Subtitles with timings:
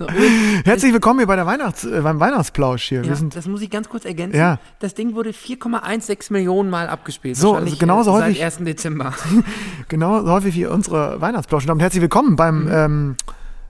[0.64, 3.02] Herzlich willkommen hier bei der Weihnachts-, äh, beim Weihnachtsplausch hier.
[3.04, 4.38] Ja, das muss ich ganz kurz ergänzen.
[4.38, 4.58] Ja.
[4.78, 7.36] Das Ding wurde 4,16 Millionen Mal abgespielt.
[7.36, 8.64] So, also genauso äh, häufig- Seit 1.
[8.64, 9.12] Dezember.
[9.88, 11.68] genau so häufig wie unsere Weihnachtsplausch.
[11.68, 12.70] Und herzlich willkommen beim Mhm.
[12.72, 13.16] ähm,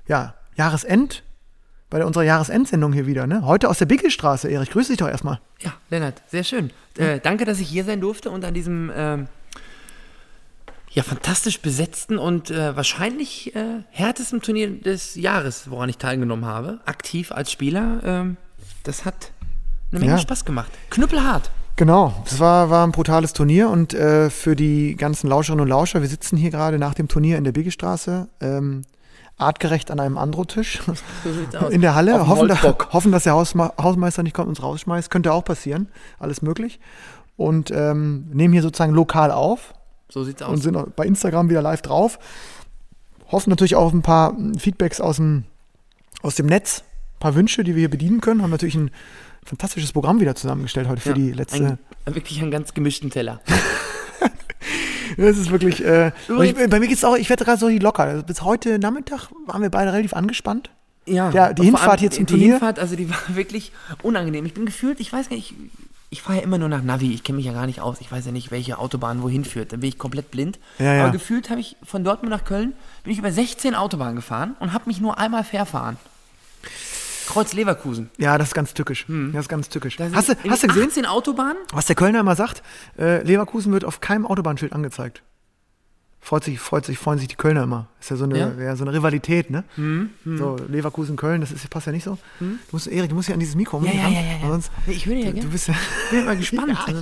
[0.07, 1.24] ja, Jahresend,
[1.88, 3.27] bei unserer Jahresendsendung hier wieder.
[3.27, 3.43] Ne?
[3.45, 4.71] Heute aus der Bickelstraße, Erich.
[4.71, 5.41] Grüß dich doch erstmal.
[5.60, 6.71] ja, Lennart, sehr schön.
[6.97, 9.27] Äh, danke, dass ich hier sein durfte und an diesem ähm,
[10.93, 16.80] ja, fantastisch besetzten und äh, wahrscheinlich äh, härtesten Turnier des Jahres, woran ich teilgenommen habe,
[16.85, 18.01] aktiv als Spieler.
[18.05, 18.37] Ähm,
[18.83, 19.30] das hat
[19.93, 20.19] eine Menge Ja.
[20.19, 20.71] Spaß gemacht.
[20.91, 21.51] Knüppelhart.
[21.77, 26.03] Genau, es war, war ein brutales Turnier und äh, für die ganzen Lauscherinnen und Lauscher,
[26.03, 28.83] wir sitzen hier gerade nach dem Turnier in der Bickelstraße, ähm,
[29.38, 30.80] artgerecht an einem Andro-Tisch
[31.25, 31.73] So sieht's aus.
[31.73, 32.27] in der Halle.
[32.29, 32.61] Hoffen, da,
[32.93, 35.10] hoffen, dass der Hausma Hausmeister nicht kommt und uns rausschmeißt.
[35.10, 35.88] Könnte auch passieren,
[36.19, 36.80] alles möglich.
[37.37, 39.73] Und ähm, nehmen hier sozusagen lokal auf
[40.11, 40.63] So sieht's und aus.
[40.63, 42.19] sind auch bei Instagram wieder live drauf.
[43.30, 45.45] Hoffen natürlich auch auf ein paar Feedbacks aus dem,
[46.23, 46.83] aus dem Netz,
[47.16, 48.43] ein paar Wünsche, die wir hier bedienen können.
[48.43, 48.91] Haben natürlich ein
[49.45, 51.79] fantastisches Programm wieder zusammengestellt heute für Ja, die letzte.
[52.05, 53.41] Ein, wirklich einen ganz gemischten Teller.
[55.16, 55.85] Das ist wirklich.
[55.85, 58.05] Äh, und ich, bei mir geht's auch, ich werde gerade so locker.
[58.05, 60.71] Also bis heute Nachmittag waren wir beide relativ angespannt.
[61.07, 62.53] Ja, Ja, die und Hinfahrt allem hier zum die Turnier?
[62.53, 63.73] Hinfahrt, also die war wirklich
[64.03, 64.47] unangenehm.
[64.47, 65.55] Ich bin gefühlt, ich weiß gar nicht,
[66.11, 68.00] ich, fahre ja immer nur nach Navi, ich kenne mich ja gar nicht aus.
[68.00, 69.72] Ich weiß ja nicht, welche Autobahn wohin führt.
[69.72, 70.59] Dann bin ich komplett blind.
[70.78, 71.03] Ja, ja.
[71.05, 72.75] Aber gefühlt habe ich von Dortmund nach Köln,
[73.05, 75.97] bin ich über 16 Autobahnen gefahren und habe mich nur einmal verfahren.
[77.28, 78.11] Kreuz Leverkusen.
[78.19, 79.06] Ja, das ist ganz tückisch.
[79.09, 79.99] Das ist ganz tückisch.
[79.99, 81.59] Sind Hast du, hast du gesehen, 18 Autobahnen?
[81.72, 82.62] was der Kölner immer sagt?
[82.99, 85.22] Äh, Leverkusen wird auf keinem Autobahnschild angezeigt.
[86.22, 87.87] Freut sich, freut sich, freuen sich die Kölner immer.
[87.99, 88.53] Ist ja so eine, Ja?
[88.59, 88.76] ja?
[88.76, 89.65] so eine Rivalität, ne?
[90.25, 92.19] So, Leverkusen, Köln, das ist, passt ja nicht so.
[92.38, 93.81] Du musst, Erik, du musst ja an dieses Mikro.
[93.82, 94.48] Ja, ja, ja, ja, ja.
[94.48, 95.47] Sonst, Ich höre dir ja du, gerne.
[95.48, 95.75] du bist ja.
[96.10, 96.76] Bin mal gespannt.
[96.88, 96.94] Ja,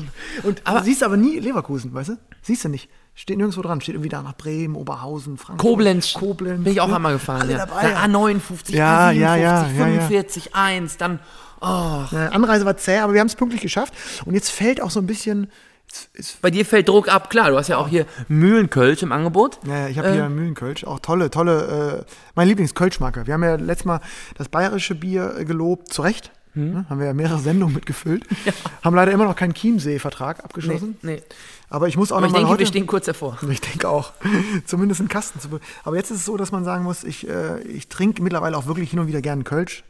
[0.45, 2.19] und Aber- du siehst aber nie Leverkusen, weißt du?
[2.43, 2.89] Siehst du nicht.
[3.17, 3.81] Steht nirgendwo dran.
[3.81, 5.69] Steht irgendwie da nach Bremen, Oberhausen, Frankfurt.
[5.69, 6.12] Koblenz.
[6.15, 6.62] Koblenz.
[6.62, 7.41] Bin ich auch einmal gefahren.
[7.43, 7.67] Alle ja.
[7.67, 7.91] dabei.
[7.91, 9.65] Da A59, Ja, A57, ja, ja, ja, ja.
[9.75, 11.19] 45, 1, dann.
[11.61, 11.65] Oh,
[12.31, 13.93] Anreise war zäh, aber wir haben es pünktlich geschafft.
[14.25, 15.49] Und jetzt fällt auch so ein bisschen.
[16.43, 17.50] Bei dir fällt Druck ab, klar.
[17.50, 19.59] Du hast ja auch hier Mühlenkölsch im Angebot.
[19.66, 20.12] ja, ich habe Äh.
[20.15, 23.26] hier Mühlenkölsch, auch tolle, tolle, äh, mein Lieblingskölschmarke.
[23.26, 24.00] Wir haben ja letztes Mal
[24.37, 26.31] das bayerische Bier äh, gelobt, zu Recht.
[26.54, 26.72] Hm?
[26.72, 26.87] Ne?
[26.88, 28.25] Haben wir ja mehrere Sendungen mitgefüllt.
[28.82, 30.97] Haben leider immer noch keinen Chiemsee-Vertrag abgeschlossen.
[31.03, 31.22] Nee.
[31.69, 32.60] Aber ich muss auch Aber noch ich mal denke, heute.
[32.60, 33.38] wir stehen kurz davor.
[33.50, 34.12] Ich denke auch.
[34.65, 37.28] Zumindest einen Kasten zu be Aber jetzt ist es so, dass man sagen muss, ich,
[37.28, 39.84] äh, ich trinke mittlerweile auch wirklich hin und wieder gerne Kölsch.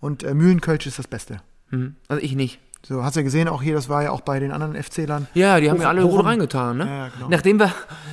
[0.00, 1.40] Und äh, Mühlenkölsch ist das Beste.
[1.70, 1.96] Mhm.
[2.06, 2.60] Also ich nicht.
[2.88, 5.26] So, hast du ja gesehen, auch hier, das war ja auch bei den anderen FC-Lern.
[5.34, 6.86] Ja, die haben ja alle gut reingetan, ne?
[6.86, 7.28] Ja, genau.
[7.28, 7.70] Nachdem wir,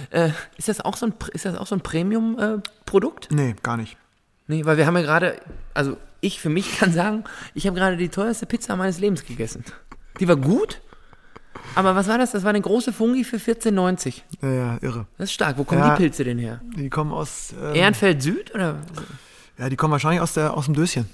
[0.10, 3.30] äh, ist das auch so ein, ist das auch so ein Premium-Produkt?
[3.32, 3.96] Nee, gar nicht.
[4.48, 5.38] nee, weil wir haben ja gerade,
[5.74, 9.64] also ich für mich kann sagen, ich habe gerade die teuerste Pizza meines Lebens gegessen.
[10.20, 10.82] Die war gut,
[11.76, 12.32] aber was war das?
[12.32, 14.24] Das war eine große Fungi für 14,90.
[14.42, 15.08] Ja, ja, irre.
[15.18, 15.58] Das ist stark.
[15.58, 15.96] Wo kommen Ja.
[15.96, 16.60] die Pilze denn her?
[16.76, 17.54] Die kommen aus.
[17.62, 18.76] Ähm, Ehrenfeld Süd oder?
[19.58, 21.10] ja, die kommen wahrscheinlich aus, der, aus dem Döschen.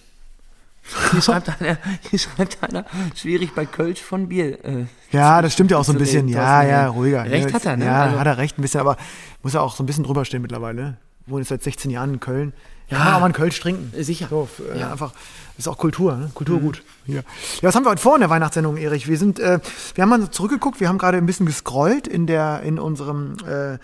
[1.11, 1.77] Hier schreibt einer,
[2.09, 4.63] hier schreibt einer, schwierig bei Kölsch von Bier.
[4.65, 6.27] Äh, Ja, das stimmt ja auch so ein bisschen.
[6.27, 6.87] Ja, ja, ja.
[6.87, 7.23] ruhiger.
[7.25, 7.85] Recht ja, hat er, ne?
[7.85, 8.97] Ja, Also- hat er recht ein bisschen, aber
[9.43, 10.97] muss ja auch so ein bisschen drüber stehen mittlerweile.
[11.27, 12.53] Wohnt jetzt seit 16 Jahren in Köln.
[12.89, 12.97] Ja, Ja.
[12.97, 13.93] kann man auch mal einen Kölsch trinken.
[14.03, 14.27] Sicher.
[14.29, 14.91] So, äh, Ja.
[14.91, 15.13] einfach,
[15.57, 16.31] ist auch Kultur, ne?
[16.33, 16.81] Kulturgut.
[17.05, 17.17] Hier.
[17.17, 17.23] Ja,
[17.69, 19.07] was haben wir heute vor in der Weihnachtssendung, Erich?
[19.07, 19.59] Wir sind, äh,
[19.95, 23.77] wir haben mal zurückgeguckt, wir haben gerade ein bisschen gescrollt in der, in unserem äh,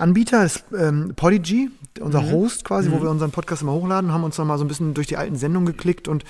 [0.00, 4.38] Anbieter, das, ähm, Podigy, unser Host quasi, wo wir unseren Podcast immer hochladen, haben uns
[4.38, 6.24] noch mal so ein bisschen durch die alten Sendungen geklickt und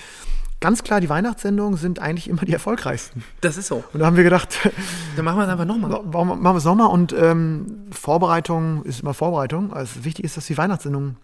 [0.61, 3.23] ganz klar, die Weihnachtssendungen sind eigentlich immer die erfolgreichsten.
[3.41, 3.83] das ist so.
[3.93, 4.59] Und da haben wir gedacht,
[5.17, 5.91] Dann machen wir es einfach nochmal.
[6.27, 6.89] machen wir es nochmal?
[6.89, 9.73] Und ähm, Vorbereitung ist immer Vorbereitung.
[9.73, 11.17] Also wichtig ist, dass die Weihnachtssendung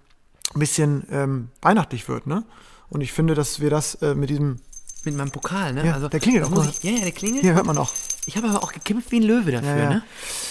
[0.54, 2.44] ein bisschen ähm, weihnachtlich wird, ne?
[2.88, 4.60] Und ich finde, dass wir das äh, mit diesem,
[5.04, 5.84] Mit meinem Pokal, ne?
[5.84, 7.42] Ja, der klingelt auch ich, Ja, ja, der klingelt.
[7.42, 7.90] hier hört man auch.
[8.26, 10.02] Ich habe aber auch gekämpft wie ein Löwe dafür, Ja,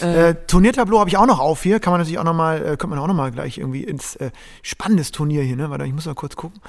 [0.02, 0.28] ne?
[0.30, 1.82] Äh, Turniertableau habe ich auch noch auf hier.
[1.82, 4.16] Kann man natürlich auch noch mal, äh, könnte man auch noch mal gleich irgendwie ins
[4.16, 4.32] äh,
[4.62, 5.70] spannendes Turnier hier, ne?
[5.70, 6.62] Warte, ich muss mal kurz gucken.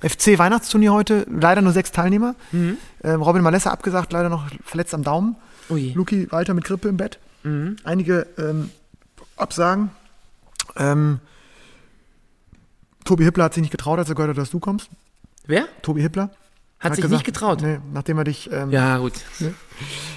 [0.00, 2.36] FC Weihnachtsturnier heute, leider nur sechs Teilnehmer.
[2.52, 2.78] Mhm.
[3.02, 5.36] Ähm, Robin Malessa abgesagt, leider noch verletzt am Daumen.
[5.68, 5.92] Je.
[5.94, 7.18] Luki weiter mit Grippe im Bett.
[7.42, 7.76] Mhm.
[7.82, 8.70] Einige ähm,
[9.36, 9.90] Absagen.
[10.76, 11.18] Ähm,
[13.04, 14.88] Tobi Hippler hat sich nicht getraut, als er gehört hat, dass du kommst.
[15.46, 15.66] Wer?
[15.82, 16.30] Tobi Hippler.
[16.82, 17.62] Hat sich nicht getraut.
[17.62, 18.50] Nee, nachdem er dich.
[18.52, 19.12] Ähm, Ja, gut.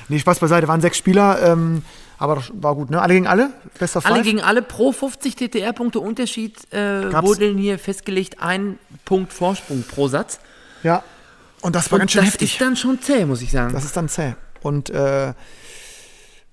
[0.09, 1.83] Nee, Spaß beiseite, waren sechs Spieler, ähm,
[2.17, 3.01] aber das war gut, ne?
[3.01, 3.51] Alle gegen alle?
[3.79, 4.23] Bester Alle Five?
[4.25, 10.39] gegen alle pro 50 TTR-Punkte Unterschied äh, wurde hier festgelegt, ein Punkt Vorsprung pro Satz.
[10.83, 11.03] Ja.
[11.61, 12.53] Und das war Und ganz schön das heftig.
[12.53, 13.73] ist dann schon zäh, muss ich sagen.
[13.73, 14.35] Das ist dann zäh.
[14.61, 15.33] Und äh,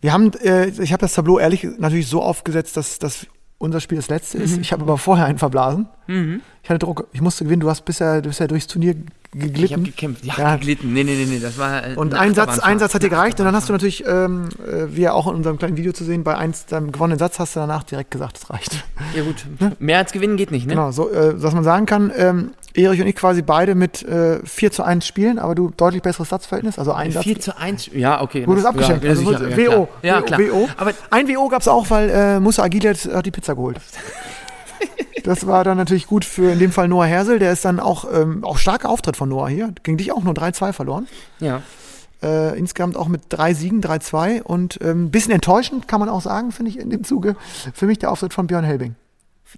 [0.00, 3.26] wir haben, äh, ich habe das Tableau ehrlich natürlich so aufgesetzt, dass, dass
[3.58, 4.56] unser Spiel das letzte ist.
[4.58, 5.86] Ich habe aber vorher einen verblasen.
[6.08, 7.60] Ich hatte Druck, ich musste gewinnen.
[7.60, 8.96] Du hast bisher, du bist ja durchs Turnier
[9.32, 9.64] geglitten.
[9.64, 10.24] Ich habe gekämpft.
[10.24, 10.56] Ja, Ja.
[10.56, 10.92] geglitten.
[10.92, 11.86] Nee, nee, nee, nee, das war.
[11.86, 14.48] äh, Und ein Satz, ein Satz hat dir gereicht und dann hast du natürlich, ähm,
[14.66, 17.38] äh, wie ja auch in unserem kleinen Video zu sehen, bei eins deinem gewonnenen Satz
[17.38, 18.84] hast du danach direkt gesagt, es reicht.
[19.14, 19.44] Ja, gut.
[19.80, 20.74] Mehr als gewinnen geht nicht, ne?
[20.74, 24.38] Genau, so, äh, was man sagen kann, ähm, Erich und ich quasi beide mit äh,
[24.44, 27.24] 4 zu 1 spielen, aber du deutlich besseres Satzverhältnis, also ein Satz.
[27.24, 27.90] 4 zu 1.
[27.92, 28.44] Ja, okay.
[28.44, 29.04] Gutes das- abgeschenkt.
[29.04, 29.88] Ja, also, sicher, ja, WO.
[30.02, 30.40] Ja, WO, klar.
[30.40, 30.68] WO.
[30.78, 33.76] Aber Ein WO gab es auch, weil äh, Musa Agilet hat die Pizza geholt.
[35.24, 38.06] Das war dann natürlich gut für in dem Fall Noah Hersel, der ist dann auch,
[38.12, 39.72] ähm, auch starker Auftritt von Noah hier.
[39.84, 41.06] Gegen dich auch nur 3-2 verloren.
[41.40, 41.62] ja.
[42.22, 46.20] Äh, insgesamt auch mit drei Siegen, 3-2 und ein ähm, bisschen enttäuschend, kann man auch
[46.20, 47.34] sagen, finde ich in dem Zuge,
[47.74, 48.94] für mich der Auftritt von Björn Helbing.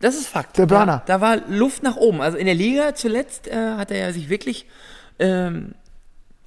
[0.00, 0.56] Das ist Fakt.
[0.56, 1.03] Der Burner.
[1.05, 2.23] Da, da war Luft nach oben.
[2.23, 4.67] Also in der Liga zuletzt äh, hat er ja sich wirklich
[5.19, 5.75] ähm,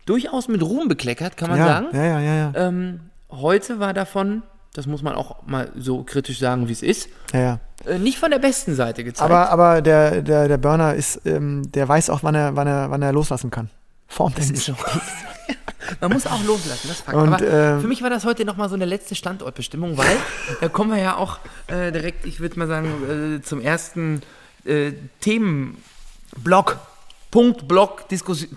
[0.07, 1.88] durchaus mit Ruhm bekleckert, kann man ja, sagen.
[1.94, 2.51] ja, ja, ja, ja.
[2.56, 4.41] Ähm, heute war davon,
[4.77, 7.59] das muss man auch mal so kritisch sagen, wie es ist, ja, ja.
[7.88, 9.27] äh, nicht von der besten Seite gezeigt.
[9.27, 12.91] Aber, aber der, der, der Burner ist, ähm, der weiß auch, wann er, wann er,
[12.91, 13.71] wann er loslassen kann.
[14.07, 14.65] Formtechnisch.
[14.65, 14.75] so.
[16.01, 17.18] Man muss auch loslassen, das Fakt.
[17.18, 20.15] Und, Aber ähm, für mich war das heute nochmal so eine letzte Standortbestimmung, weil
[20.62, 24.21] da kommen wir ja auch äh, direkt, ich würde mal sagen, äh, zum ersten
[24.63, 24.91] äh,
[25.21, 26.77] Themenblock,
[27.31, 28.56] Punkt, Block, Diskussion,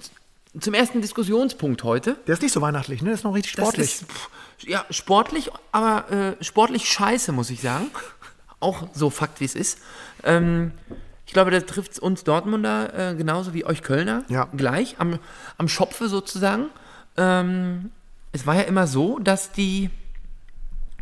[0.59, 2.17] zum ersten Diskussionspunkt heute.
[2.27, 3.07] Der ist nicht so weihnachtlich, ne?
[3.11, 4.03] Der ist noch richtig sportlich.
[4.03, 4.07] ist,
[4.69, 6.11] ja, sportlich, aber
[6.41, 7.87] äh, sportlich scheiße, muss ich sagen.
[8.59, 9.79] Auch so Fakt, wie es ist.
[10.25, 10.73] Ähm,
[11.27, 14.49] ich glaube, da trifft uns Dortmunder äh, genauso wie euch Kölner Ja.
[14.57, 15.19] gleich, am,
[15.57, 16.67] am Schopfe sozusagen.
[17.17, 17.91] Ähm,
[18.33, 19.91] es war ja immer so, dass die,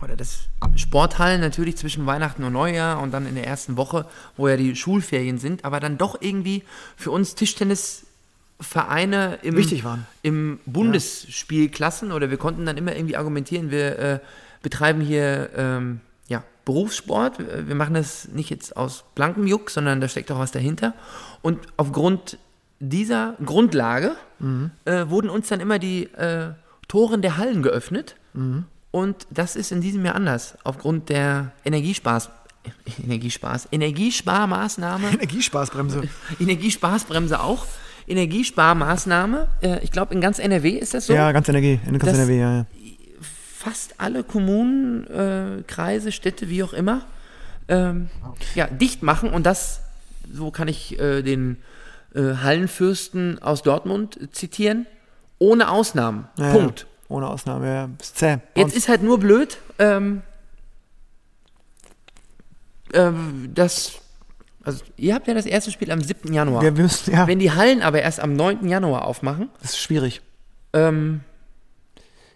[0.03, 0.41] oder das
[0.77, 4.06] Sporthallen natürlich zwischen Weihnachten und Neujahr und dann in der ersten Woche,
[4.37, 6.62] wo ja die Schulferien sind, aber dann doch irgendwie
[6.97, 7.35] für uns
[8.58, 10.06] Tischtennisvereine im, Wichtig waren.
[10.22, 14.19] im Bundesspielklassen oder wir konnten dann immer irgendwie argumentieren, wir äh,
[14.62, 20.08] betreiben hier ähm, ja, Berufssport, wir machen das nicht jetzt aus blankem Juck, sondern da
[20.08, 20.94] steckt auch was dahinter.
[21.43, 22.38] Und aufgrund
[22.81, 24.14] dieser Grundlage
[24.84, 26.50] äh, wurden uns dann immer die äh,
[26.88, 28.16] Toren der Hallen geöffnet.
[28.90, 30.56] Und das ist in diesem Jahr anders.
[30.64, 32.31] Aufgrund der Energiespaß,
[33.02, 36.02] Energiespaß, Energiesparmaßnahme Energiespaßbremse.
[36.38, 37.66] Energiespaßbremse auch.
[38.08, 39.49] Energiesparmaßnahme.
[39.62, 41.12] Äh, ich glaube, in ganz NRW ist das so.
[41.12, 41.81] Ja, ganz Energie.
[41.87, 42.66] In ganz NRW, ja, ja.
[43.56, 47.02] Fast alle Kommunen, äh, Kreise, Städte, wie auch immer,
[47.69, 48.08] ähm,
[48.55, 49.31] ja, dicht machen.
[49.31, 49.81] Und das,
[50.32, 51.58] so kann ich äh, den
[52.14, 54.87] äh, Hallenfürsten aus Dortmund zitieren,
[55.38, 56.28] ohne Ausnahmen.
[56.38, 56.81] Ja, Punkt.
[56.81, 56.87] Ja.
[57.08, 57.88] Ohne Ausnahme, ja.
[58.00, 58.38] Ist zäh.
[58.55, 60.22] Jetzt ist halt nur blöd, ähm,
[62.93, 63.93] ähm, dass,
[64.69, 66.32] also ihr habt ja das erste Spiel am 7.
[66.32, 66.62] Januar.
[66.62, 68.69] wir, wir müssen, ja, Wenn die Hallen aber erst am 9.
[68.69, 70.20] Januar aufmachen, das ist schwierig.
[70.73, 71.20] ähm,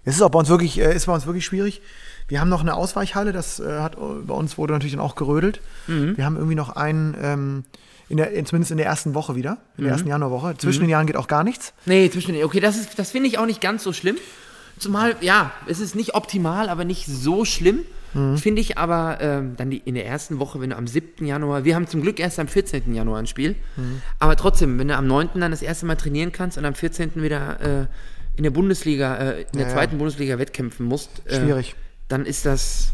[0.04, 1.80] Es ist auch bei uns wirklich, äh, ist bei uns wirklich schwierig.
[2.28, 5.14] Wir haben noch eine Ausweichhalle, das äh, hat äh, bei uns wurde natürlich dann auch
[5.14, 5.60] gerödelt.
[5.86, 6.16] Mhm.
[6.16, 7.64] Wir haben irgendwie noch einen, ähm,
[8.08, 9.84] in der, in, zumindest in der ersten Woche wieder, in Mhm.
[9.84, 10.56] der ersten Januarwoche.
[10.56, 11.72] Zwischen den Jahren geht auch gar nichts.
[11.86, 14.16] nee, zwischen den, okay, das, ist- das finde ich auch nicht ganz so schlimm.
[14.78, 17.80] Zumal, ja, es ist nicht optimal, aber nicht so schlimm.
[18.14, 18.36] Mhm.
[18.38, 21.24] Finde ich aber ähm, dann die, in der ersten Woche, wenn du am 7.
[21.26, 22.94] Januar, wir haben zum Glück erst am 14.
[22.94, 24.02] Januar ein Spiel, Mhm.
[24.18, 25.40] aber trotzdem, wenn du am 9.
[25.40, 27.22] dann das erste Mal trainieren kannst und am 14.
[27.22, 27.86] wieder äh,
[28.36, 29.74] in der Bundesliga, äh, in der Ja, ja.
[29.74, 31.74] zweiten Bundesliga wettkämpfen musst, äh, Schwierig.
[32.08, 32.92] dann ist das.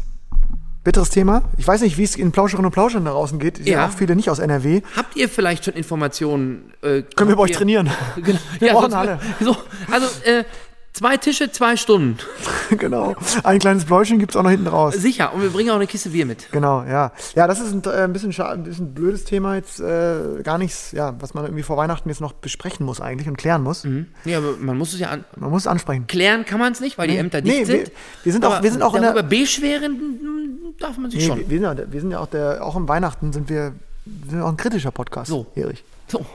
[0.81, 1.43] Bitteres Thema.
[1.57, 3.59] Ich weiß nicht, wie es in Plauscherinnen und Plauschern da draußen geht.
[3.59, 3.65] Ja.
[3.79, 3.87] Ja.
[3.87, 4.81] auch viele nicht aus NRW.
[4.95, 6.71] Habt ihr vielleicht schon Informationen?
[6.81, 7.89] Äh, Können wir bei euch trainieren?
[8.23, 8.39] Genau.
[8.59, 9.19] Wir brauchen so, alle.
[9.41, 9.57] So,
[9.91, 10.45] also äh,
[10.93, 12.17] zwei Tische, zwei Stunden.
[12.77, 13.15] genau.
[13.43, 14.95] Ein kleines Pläuschen gibt es auch noch hinten raus.
[14.95, 15.33] Sicher.
[15.33, 16.51] Und wir bringen auch eine Kiste Bier mit.
[16.51, 17.11] Genau, ja.
[17.35, 20.91] Ja, das ist ein, äh, ein bisschen ein bisschen blödes Thema jetzt, äh, gar nichts,
[20.91, 23.87] ja, was man irgendwie vor Weihnachten jetzt noch besprechen muss eigentlich und klären muss.
[24.25, 26.07] Ja, aber man muss es ja an Man muss es ansprechen.
[26.07, 27.91] klären, kann man es nicht, weil die Ämter Nee, dicht wir- sind.
[28.23, 31.21] wir sind auch- Aber wir sind auch in der- darüber beschweren hm, darf man sich
[31.21, 31.39] Nee, schon.
[31.39, 33.73] wir, wir, sind ja, wir sind ja auch der, auch im Weihnachten sind wir,
[34.05, 35.45] wir sind auch ein kritischer Podcast, So.
[35.55, 35.83] Erich.
[36.07, 36.25] So.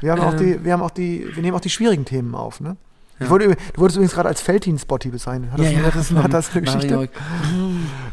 [0.00, 0.38] Wir haben auch Ähm.
[0.38, 2.76] die, wir haben auch die, wir nehmen auch die schwierigen Themen auf, ne?
[3.18, 5.50] Wollte, üb- du wurdest übrigens gerade als Feltin-Spotty bezeichnet.
[5.52, 7.08] Hat das, hat das, hat das eine Geschichte?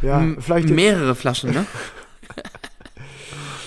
[0.01, 1.65] Ja, vielleicht mehrere Flaschen, ne?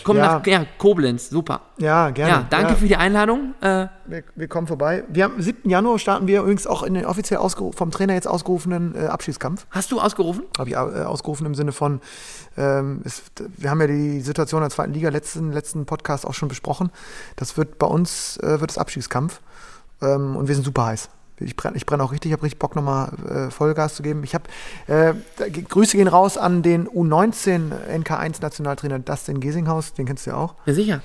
[0.05, 0.37] Komm Ja.
[0.37, 1.62] nach ja, Koblenz, super.
[1.78, 2.31] ja, gerne.
[2.33, 3.55] Ja, danke ja, für die Einladung.
[3.61, 5.02] Äh, wir, wir kommen vorbei.
[5.09, 5.69] Wir haben, am 7.
[5.69, 9.66] Januar starten wir übrigens auch in den offiziell vom Trainer jetzt ausgerufenen äh, Abschiedskampf.
[9.71, 10.45] hast du ausgerufen?
[10.59, 12.00] habe ich äh, ausgerufen im Sinne von,
[12.57, 13.21] ähm, es,
[13.57, 16.90] wir haben ja die Situation in der zweiten Liga letzten, letzten Podcast auch schon besprochen.
[17.35, 19.40] Das wird bei uns, äh, wird es Abstiegskampf
[20.02, 21.09] ähm, und wir sind super heiß.
[21.38, 24.25] Ich brenne ich brenn auch richtig, ich habe richtig Bock nochmal äh, Vollgas zu geben.
[24.25, 24.45] Ich habe,
[24.87, 25.12] äh,
[25.50, 30.55] Grüße gehen raus an den U19 NK1 Nationaltrainer Dustin Gesinghaus, den kennst du ja auch.
[30.64, 31.02] Ja, sicher.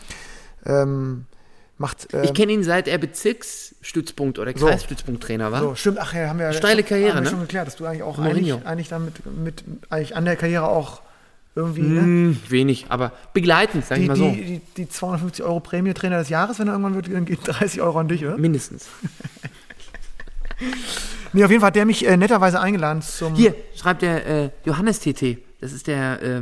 [0.66, 1.26] Ähm,
[1.78, 4.68] macht, äh, Ich kenne ihn seit er Bezirksstützpunkt oder So.
[4.68, 5.60] Kreisstützpunkttrainer war.
[5.62, 7.30] so, stimmt, ach ja, haben wir Steile Karriere, haben wir ne?
[7.30, 8.56] schon geklärt, dass du eigentlich auch Mourinho.
[8.56, 11.02] eigentlich, eigentlich damit mit, eigentlich an der Karriere auch
[11.56, 12.02] Irgendwie, ne?
[12.02, 14.30] Hm, wenig, aber begleitend, sag ich Die, mal so.
[14.30, 17.82] die, die, die 250 Euro Prämie-Trainer des Jahres, wenn er irgendwann wird, dann geht 30
[17.82, 18.38] Euro an dich, oder?
[18.38, 18.88] Mindestens.
[21.34, 23.36] Nee, auf jeden Fall hat der mich äh, netterweise eingeladen zum.
[23.36, 25.38] Hier schreibt der äh, Johannes TT.
[25.62, 26.42] Das ist der äh,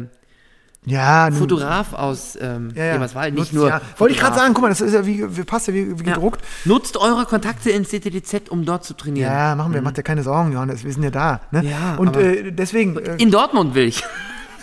[0.85, 2.95] Ja, Fotograf aus ähm, ja, ja.
[2.95, 3.67] Eberswald, Nutzt- nicht nur.
[3.69, 3.81] Ja.
[3.97, 6.03] Wollte ich gerade sagen, guck mal, das ist ja wie, wie passt ja wie, wie
[6.05, 6.13] Ja.
[6.15, 6.41] gedruckt.
[6.65, 9.31] Nutzt eure Kontakte ins DTDZ, um dort zu trainieren.
[9.31, 11.41] Ja, machen wir, macht dir keine Sorgen, Johannes, wir sind ja da.
[11.51, 11.61] Ne?
[11.61, 11.69] Mhm.
[11.69, 14.03] Ja, Und äh, deswegen, äh, In Dortmund will ich.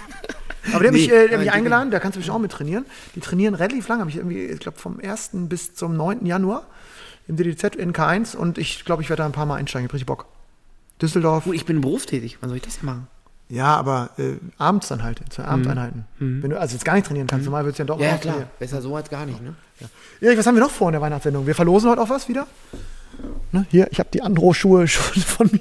[0.73, 2.85] aber der hat mich, äh, der mich eingeladen, da kannst du mich auch mit trainieren.
[3.15, 5.31] Die trainieren relativ lang, habe ich irgendwie, ich glaube, vom 1.
[5.49, 6.27] bis zum 9.
[6.27, 6.67] Januar
[7.29, 9.93] im DDZ in K1 und ich glaube, ich werde da ein paar Mal einsteigen, ich
[9.93, 10.27] richtig Bock.
[11.03, 12.39] Düsseldorf, Gut, ich bin berufstätig.
[12.41, 13.07] Wann soll ich das denn machen?
[13.49, 16.05] ja, aber äh, abends dann halt, zwei Abendeinheiten.
[16.19, 18.03] Wenn du also jetzt gar nicht trainieren kannst, normal würdest du ja doch Mhm.
[18.05, 18.35] Ja, klar.
[18.35, 18.51] trainieren.
[18.59, 19.55] Besser so als gar nicht, ne?
[20.21, 21.47] Erik, was haben wir noch vor in der Weihnachtssendung?
[21.47, 22.47] Wir verlosen heute auch was wieder.
[23.53, 23.67] Ne?
[23.71, 25.61] Hier, ich habe die Andro-Schuhe schon von mir.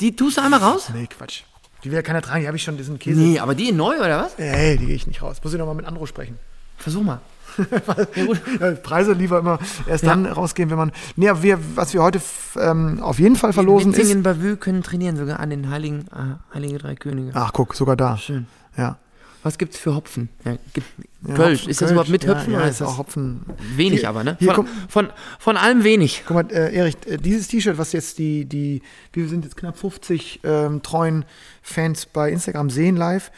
[0.00, 0.90] Die tust du einmal raus?
[0.94, 1.42] Nee, Quatsch.
[1.82, 3.18] Die will ja keiner tragen, die habe ich schon, diesen Käse.
[3.18, 4.34] Nee, aber die neu, oder was?
[4.38, 5.38] Ey, die gehe ich nicht raus.
[5.42, 6.38] Muss ich noch mal mit Andro sprechen.
[6.76, 7.20] Versuch mal.
[7.58, 8.26] Ja.
[8.60, 10.92] Ja, Preise lieber immer erst dann rausgehen, wenn man.
[11.16, 12.20] Nee, wir, was wir heute
[12.58, 13.98] ähm, auf jeden Fall verlosen ist.
[13.98, 17.32] Witzingen Bavü können trainieren, sogar an den Heiligen, äh, Heilige Drei Könige.
[17.34, 18.16] Ach, guck, sogar da.
[18.16, 18.46] Schön.
[18.76, 18.98] Ja.
[19.42, 20.28] Was gibt's für Hopfen?
[20.44, 20.86] Ja, gibt,
[21.26, 21.60] Ja, Kölsch.
[21.60, 23.40] Hopfen, Ist das überhaupt mit ja, Hopfen Ja, oder ist das auch Hopfen.
[23.74, 24.36] wenig Hier- aber, ne?
[24.38, 26.24] Von, kommt- von, von allem wenig.
[26.26, 28.82] Guck mal, äh, Erich, äh, dieses T-Shirt, was jetzt die, die,
[29.14, 31.24] wir sind jetzt knapp 50 ähm, treuen
[31.62, 33.32] Fans bei Instagram sehen live,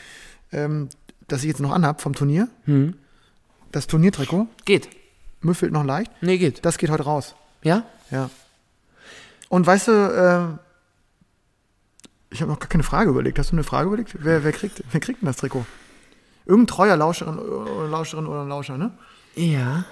[0.50, 0.88] ähm,
[1.28, 2.48] das ich jetzt noch anhab vom Turnier.
[2.64, 2.94] Hm.
[3.72, 4.88] Das Turniertrikot, Geht.
[5.40, 6.10] müffelt noch leicht.
[6.20, 6.64] Nee, geht.
[6.64, 7.34] Das geht heute raus.
[7.62, 7.84] Ja?
[8.10, 8.30] Ja.
[9.48, 10.58] Und weißt du, äh,
[12.32, 13.38] ich habe noch gar keine Frage überlegt.
[13.38, 14.16] Hast du eine Frage überlegt?
[14.18, 15.66] Wer, wer, kriegt, wer kriegt denn das Trikot?
[16.44, 18.92] Irgendein treuer Lauscherin oder Lauscherin oder Lauscher, ne?
[19.34, 19.84] Ja.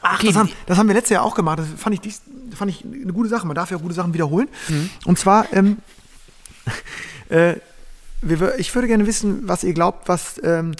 [0.00, 1.60] Ach, Okay, das, haben, das haben wir letztes Jahr auch gemacht.
[1.60, 2.22] Das fand ich, dies,
[2.54, 3.46] fand ich eine gute Sache.
[3.46, 4.48] Man darf ja gute Sachen wiederholen.
[4.68, 4.90] Mhm.
[5.04, 5.78] Und zwar, ähm,
[7.28, 7.54] äh,
[8.20, 10.74] wir, ich würde gerne wissen, was ihr glaubt, was ähm,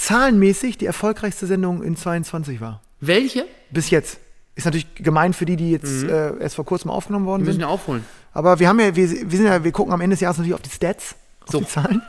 [0.00, 2.80] zahlenmäßig die erfolgreichste Sendung in 22 war.
[3.00, 3.46] Welche?
[3.70, 4.18] Bis jetzt.
[4.56, 7.60] Ist natürlich gemein für die, die jetzt äh, erst vor kurzem aufgenommen worden Wir müssen
[7.60, 7.60] sind.
[7.62, 8.04] ja aufholen.
[8.32, 10.54] Aber wir haben ja, wir, wir sind ja, wir gucken am Ende des Jahres natürlich
[10.54, 11.14] auf die Stats,
[11.44, 11.58] auf So.
[11.60, 12.02] die Zahlen.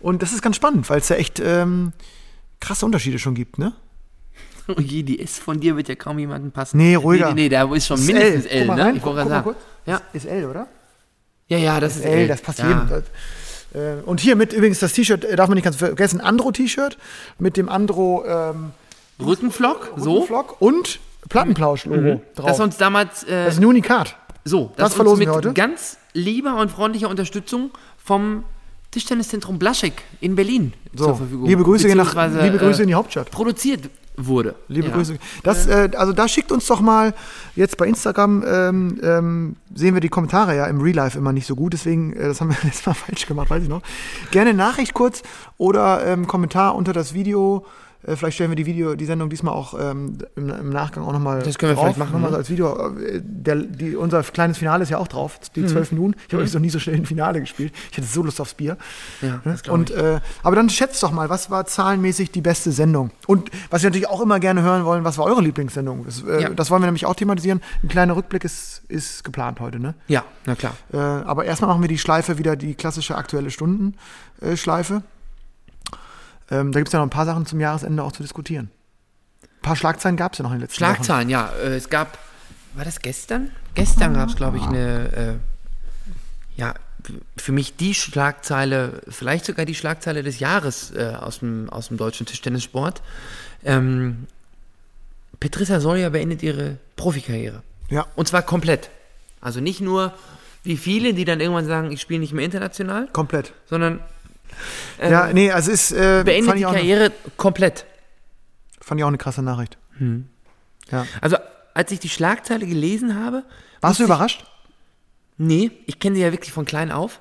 [0.00, 1.92] Und das ist ganz spannend, weil es ja echt ähm,
[2.60, 3.72] krasse Unterschiede schon gibt, ne?
[4.68, 6.76] Oh je, die S von dir wird ja kaum jemandem passen.
[6.76, 7.28] Nee, ruhiger.
[7.30, 8.84] Nee, nee, nee da ist schon ist mindestens Guck L, mal ne?
[8.84, 9.44] rein, Ich guck, guck mal sagen.
[9.44, 9.56] kurz.
[9.86, 10.00] Ja.
[10.12, 10.66] Ist L, oder?
[11.48, 12.28] ja, ja, das ist L, L.
[12.28, 12.66] das passt ja.
[13.72, 16.98] Das, äh, und hier mit übrigens das T-Shirt, äh, darf man nicht ganz vergessen, Andro-T-Shirt
[17.38, 18.70] mit dem Andro ähm,
[19.24, 20.20] Rückenflock, so.
[20.22, 20.26] Mhm.
[20.26, 22.46] Flock und Plattenplausch-Logo drauf.
[22.46, 24.16] Das ist uns damals, äh, das ist ein Unikat.
[24.44, 25.52] so, das ist verlosen uns wir mit heute.
[25.54, 27.70] ganz lieber und freundlicher Unterstützung
[28.02, 28.44] vom
[28.90, 31.46] Tischtenniszentrum Blaschek in Berlin So, zur Verfügung.
[31.48, 33.30] liebe Grüße, nach, liebe Grüße äh, in die Hauptstadt.
[33.30, 34.54] produziert wurde.
[34.68, 34.94] Liebe Ja.
[34.94, 35.18] Grüße.
[35.42, 37.14] Das, äh, also da schickt uns doch mal,
[37.56, 41.46] jetzt bei Instagram ähm, ähm, sehen wir die Kommentare ja im Real Life immer nicht
[41.46, 43.82] so gut, deswegen, äh, das haben wir letztes Mal falsch gemacht, weiß ich noch.
[44.30, 45.22] Gerne Nachricht kurz
[45.58, 47.64] oder ähm, Kommentar unter das Video.
[48.04, 51.12] Äh, vielleicht stellen wir die Video, die Sendung diesmal auch ähm, im, im Nachgang auch
[51.12, 52.36] nochmal Das können wir drauf, vielleicht machen, Nochmal ne?
[52.38, 52.76] als Video.
[52.98, 55.60] Äh, Der, die, unser kleines Finale ist ja auch drauf, Mhm.
[55.62, 56.14] die zwölf Minuten.
[56.18, 57.72] Ich habe übrigens noch nie so schnell ein Finale gespielt.
[57.90, 58.76] Ich hatte so Lust aufs Bier.
[59.20, 62.72] Ja, das glaub Und, äh, aber dann schätzt doch mal, was war zahlenmäßig die beste
[62.72, 63.10] Sendung?
[63.26, 66.04] Und was wir natürlich auch immer gerne hören wollen, was war eure Lieblingssendung?
[66.04, 66.48] Das, äh, Ja.
[66.50, 67.60] das wollen wir nämlich auch thematisieren.
[67.82, 69.94] Ein kleiner Rückblick ist, ist geplant heute, ne?
[70.08, 70.74] Ja, na klar.
[70.92, 75.02] Äh, aber erstmal machen wir die Schleife wieder, die klassische aktuelle Stundenschleife.
[76.52, 78.70] Ähm, da gibt es ja noch ein paar Sachen zum Jahresende auch zu diskutieren.
[79.42, 81.50] Ein paar Schlagzeilen gab es ja noch in den letzten Schlagzeilen, ja.
[81.62, 82.18] Äh, es gab,
[82.74, 83.50] war das gestern?
[83.74, 85.34] Gestern gab es, glaube ich, eine, äh,
[86.60, 86.74] ja,
[87.36, 91.96] für mich die Schlagzeile, vielleicht sogar die Schlagzeile des Jahres äh, aus, dem, aus dem
[91.96, 93.02] deutschen Tischtennissport.
[93.64, 94.26] Ähm,
[95.40, 97.56] Petrissa Solja beendet ihre Profikarriere.
[97.56, 97.94] Wochen.
[97.94, 98.90] Ja, Und zwar komplett.
[99.40, 100.12] Also nicht nur
[100.64, 103.52] wie viele, die dann irgendwann sagen, ich spiele nicht mehr international, komplett.
[103.66, 104.00] sondern
[104.98, 107.86] äh, ja, nee, also ist, äh, beendet fand, die ich auch eine, Karriere komplett.
[108.80, 109.78] fand ich auch eine krasse Nachricht.
[110.90, 111.06] Ja.
[111.20, 111.36] Also
[111.74, 113.44] als ich die Schlagzeile gelesen habe,
[113.80, 114.44] Warst du überrascht?
[115.38, 117.20] Nee, ich kenne sie ja wirklich von klein auf.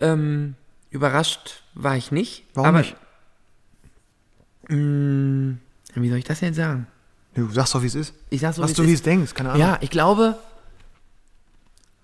[0.00, 0.54] Ähm,
[0.90, 2.44] überrascht war ich nicht.
[2.52, 2.96] Warum aber, nicht?
[4.68, 5.56] Mh,
[5.94, 6.86] wie soll ich das jetzt sagen?
[7.34, 8.14] Du sagst doch, wie es ist.
[8.30, 9.60] Ich sag so, Was wie es du, wie es denkst, keine Ahnung.
[9.60, 10.38] Ja, ich glaube,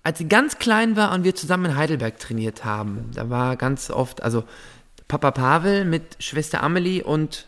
[0.03, 3.89] als sie ganz klein war und wir zusammen in Heidelberg trainiert haben, da war ganz
[3.89, 4.43] oft, also
[5.07, 7.45] Papa Pavel mit Schwester Amelie und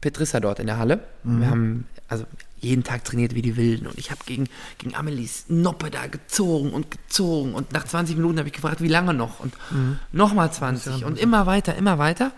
[0.00, 1.00] Petrissa dort in der Halle.
[1.22, 1.40] Mhm.
[1.40, 2.24] Wir haben also
[2.60, 6.72] jeden Tag trainiert wie die Wilden und ich habe gegen, gegen Amelies Noppe da gezogen
[6.72, 9.98] und gezogen und nach 20 Minuten habe ich gefragt, wie lange noch und Mhm.
[10.12, 12.32] nochmal 20 und immer weiter, immer weiter.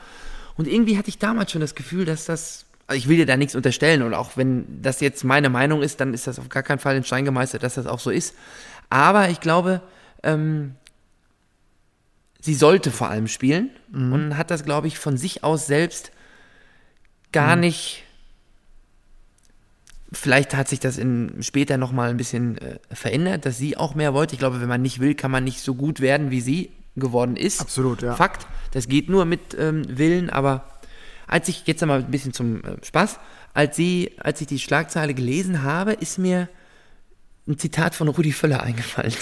[0.57, 3.37] Und irgendwie hatte ich damals schon das Gefühl, dass das, also ich will dir da
[3.37, 6.63] nichts unterstellen und auch wenn das jetzt meine Meinung ist, dann ist das auf gar
[6.63, 8.35] keinen Fall in Stein gemeißelt, dass das auch so ist.
[8.91, 9.83] Aber ich glaube,
[10.23, 10.75] ähm,
[12.41, 16.13] sie sollte vor allem spielen und hat das, glaube ich, von sich aus selbst
[17.33, 18.05] gar nicht.
[20.13, 24.15] Vielleicht hat sich das in, später nochmal ein bisschen äh, verändert, dass sie auch mehr
[24.15, 24.35] wollte.
[24.35, 27.37] Ich glaube, wenn man nicht will, kann man nicht so gut werden, wie sie geworden
[27.37, 27.61] ist.
[27.61, 28.15] Absolut, ja.
[28.15, 28.47] Fakt.
[28.71, 30.65] Das geht nur mit ähm, Willen, aber
[31.27, 33.19] als ich, jetzt einmal ein bisschen zum äh, Spaß,
[33.53, 36.49] als sie, als ich die Schlagzeile gelesen habe, ist mir
[37.47, 39.13] ein Zitat von Rudi Völler eingefallen.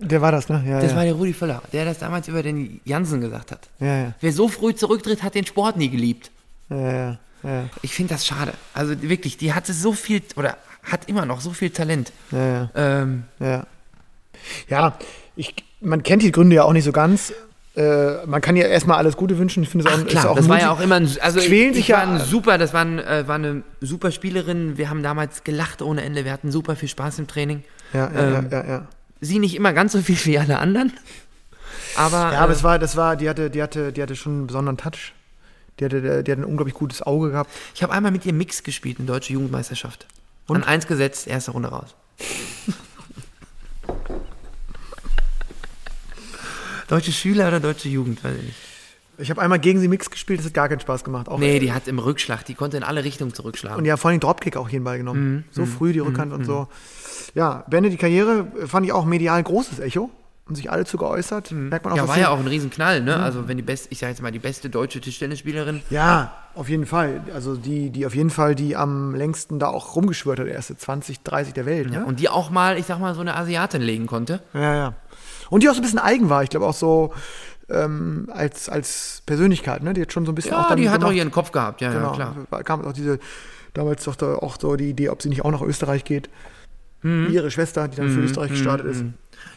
[0.00, 0.64] Der war das, ne?
[0.66, 0.96] Ja, Das ja.
[0.96, 3.68] war der Rudi Völler, der das damals über den Jansen gesagt hat.
[3.80, 4.14] ja, ja.
[4.20, 6.30] Wer so früh zurücktritt, hat den Sport nie geliebt.
[6.70, 8.54] ja, ja, Ich finde das schade.
[8.72, 12.12] Also wirklich, die hatte so viel oder hat immer noch so viel Talent.
[12.30, 12.70] ja, ja.
[12.74, 13.66] Ähm, Ja,
[14.68, 14.98] ja
[15.36, 17.34] ich, man kennt die Gründe ja auch nicht so ganz.
[17.76, 19.62] Äh, man kann ja erstmal alles Gute wünschen.
[19.64, 20.62] Ich finde es auch, ach klar, ist auch das war mutig.
[20.62, 22.98] ja auch immer ein, also Quälen ich, sich ich war ja- super, das war, ein,
[23.00, 24.78] äh, war eine super Spielerin.
[24.78, 26.24] Wir haben damals gelacht ohne Ende.
[26.24, 27.64] Wir hatten super viel Spaß im Training.
[27.92, 28.86] Ja, ja, ähm, ja, ja, ja.
[29.20, 30.92] Sie nicht immer ganz so viel wie alle anderen.
[31.96, 34.32] Aber, Ja, aber äh, es war, das war, die hatte, die hatte, die hatte schon
[34.32, 35.12] einen besonderen Touch.
[35.80, 37.50] Die hatte, die hatte ein unglaublich gutes Auge gehabt.
[37.74, 40.06] ich habe einmal mit ihr Mix gespielt in Deutsche Jugendmeisterschaft.
[40.46, 40.56] Und?
[40.56, 41.94] An eins gesetzt, erste Runde raus.
[46.88, 48.56] Deutsche Schüler oder deutsche Jugend, weiß ich nicht.
[49.16, 51.28] Ich habe einmal gegen sie Mix gespielt, das hat gar keinen Spaß gemacht.
[51.28, 53.78] Auch Nee, die hat im Rückschlag, die konnte in alle Richtungen zurückschlagen.
[53.78, 55.44] Und ja, vor allem Dropkick auch hier den Ball Mhm, genommen.
[55.52, 56.66] so früh die Rückhand und so.
[57.34, 60.10] Ja, beendet die Karriere, äh, fand ich auch medial ein großes Echo.
[60.46, 61.52] Haben sich alle zu geäußert.
[61.52, 62.02] Merkt man auch, Mhm.
[62.02, 63.16] ja, war ja auch ein Riesenknall, ne?
[63.18, 65.80] Also wenn die beste, ich sage jetzt mal, die beste deutsche Tischtennisspielerin.
[65.88, 67.22] Ja, auf jeden Fall.
[67.32, 71.22] Also die, die auf jeden Fall, die am längsten da auch rumgeschwört hat, erste 20,
[71.22, 71.88] 30 der Welt.
[71.90, 72.04] Ne?
[72.04, 74.40] Und die auch mal, ich sag mal, so eine Asiatin legen konnte.
[74.52, 74.94] Ja, ja.
[75.50, 76.42] Und die auch so ein bisschen eigen war.
[76.42, 77.12] Ich glaube auch so
[77.68, 79.82] ähm, als, als Persönlichkeit.
[79.82, 79.94] Ne?
[79.94, 81.16] Die hat schon so ein bisschen auch Ja, dann die hat auch gemacht.
[81.16, 82.10] ihren Kopf gehabt, ja, Genau.
[82.10, 82.36] ja, klar.
[82.50, 83.18] Da kam auch diese,
[83.72, 86.28] damals doch da auch so die Idee, ob sie nicht auch nach Österreich geht.
[87.02, 87.28] Mhm.
[87.28, 89.04] Wie ihre Schwester, die dann für Österreich gestartet ist.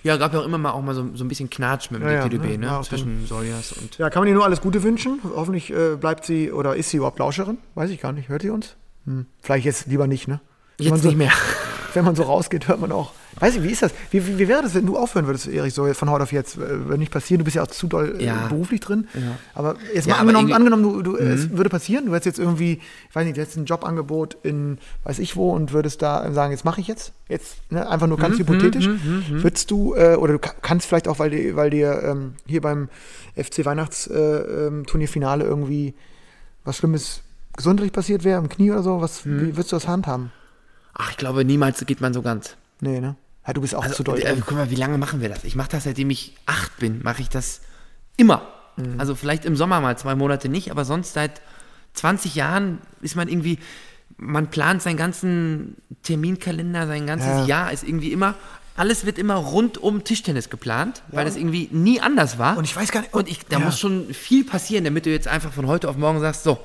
[0.03, 2.07] Ja, gab ja auch immer mal auch mal so, so ein bisschen Knatsch mit dem
[2.07, 2.65] Ja, ja, DTDB, ja, ne?
[2.67, 3.97] ja, auch Zwischen Soljas und.
[3.97, 5.19] Ja, kann man ihr nur alles Gute wünschen.
[5.35, 7.57] Hoffentlich äh, bleibt sie oder ist sie überhaupt Lauscherin?
[7.75, 8.27] Weiß ich gar nicht.
[8.27, 8.75] Hört sie uns?
[9.05, 9.25] Hm.
[9.41, 10.41] Vielleicht jetzt lieber nicht, ne?
[10.77, 11.31] Jetzt so, nicht mehr.
[11.97, 13.11] Wenn man so rausgeht, hört man auch.
[13.39, 13.91] Weiß ich, wie ist das?
[14.11, 16.57] Wie, wie, wie wäre das, wenn du aufhören würdest, Erich, so von heute auf jetzt?
[16.57, 18.45] Äh, Würde nicht passieren, du bist ja auch zu doll äh, Ja.
[18.47, 19.07] beruflich drin.
[19.55, 22.39] Aber jetzt Ja, mal aber angenommen, angenommen du, du, es würde passieren, du hättest jetzt
[22.39, 22.73] irgendwie,
[23.09, 26.51] ich weiß nicht, du hättest ein Jobangebot in weiß ich wo und würdest da sagen,
[26.51, 27.13] jetzt mache ich jetzt.
[27.29, 28.87] Jetzt, ne, einfach nur ganz hypothetisch.
[29.29, 32.61] Würdest du, äh, oder du ka- kannst vielleicht auch, weil dir, weil dir ähm, hier
[32.61, 32.89] beim
[33.35, 35.93] FC Weihnachtsturnierfinale äh, ähm, irgendwie
[36.63, 37.21] was Schlimmes
[37.55, 40.31] gesundheitlich passiert wäre, im Knie oder so, was, wie würdest du das handhaben?
[40.99, 42.55] Ach, ich glaube, niemals geht man so ganz.
[42.81, 43.15] Nee, ne?
[43.45, 44.19] Ja, du bist auch Also, zu doll.
[44.19, 45.43] äh, guck mal, wie lange machen wir das?
[45.43, 47.61] Ich mache das, seitdem ich acht bin, mache ich das
[48.17, 48.41] immer.
[48.77, 48.99] Mhm.
[48.99, 51.41] Also vielleicht im Sommer mal zwei Monate nicht, aber sonst seit
[51.93, 53.59] 20 Jahren ist man irgendwie,
[54.17, 57.45] man plant seinen ganzen Terminkalender, sein ganzes Ja.
[57.45, 58.35] Jahr ist irgendwie immer,
[58.75, 62.57] alles wird immer rund um Tischtennis geplant, weil das irgendwie nie anders war.
[62.57, 63.65] Und ich weiß gar nicht- Und ich, da ja.
[63.65, 66.59] muss schon viel passieren, damit du jetzt einfach von heute auf morgen sagst, so,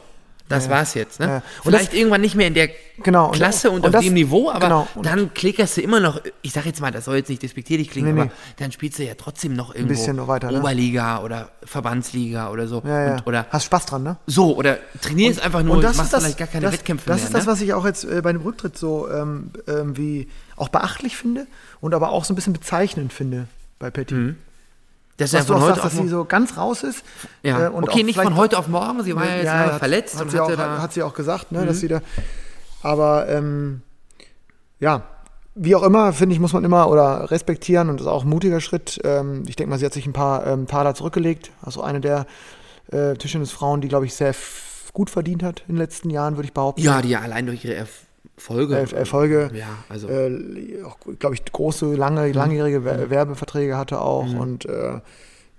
[0.52, 1.18] das war's jetzt.
[1.20, 1.26] Ne?
[1.26, 1.36] Ja.
[1.36, 2.68] Und Vielleicht das- irgendwann nicht mehr in der
[3.02, 5.80] Genau, und- Klasse und, und auf das- dem Niveau, aber genau, und- dann klickerst du
[5.80, 8.36] immer noch, ich sag jetzt mal, das soll jetzt nicht despektierlich klingen, Nee, aber nee.
[8.58, 10.60] dann spielst du ja trotzdem noch irgendwo bisschen noch weiter, ne?
[10.60, 12.82] Oberliga oder Verbandsliga oder so.
[12.84, 13.12] Ja, ja.
[13.16, 14.16] Und, oder Hast Spaß dran, ne?
[14.26, 17.06] so, oder trainierst einfach nur, und das machst ist das, vielleicht gar keine das, Wettkämpfe
[17.08, 17.24] das mehr.
[17.26, 17.52] ist das, ne?
[17.52, 21.46] was ich auch jetzt äh, bei dem Rücktritt so ähm, ähm, wie auch beachtlich finde
[21.80, 23.46] und aber auch so ein bisschen bezeichnend finde
[23.78, 24.34] bei Patty.
[25.16, 27.04] Das ist ja du von heute sagst, dass auf sie so ganz raus ist.
[27.42, 27.66] ja.
[27.66, 30.30] äh, okay, nicht von heute auf morgen, sie war ja jetzt Ja, verletzt hat und
[30.30, 30.48] sie auch.
[30.48, 30.82] Mhm.
[30.82, 32.00] hat sie auch gesagt, ne, dass sie da.
[32.82, 33.82] Aber ähm,
[34.80, 35.04] ja,
[35.54, 38.28] wie auch immer, finde ich, muss man immer oder respektieren und das ist auch ein
[38.28, 39.00] mutiger Schritt.
[39.04, 41.52] Ähm, ich denke mal, sie hat sich ein paar ähm, Taler zurückgelegt.
[41.60, 42.26] Also eine der
[42.90, 44.34] äh, Tischtennisfrauen, die, glaube ich, sehr
[44.92, 46.82] gut verdient hat in den letzten Jahren, würde ich behaupten.
[46.82, 47.74] ja, die ja allein durch ihre
[48.42, 48.74] Erfolge.
[48.74, 49.50] Er Erfolge.
[49.54, 50.08] Ja, also.
[50.08, 55.00] äh, auch, glaube ich, große, lange, langjährige Wer- Werbeverträge hatte auch und äh,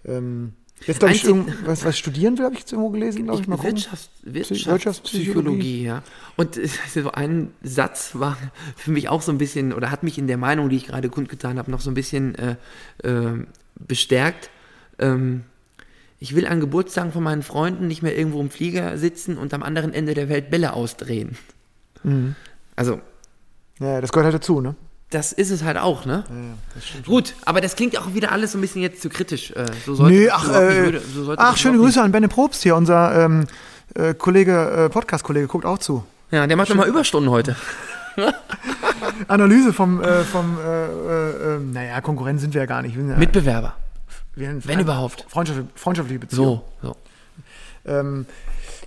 [0.06, 0.54] ähm,
[0.86, 1.26] jetzt glaube ich,
[1.66, 3.62] was, was studieren will, habe ich jetzt irgendwo gelesen, glaube ich, mal.
[3.64, 4.72] Wirtschafts Wirtschaftspsychologie.
[4.72, 6.04] Wirtschaftspsychologie, ja.
[6.36, 8.38] Und äh, so ein Satz war
[8.76, 11.08] für mich auch so ein bisschen, oder hat mich in der Meinung, die ich gerade
[11.10, 12.56] kundgetan habe, noch so ein bisschen äh,
[13.04, 14.50] äh, bestärkt.
[15.00, 15.44] Ähm,
[16.20, 19.62] ich will an Geburtstagen von meinen Freunden nicht mehr irgendwo im Flieger sitzen und am
[19.64, 21.38] anderen Ende der Welt Bälle ausdrehen.
[22.04, 22.36] Mhm.
[22.76, 23.00] Also,
[23.80, 24.76] Ja, das gehört halt dazu, ne?
[25.10, 26.24] das ist es halt auch, ne?
[26.82, 27.06] stimmt.
[27.06, 29.52] Gut, aber das klingt auch wieder alles so ein bisschen jetzt zu kritisch.
[29.52, 32.76] Äh, so sollte das ach, äh, würde- so ach schöne Grüße an Benne Probst hier,
[32.76, 33.46] unser ähm,
[33.94, 36.04] äh, Kollege, äh, Podcast-Kollege, guckt auch zu.
[36.32, 37.56] Ja, der macht nochmal Überstunden heute.
[39.28, 42.96] Analyse vom, äh, vom äh, äh, äh, naja, Konkurrent sind wir ja gar nicht.
[42.96, 43.76] Ja, Mitbewerber.
[44.36, 45.26] wenn überhaupt.
[45.30, 46.62] Freundschaftliche, freundschaftliche Beziehung.
[46.82, 46.96] So, so.
[47.86, 48.26] Ähm,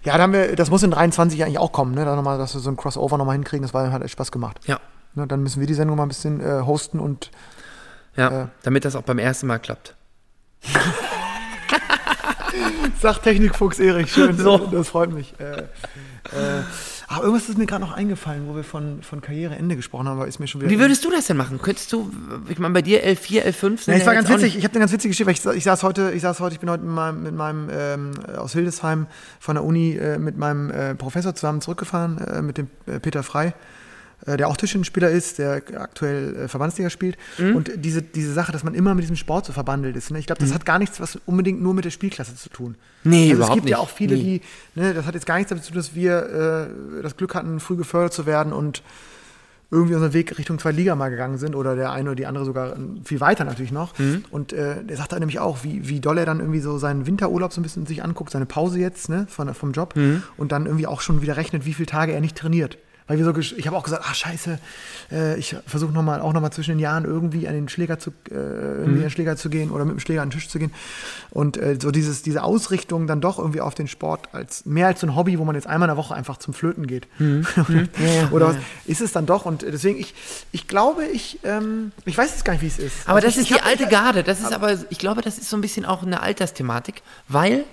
[0.06, 2.04] ja, da haben wir, das muss in 23 eigentlich auch kommen, ne?
[2.04, 4.58] Da nochmal, dass wir so ein Crossover nochmal hinkriegen, das war, hat echt Spaß gemacht.
[4.66, 4.78] Ja.
[5.14, 5.26] Ne?
[5.26, 7.30] Dann müssen wir die Sendung mal ein bisschen äh, hosten und
[8.16, 8.46] Ja, Äh.
[8.62, 9.94] damit das auch beim ersten Mal klappt.
[13.00, 14.36] Sagt Technikfuchs Erik, schön.
[14.38, 14.58] So.
[14.58, 15.34] Das freut mich.
[15.38, 16.62] Äh, äh,
[17.08, 20.26] aber irgendwas ist mir gerade noch eingefallen, wo wir von, von Karriereende gesprochen haben, aber
[20.26, 20.70] ist mir schon wieder.
[20.70, 21.60] Wie würdest du das denn machen?
[21.62, 22.10] Könntest du,
[22.48, 23.88] ich meine, bei dir L4, L5?
[23.90, 24.56] Ja, es war ganz witzig.
[24.56, 26.60] Ich habe eine ganz witzige Geschichte, weil ich, ich, saß heute, ich saß heute, ich
[26.60, 29.06] bin heute mit meinem, mit meinem ähm, aus Hildesheim
[29.38, 33.22] von der Uni äh, mit meinem äh, Professor zusammen zurückgefahren, äh, mit dem äh, Peter
[33.22, 33.54] Frei
[34.24, 37.16] der auch Tischtennisspieler ist, der aktuell äh, Verbandsliga spielt.
[37.38, 37.56] Mhm.
[37.56, 40.18] Und diese, diese Sache, dass man immer mit diesem Sport so verbandelt ist, ne?
[40.18, 40.54] ich glaube, das mhm.
[40.54, 42.76] hat gar nichts, was unbedingt nur mit der Spielklasse zu tun.
[43.04, 43.72] Nee, also überhaupt Es gibt nicht.
[43.72, 44.40] ja auch viele, nee.
[44.74, 47.34] die, ne, das hat jetzt gar nichts damit zu tun, dass wir äh, das Glück
[47.34, 48.82] hatten, früh gefördert zu werden und
[49.70, 52.44] irgendwie unseren Weg Richtung zwei Liga mal gegangen sind oder der eine oder die andere
[52.44, 53.98] sogar viel weiter natürlich noch.
[53.98, 54.24] Mhm.
[54.30, 57.06] Und äh, der sagt dann nämlich auch, wie, wie doll er dann irgendwie so seinen
[57.06, 60.22] Winterurlaub so ein bisschen sich anguckt, seine Pause jetzt ne, von, vom Job mhm.
[60.36, 63.24] und dann irgendwie auch schon wieder rechnet, wie viele Tage er nicht trainiert weil wir
[63.24, 64.58] so, ich habe auch gesagt, ach scheiße,
[65.12, 68.10] äh, ich versuche noch mal, auch nochmal zwischen den Jahren irgendwie an den Schläger zu,
[68.30, 68.84] äh, mhm.
[68.84, 70.72] an den Schläger zu gehen oder mit dem Schläger an den Tisch zu gehen.
[71.30, 75.00] Und äh, so dieses, diese Ausrichtung dann doch irgendwie auf den Sport als mehr als
[75.00, 77.06] so ein Hobby, wo man jetzt einmal in der Woche einfach zum Flöten geht.
[77.20, 77.46] Mhm.
[77.68, 77.88] mhm.
[78.32, 79.46] oder was, ist es dann doch?
[79.46, 80.14] Und deswegen, ich,
[80.50, 83.06] ich glaube, ich, ähm, ich weiß jetzt gar nicht, wie es ist.
[83.06, 84.24] Aber also das ich, ist die hab, alte Garde.
[84.24, 87.64] Das ist aber, ich glaube, das ist so ein bisschen auch eine Altersthematik, weil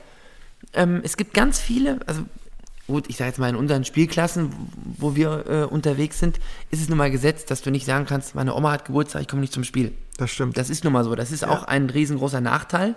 [0.74, 2.22] ähm, es gibt ganz viele, also
[2.94, 4.54] gut, ich sage jetzt mal in unseren Spielklassen,
[5.00, 8.36] wo wir äh, unterwegs sind, ist es nun mal gesetzt, dass du nicht sagen kannst,
[8.36, 9.94] meine Oma hat Geburtstag, ich komme nicht zum Spiel.
[10.18, 10.58] Das stimmt.
[10.58, 11.16] Das ist nun mal so.
[11.16, 11.50] Das ist ja.
[11.50, 12.94] auch ein riesengroßer Nachteil.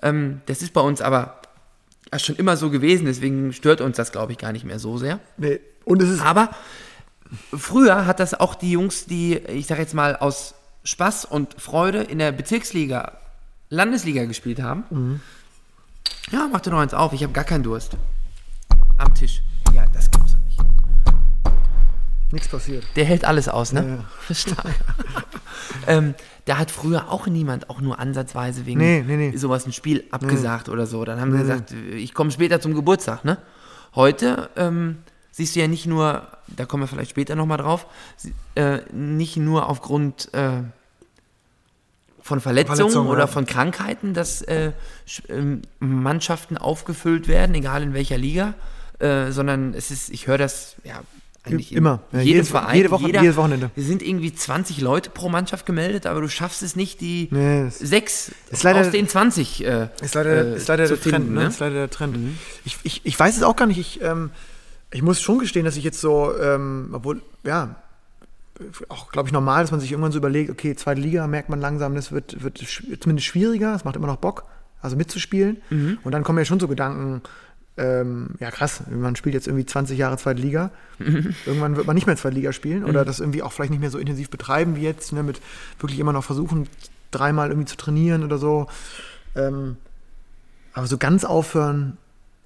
[0.00, 1.40] Ähm, das ist bei uns aber
[2.18, 5.18] schon immer so gewesen, deswegen stört uns das, glaube ich, gar nicht mehr so sehr.
[5.38, 5.58] Nee.
[5.84, 6.50] Und es ist aber
[7.52, 12.00] früher hat das auch die Jungs, die, ich sage jetzt mal, aus Spaß und Freude
[12.00, 13.18] in der Bezirksliga,
[13.70, 14.84] Landesliga gespielt haben.
[14.90, 15.20] Mhm.
[16.30, 17.96] Ja, mach dir noch eins auf, ich habe gar keinen Durst
[19.02, 19.42] am Tisch.
[19.74, 20.58] Ja, das gibt's doch nicht.
[22.32, 22.84] Nichts passiert.
[22.96, 24.04] Der hält alles aus, ne?
[24.28, 24.34] Ja.
[24.34, 24.74] Stark.
[25.86, 26.14] ähm,
[26.46, 29.36] da hat früher auch niemand auch nur ansatzweise wegen nee, nee, nee.
[29.36, 31.04] sowas ein Spiel abgesagt oder so.
[31.04, 33.38] Dann haben sie gesagt, ich komme später zum Geburtstag, ne?
[33.94, 34.98] Heute ähm,
[35.30, 37.86] siehst du ja nicht nur, da kommen wir vielleicht später nochmal drauf,
[38.54, 40.62] äh, nicht nur aufgrund äh,
[42.22, 43.26] von Verletzungen Verletzung, oder ja.
[43.26, 44.72] von Krankheiten, dass äh,
[45.28, 48.54] ähm, Mannschaften aufgefüllt werden, egal in welcher Liga,
[49.02, 51.02] äh, sondern es ist, ich höre das ja
[51.44, 52.00] eigentlich immer.
[52.12, 53.70] Ja, jedes Verein, jede Woche, jeder, jedes Wochenende.
[53.74, 57.68] Wir sind irgendwie 20 Leute pro Mannschaft gemeldet, aber du schaffst es nicht, die nee,
[57.68, 58.30] sechs
[58.62, 61.30] leider, aus den 20 äh, ist leider, äh, ist leider der finden, Trend.
[61.32, 61.40] Ne?
[61.40, 61.46] ne?
[61.48, 62.16] Ist leider der Trend.
[62.16, 62.38] Mhm.
[62.64, 63.78] Ich, ich, ich weiß es auch gar nicht.
[63.78, 64.30] Ich, ähm,
[64.92, 67.76] ich muss schon gestehen, dass ich jetzt so, ähm, obwohl, ja,
[68.88, 71.60] auch, glaube ich, normal, dass man sich irgendwann so überlegt, okay, zweite Liga merkt man
[71.60, 72.58] langsam, das wird, wird
[73.00, 74.44] zumindest schwieriger, es macht immer noch Bock,
[74.80, 75.60] also mitzuspielen.
[75.70, 75.98] Mhm.
[76.04, 77.22] Und dann kommen ja schon so Gedanken,
[77.78, 80.70] ähm, ja krass, man spielt jetzt irgendwie 20 Jahre zweite Liga.
[80.98, 81.34] Mhm.
[81.46, 83.06] Irgendwann wird man nicht mehr zweite Liga spielen oder mhm.
[83.06, 85.40] das irgendwie auch vielleicht nicht mehr so intensiv betreiben wie jetzt, ne, mit
[85.78, 86.68] wirklich immer noch versuchen,
[87.10, 88.66] dreimal irgendwie zu trainieren oder so.
[89.34, 89.76] Ähm,
[90.74, 91.96] aber so ganz aufhören,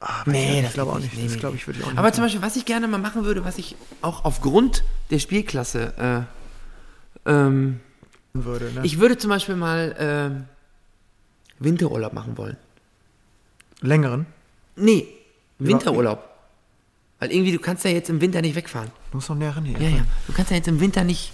[0.01, 1.17] ah, nee, ich glaube auch nicht.
[1.17, 1.99] Nee, das glaube ich, würde ich auch nicht.
[1.99, 2.15] Aber machen.
[2.15, 6.27] zum Beispiel, was ich gerne mal machen würde, was ich auch aufgrund der Spielklasse
[7.27, 7.81] äh, ähm,
[8.33, 8.81] würde, ne?
[8.85, 10.47] ich würde zum Beispiel mal
[11.59, 12.57] äh, Winterurlaub machen wollen.
[13.81, 14.27] Längeren?
[14.77, 15.09] Nee,
[15.59, 16.29] Winterurlaub.
[17.19, 18.91] Weil irgendwie, du kannst ja jetzt im Winter nicht wegfahren.
[19.11, 19.81] Du musst noch näher ran hier.
[19.81, 20.07] Ja, ja.
[20.27, 21.33] Du kannst ja jetzt im Winter nicht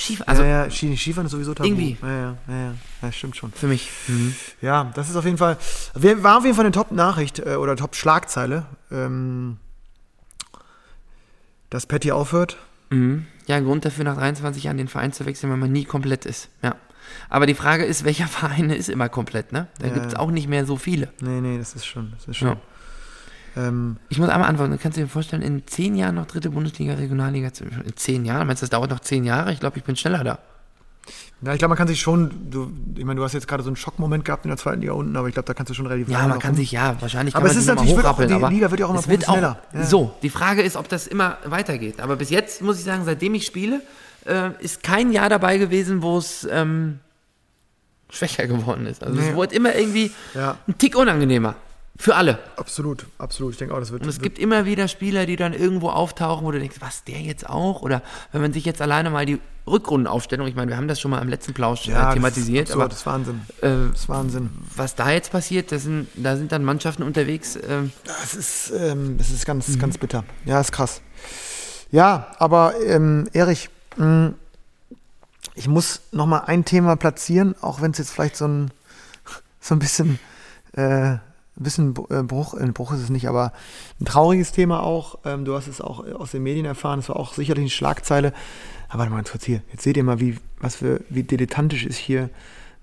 [0.00, 0.28] Skifahren.
[0.28, 1.68] Also ja, ja, Skifahren ist sowieso tabu.
[1.68, 1.96] Irgendwie.
[2.00, 3.52] Ja, ja, ja, ja, stimmt schon.
[3.52, 3.90] Für mich.
[4.08, 4.34] Mhm.
[4.62, 5.58] Ja, das ist auf jeden Fall,
[5.94, 9.58] war auf jeden Fall eine Top-Nachricht äh, oder Top-Schlagzeile, ähm,
[11.68, 12.56] dass Patty aufhört.
[12.88, 13.26] Mhm.
[13.46, 16.24] Ja, ein Grund dafür, nach 23 Jahren den Verein zu wechseln, weil man nie komplett
[16.24, 16.48] ist.
[16.62, 16.76] Ja.
[17.28, 19.68] Aber die Frage ist, welcher Verein ist immer komplett, ne?
[19.78, 21.08] Da ja, gibt es auch nicht mehr so viele.
[21.20, 22.12] Nee, nee, das ist schon.
[22.16, 22.48] Das ist schon.
[22.48, 22.56] Ja.
[23.56, 24.72] Ähm, ich muss einmal antworten.
[24.72, 27.64] Du kannst dir vorstellen, in zehn Jahren noch dritte Bundesliga, Regionalliga zu.
[27.64, 28.46] In zehn Jahren?
[28.46, 29.52] Meinst du, das dauert noch zehn Jahre?
[29.52, 30.38] Ich glaube, ich bin schneller da.
[31.42, 33.70] Ja, ich glaube, man kann sich schon, du, ich meine, du hast jetzt gerade so
[33.70, 35.86] einen Schockmoment gehabt in der zweiten Liga unten, aber ich glaube, da kannst du schon
[35.86, 38.18] relativ Ja, man kann sich, ja, wahrscheinlich kann aber man es ist natürlich, wird auch,
[38.18, 39.28] die Liga wird ja auch immer.
[39.28, 39.56] Auch, ja.
[39.82, 42.00] So, die Frage ist, ob das immer weitergeht.
[42.00, 43.80] Aber bis jetzt muss ich sagen, seitdem ich spiele,
[44.26, 47.00] äh, ist kein Jahr dabei gewesen, wo es ähm,
[48.10, 49.02] schwächer geworden ist.
[49.02, 49.28] Also nee.
[49.28, 50.56] es wurde immer irgendwie ja.
[50.66, 51.54] ein Tick unangenehmer.
[52.00, 52.38] Für alle.
[52.56, 53.52] Absolut, absolut.
[53.52, 54.02] Ich denke auch, das wird.
[54.02, 57.20] Und es gibt immer wieder Spieler, die dann irgendwo auftauchen, wo du denkst, was, der
[57.20, 57.82] jetzt auch?
[57.82, 58.00] Oder
[58.32, 61.20] wenn man sich jetzt alleine mal die Rückrundenaufstellung, ich meine, wir haben das schon mal
[61.20, 62.70] im letzten Plausch äh, ja, thematisiert.
[62.70, 63.40] Das ist, absurd, aber, das ist Wahnsinn.
[63.60, 64.50] Äh, das ist Wahnsinn.
[64.76, 67.56] Was da jetzt passiert, das sind, da sind dann Mannschaften unterwegs.
[67.56, 69.78] Äh, das, ist, ähm, das ist ganz, mhm.
[69.78, 70.24] ganz bitter.
[70.46, 71.02] Ja, ist krass.
[71.90, 73.68] Ja, aber ähm, Erich,
[75.54, 78.70] ich muss noch mal ein Thema platzieren, auch wenn es jetzt vielleicht so ein,
[79.60, 80.18] so ein bisschen,
[80.72, 81.20] äh, ein
[81.56, 83.52] bisschen äh, Bruch, ein Bruch ist es nicht, aber
[84.00, 85.18] ein trauriges Thema auch.
[85.24, 88.32] Ähm, du hast es auch aus den Medien erfahren, es war auch sicherlich eine Schlagzeile.
[88.88, 91.98] Aber warte mal kurz hier, jetzt seht ihr mal, wie, was für, wie dilettantisch ist
[91.98, 92.30] hier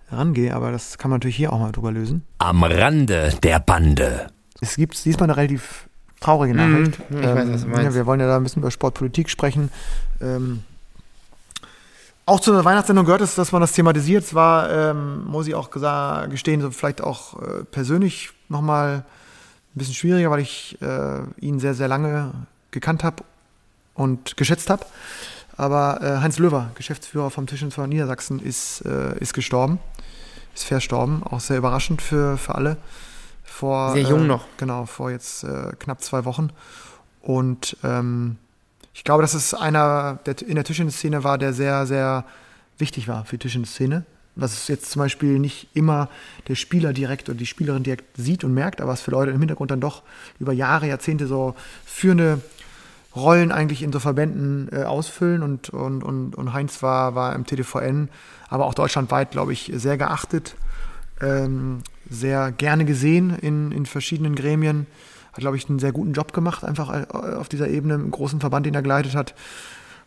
[0.09, 2.23] rangehe, aber das kann man natürlich hier auch mal drüber lösen.
[2.37, 4.27] Am Rande der Bande.
[4.61, 5.89] Es gibt diesmal eine relativ
[6.21, 6.99] traurige Nachricht.
[7.09, 7.83] ich weiß, was du meinst.
[7.83, 9.69] ja, wir wollen ja da ein bisschen über Sportpolitik sprechen.
[10.21, 10.63] Ähm,
[12.27, 14.23] auch zu einer Weihnachtssendung gehört es, dass man das thematisiert.
[14.25, 19.03] Es war, ähm, muss ich auch gestehen, so vielleicht auch äh, persönlich nochmal ein
[19.73, 22.33] bisschen schwieriger, weil ich äh, ihn sehr, sehr lange
[22.71, 23.23] gekannt habe
[23.93, 24.85] und geschätzt habe.
[25.55, 29.79] Aber äh, Heinz Löwer, Geschäftsführer vom Tischtennisverein Niedersachsen, ist, äh, ist gestorben,
[30.53, 31.23] ist verstorben.
[31.23, 32.75] Auch sehr überraschend für, für alle.
[33.45, 34.45] Vor, Sehr jung äh, noch.
[34.57, 36.49] Genau, vor jetzt äh, knapp zwei Wochen.
[37.21, 38.37] Und ähm,
[38.97, 42.25] ich glaube, dass es einer der, in der Tischtennis-Szene war, der sehr, sehr
[42.79, 44.05] wichtig war für die Tischtennis-Szene.
[44.35, 46.09] Was jetzt zum Beispiel nicht immer
[46.47, 49.39] der Spieler direkt oder die Spielerin direkt sieht und merkt, aber es für Leute im
[49.39, 50.01] Hintergrund dann doch
[50.39, 51.53] über Jahre, Jahrzehnte so
[51.85, 52.41] führende
[53.15, 57.45] Rollen eigentlich in so Verbänden äh, ausfüllen und, und, und, und Heinz war, war im
[57.45, 58.09] TDVN,
[58.49, 60.55] aber auch deutschlandweit, glaube ich, sehr geachtet,
[61.21, 64.87] ähm, sehr gerne gesehen in, in verschiedenen Gremien.
[65.37, 68.39] Hat, glaube ich, einen sehr guten Job gemacht, einfach äh, auf dieser Ebene, im großen
[68.39, 69.35] Verband, den er geleitet hat.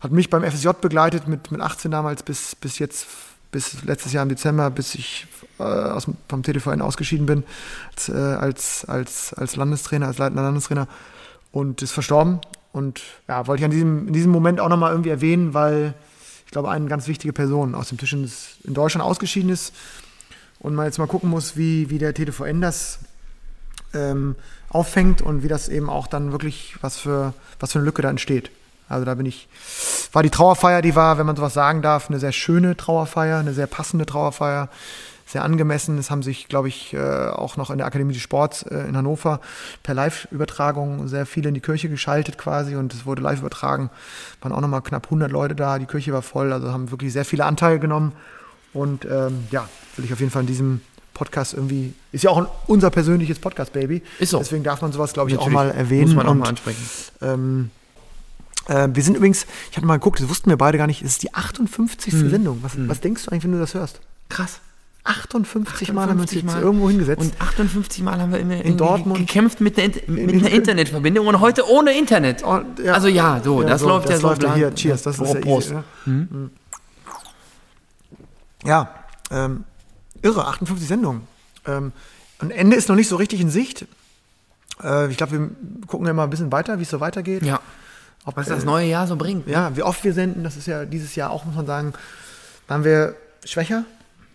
[0.01, 3.07] Hat mich beim FSJ begleitet mit, mit 18 damals bis, bis jetzt,
[3.49, 7.45] bis letztes Jahr im Dezember, bis ich äh, aus, vom TDVN ausgeschieden bin,
[7.95, 10.89] als, äh, als, als, als Landestrainer, als leitender Landestrainer
[11.53, 12.41] und ist verstorben.
[12.73, 15.93] Und ja, wollte ich an diesem, in diesem Moment auch nochmal irgendwie erwähnen, weil
[16.45, 19.73] ich glaube, eine ganz wichtige Person aus dem Tischtennis in Deutschland ausgeschieden ist
[20.59, 22.99] und man jetzt mal gucken muss, wie, wie der TDVN das
[23.93, 24.35] ähm,
[24.71, 28.09] auffängt und wie das eben auch dann wirklich, was für, was für eine Lücke da
[28.09, 28.51] entsteht.
[28.87, 29.47] Also da bin ich,
[30.11, 33.53] war die Trauerfeier, die war, wenn man sowas sagen darf, eine sehr schöne Trauerfeier, eine
[33.53, 34.69] sehr passende Trauerfeier,
[35.25, 35.97] sehr angemessen.
[35.97, 38.97] Es haben sich, glaube ich, äh, auch noch in der Akademie des Sports äh, in
[38.97, 39.39] Hannover
[39.81, 43.89] per Live-Übertragung sehr viele in die Kirche geschaltet quasi und es wurde live übertragen.
[44.41, 47.25] Waren auch nochmal knapp 100 Leute da, die Kirche war voll, also haben wirklich sehr
[47.25, 48.11] viele Anteile genommen.
[48.73, 50.81] Und ähm, ja, will ich auf jeden Fall in diesem
[51.21, 54.01] Podcast irgendwie, ist ja auch ein, unser persönliches Podcast-Baby.
[54.17, 54.39] Ist so.
[54.39, 55.53] Deswegen darf man sowas, glaube ich, auch Natürlich.
[55.53, 56.07] mal erwähnen.
[56.07, 56.81] Muss man auch und, mal ansprechen.
[57.21, 57.69] ähm,
[58.67, 61.11] äh, wir sind übrigens, ich habe mal geguckt, das wussten wir beide gar nicht, es
[61.11, 62.11] ist die 58.
[62.13, 62.29] Mhm.
[62.31, 62.59] Sendung.
[62.63, 63.99] Was, was denkst du eigentlich, wenn du das hörst?
[64.29, 64.61] Krass.
[65.03, 66.61] 58 Mal haben wir uns 58 jetzt Mal.
[66.63, 67.21] irgendwo hingesetzt.
[67.21, 69.19] Und 58 Mal haben wir immer In Dortmund.
[69.19, 72.41] gekämpft mit einer, Int- mit in- einer Internetverbindung und heute ohne Internet.
[72.43, 72.93] Und, ja.
[72.93, 74.73] Also ja, so, das läuft ja so läuft plan- hier.
[74.73, 75.67] Cheers, das ist ja Prost.
[75.67, 75.83] easy, ne?
[76.05, 76.49] Mhm.
[78.63, 78.89] Ja,
[79.31, 79.63] ähm,
[80.21, 81.21] irre, 58 Sendungen.
[81.65, 81.91] Ähm,
[82.39, 83.85] und Ende ist noch nicht so richtig in Sicht.
[84.83, 85.49] Äh, ich glaube, wir
[85.87, 87.43] gucken ja mal ein bisschen weiter, wie es so weitergeht.
[87.43, 87.59] Ja,
[88.25, 89.47] Ob, was das äh, neue Jahr so bringt.
[89.47, 91.93] Ja, wie oft wir senden, das ist ja dieses Jahr auch, muss man sagen,
[92.67, 93.83] waren wir schwächer,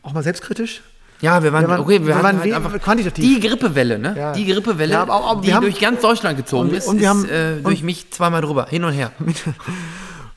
[0.03, 0.83] auch mal selbstkritisch.
[1.22, 3.25] Ja, wir waren, Wir waren- okay, wir, wir waren halt einfach quantitativ.
[3.25, 4.14] die Grippewelle, ne?
[4.16, 4.33] Ja.
[4.35, 7.05] Die Grippewelle, Ja, aber- aber die haben- durch ganz Deutschland gezogen Und- ist, und wir
[7.05, 9.12] ist haben- äh, durch mich zweimal drüber, hin und her.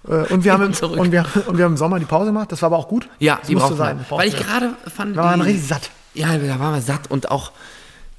[0.09, 0.99] Äh, und, wir haben, im- zurück.
[0.99, 3.07] und, wir, und wir haben im Sommer die Pause gemacht, das war aber auch gut.
[3.19, 4.03] Ja, das die musste sein.
[4.09, 5.91] Weil ich gerade fand, Wir waren die- richtig satt.
[6.15, 7.51] Ja, da waren wir satt und auch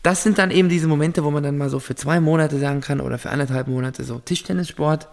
[0.03, 2.81] das sind dann eben diese Momente, wo man dann mal so für zwei Monate sagen
[2.81, 5.09] kann oder für anderthalb Monate so Tischtennissport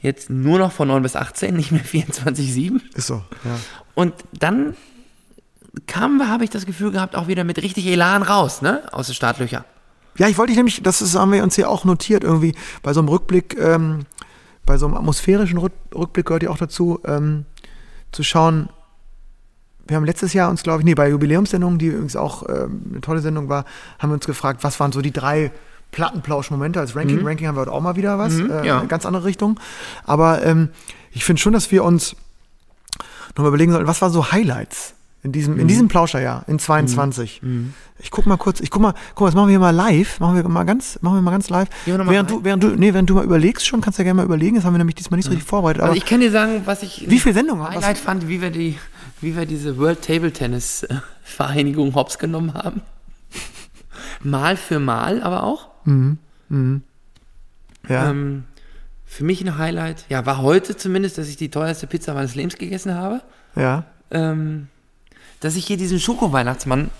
[0.00, 2.80] jetzt nur noch von 9 bis 18, nicht mehr 24-7.
[2.96, 3.56] Ist so, ja.
[3.94, 4.74] Und dann
[5.86, 8.82] kamen wir, habe ich das Gefühl gehabt, auch wieder mit richtig Elan raus, ne?
[8.92, 9.64] Aus den Startlöcher.
[10.18, 12.92] Ja, ich wollte dich nämlich, das ist, haben wir uns hier auch notiert, irgendwie bei
[12.92, 14.00] so einem Rückblick, ähm,
[14.66, 17.44] bei so einem atmosphärischen Rück, Rückblick gehört ja auch dazu, ähm,
[18.12, 18.68] zu schauen,
[19.86, 23.00] wir haben letztes Jahr uns, glaube ich, nee, bei Jubiläumssendungen, die übrigens auch ähm, eine
[23.00, 23.64] tolle Sendung war,
[23.98, 25.50] haben wir uns gefragt, was waren so die drei
[25.90, 27.26] Plattenplausch-Momente als Ranking.
[27.26, 28.78] Ranking haben wir heute auch mal wieder was, äh, ja.
[28.78, 29.60] eine ganz andere Richtung.
[30.04, 30.70] Aber ähm,
[31.10, 32.16] ich finde schon, dass wir uns
[33.36, 34.94] nochmal überlegen sollten, was waren so Highlights
[35.24, 37.42] in diesem, in diesem Plauscherjahr, in 22.
[38.00, 40.34] Ich guck mal kurz, ich guck mal, guck mal, das machen wir mal live, machen
[40.34, 41.68] wir mal ganz, machen wir mal ganz live.
[41.86, 44.16] Mal Während du, während du, nee, während du mal überlegst schon, kannst du ja gerne
[44.18, 45.82] mal überlegen, das haben wir nämlich diesmal nicht so richtig vorbereitet.
[45.82, 48.50] Also ich kann dir sagen, was ich wie viele Sendungen haben Highlight fand, wie wir
[48.50, 48.76] die,
[49.20, 52.82] wie wir diese World Table Tennis äh, Vereinigung hops genommen haben.
[54.24, 55.68] Mal für Mal, aber auch.
[57.88, 58.10] Ja.
[58.10, 58.44] Ähm,
[59.04, 62.56] für mich ein Highlight, ja, war heute zumindest, dass ich die teuerste Pizza meines Lebens
[62.56, 63.22] gegessen habe.
[63.54, 63.84] ja.
[64.10, 64.68] Ähm,
[65.42, 66.90] dass ich hier diesen Schoko-Weihnachtsmann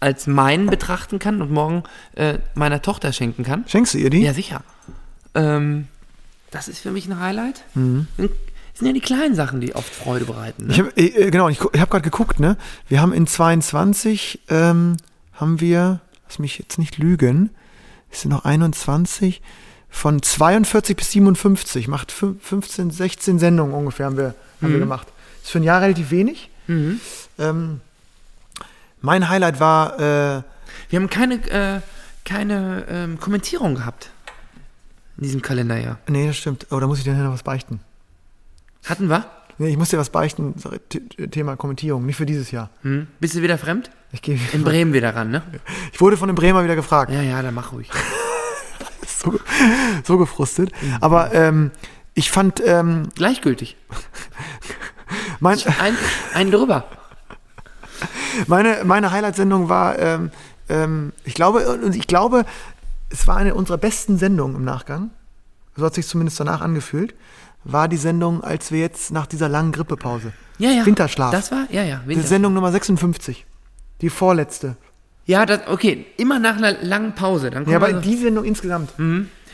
[0.00, 1.82] als meinen betrachten kann und morgen
[2.14, 3.64] äh, meiner Tochter schenken kann.
[3.68, 4.22] Schenkst du ihr die?
[4.22, 4.62] Ja, sicher.
[5.34, 5.88] Ähm,
[6.50, 7.64] das ist für mich ein Highlight.
[7.74, 8.06] Mhm.
[8.16, 8.28] Das
[8.78, 10.66] sind ja die kleinen Sachen, die oft Freude bereiten.
[10.66, 10.72] Ne?
[10.72, 12.56] Ich hab, äh, genau, ich, ich habe gerade geguckt, ne?
[12.88, 14.96] Wir haben in 22 ähm,
[15.34, 17.50] haben wir, lass mich jetzt nicht lügen,
[18.10, 19.42] es sind noch 21
[19.90, 25.06] von 42 bis 57 macht fün- 15, 16 Sendungen ungefähr haben wir haben wir gemacht.
[25.42, 26.50] Ist für ein Jahr relativ wenig.
[26.66, 27.00] Mhm.
[27.38, 27.80] Ähm,
[29.00, 30.42] mein Highlight war äh,
[30.90, 31.80] Wir haben keine, äh,
[32.24, 34.10] keine ähm, Kommentierung gehabt
[35.18, 35.98] in diesem Kalenderjahr.
[36.08, 36.66] nee, das stimmt.
[36.70, 37.80] Oh, da muss ich dir noch was beichten.
[38.84, 39.24] Hatten wir?
[39.58, 40.54] Nee, ich muss dir was beichten,
[40.88, 42.70] T- Thema Kommentierung, nicht für dieses Jahr.
[42.82, 43.06] Hm?
[43.20, 43.88] Bist du wieder fremd?
[44.10, 45.42] Ich, geh, In Bremen wieder ran, ne?
[45.92, 47.12] ich wurde von dem Bremer wieder gefragt.
[47.12, 47.88] Ja, ja, dann mach ruhig.
[49.06, 49.38] So,
[50.04, 50.70] so gefrustet.
[51.00, 51.70] Aber ähm,
[52.14, 53.76] ich fand ähm, Gleichgültig.
[55.44, 55.96] mein, Ein,
[56.32, 56.84] einen drüber.
[58.46, 60.30] meine, meine Highlight-Sendung war, ähm,
[60.70, 62.46] ähm, ich glaube, ich glaube,
[63.10, 65.10] es war eine unserer besten Sendungen im Nachgang.
[65.76, 67.14] So hat sich zumindest danach angefühlt.
[67.64, 70.32] War die Sendung, als wir jetzt nach dieser langen Grippepause.
[70.58, 70.86] Ja, ja.
[70.86, 71.30] Winterschlaf.
[71.30, 72.20] Das war, ja, ja, Die.
[72.20, 73.44] Sendung Nummer 56.
[74.00, 74.76] Die vorletzte.
[75.26, 77.50] Ja, das, okay, immer nach einer langen Pause.
[77.50, 78.90] Dann Ja, aber so, die Sendung insgesamt.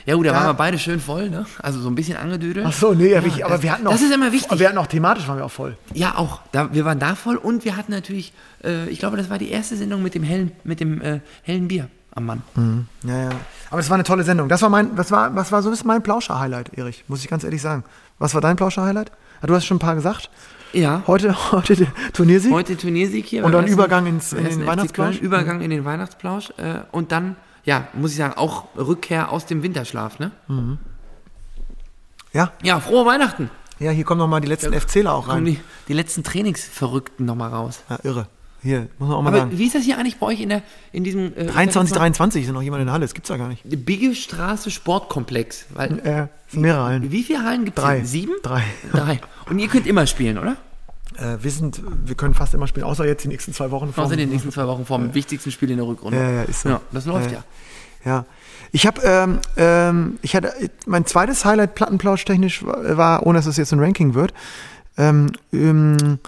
[0.07, 1.47] Ja gut, da da- waren wir beide schön voll, ne?
[1.63, 2.67] Also so ein bisschen angedödelt.
[2.69, 3.93] Ach so, nee, aber, ich, aber wir hatten auch.
[3.93, 4.59] das ist immer wichtig.
[4.59, 5.77] Wir hatten auch thematisch waren wir auch voll.
[5.95, 6.41] Ja, auch.
[6.53, 8.33] Da, wir waren da voll und wir hatten natürlich,
[8.65, 11.69] äh, ich glaube, das war die erste Sendung mit dem hellen, mit dem äh, hellen
[11.69, 12.43] Bier am Mann.
[13.05, 13.31] Ja, ja.
[13.71, 14.49] Aber es war eine tolle Sendung.
[14.49, 17.29] Das war mein, was war, was war so ein bisschen mein Plauscher-Highlight, Erich, muss ich
[17.29, 17.85] ganz ehrlich sagen.
[18.19, 19.13] Was war dein Plauscher-Highlight?
[19.43, 20.29] Ah, Du hast schon ein paar gesagt.
[20.73, 21.03] Ja.
[21.07, 22.53] Heute, heute der Turniersieg.
[22.53, 23.45] Heute Turniersieg hier.
[23.45, 24.93] Und dann Übergang ins- in den?
[24.93, 26.51] Köln, Übergang in den Weihnachtsplausch.
[26.59, 30.31] Äh, und dann, ja, muss ich sagen, auch Rückkehr aus dem Winterschlaf, ne?
[32.33, 33.51] Ja, Ja, frohe Weihnachten.
[33.79, 35.45] ja, hier kommen nochmal die letzten FCler auch rein.
[35.45, 37.81] die, die letzten Trainingsverrückten nochmal raus.
[37.89, 38.27] Ja, irre.
[38.63, 39.59] Hier, muss man auch mal Aber sagen.
[39.59, 42.55] wie ist das hier eigentlich bei euch in, der, in diesem äh, 23, 23 sind
[42.55, 43.63] noch jemand in der Halle, das gibt's ja gar nicht.
[43.65, 45.65] Bigge Straße Sportkomplex?
[45.71, 47.11] Weil, Äh, mehrere Hallen.
[47.11, 47.85] wie viele Hallen gibt es?
[47.85, 48.05] Drei.
[48.05, 48.35] Sieben?
[48.43, 48.63] Drei.
[48.93, 49.19] Drei.
[49.49, 50.59] Und ihr könnt immer spielen, oder?
[51.21, 53.93] Äh, wir, sind, wir können fast immer spielen, außer jetzt die nächsten zwei Wochen.
[53.95, 56.19] Außer den nächsten zwei Wochen vor dem wichtigsten Spiel in der Rückrunde.
[56.19, 56.71] Ja, ja, ist so.
[56.71, 57.45] Ja, das läuft Ja,
[58.05, 58.25] ja.
[58.73, 60.53] Ich habe, ähm, ähm, ich hatte,
[60.87, 64.33] mein zweites Highlight plattenplausch-technisch war, ohne dass es jetzt ein Ranking wird,
[64.97, 66.19] ähm, ähm,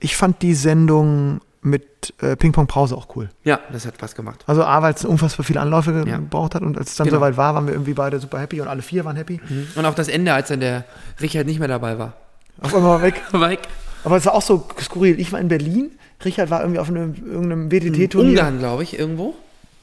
[0.00, 3.30] ich fand die Sendung mit äh, Ping-Pong-Pause auch cool.
[3.44, 4.42] Ja, das hat Spaß gemacht.
[4.48, 6.16] Also A, weil es unfassbar viele Anläufe Ja.
[6.16, 7.18] gebraucht hat und als es dann Genau.
[7.18, 9.40] soweit war, waren wir irgendwie beide super happy und alle vier waren happy.
[9.76, 10.84] Und auch das Ende, als dann der
[11.20, 12.14] Richard nicht mehr dabei war.
[12.60, 13.22] Auf einmal weg.
[13.32, 13.60] Weg.
[14.04, 15.18] Aber es war auch so skurril.
[15.20, 15.90] Ich war in Berlin,
[16.24, 18.30] Richard war irgendwie auf einem, irgendeinem WTT-Turnier.
[18.30, 19.34] Ungarn, glaube ich, irgendwo.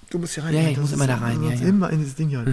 [0.10, 0.54] Du musst hier rein.
[0.54, 1.68] Ja, ja, ich muss immer da rein, ja, ja.
[1.68, 2.40] Immer in dieses Ding hier.
[2.40, 2.48] Und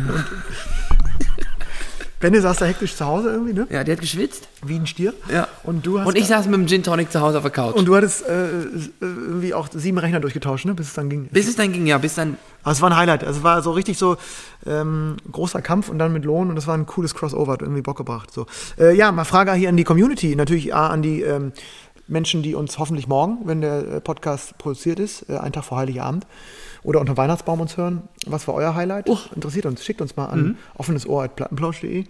[2.26, 3.68] Benne saß da hektisch zu Hause irgendwie, ne?
[3.70, 4.48] Ja, der hat geschwitzt.
[4.64, 5.14] Wie ein Stier.
[5.32, 5.46] Ja.
[5.62, 7.76] Und du hast Und ich saß mit dem Gin Tonic zu Hause auf der Couch.
[7.76, 8.62] und du hattest äh, äh,
[9.00, 10.74] irgendwie auch sieben Rechner durchgetauscht, ne?
[10.74, 11.28] Bis es dann ging.
[11.30, 12.36] bis es dann ging, ja, bis dann.
[12.64, 13.22] Aber es war ein Highlight.
[13.22, 14.16] Also es war so richtig so
[14.66, 17.82] ähm, großer Kampf und dann mit Lohn und das war ein cooles Crossover, hat irgendwie
[17.82, 18.32] Bock gebracht.
[18.32, 18.46] So.
[18.76, 20.34] Äh, ja, mal Frage hier an die Community.
[20.34, 21.52] Natürlich A, an die ähm,
[22.08, 25.78] Menschen, die uns hoffentlich morgen, wenn der äh, Podcast produziert ist, äh, einen Tag vor
[25.78, 26.26] Heiligabend
[26.86, 28.02] oder unter Weihnachtsbaum uns hören.
[28.26, 29.08] Was war euer Highlight?
[29.08, 29.18] Oh.
[29.34, 29.84] Interessiert uns.
[29.84, 30.32] Schickt uns mal Mhm.
[30.32, 32.04] an offenesohr.plattenplausch.de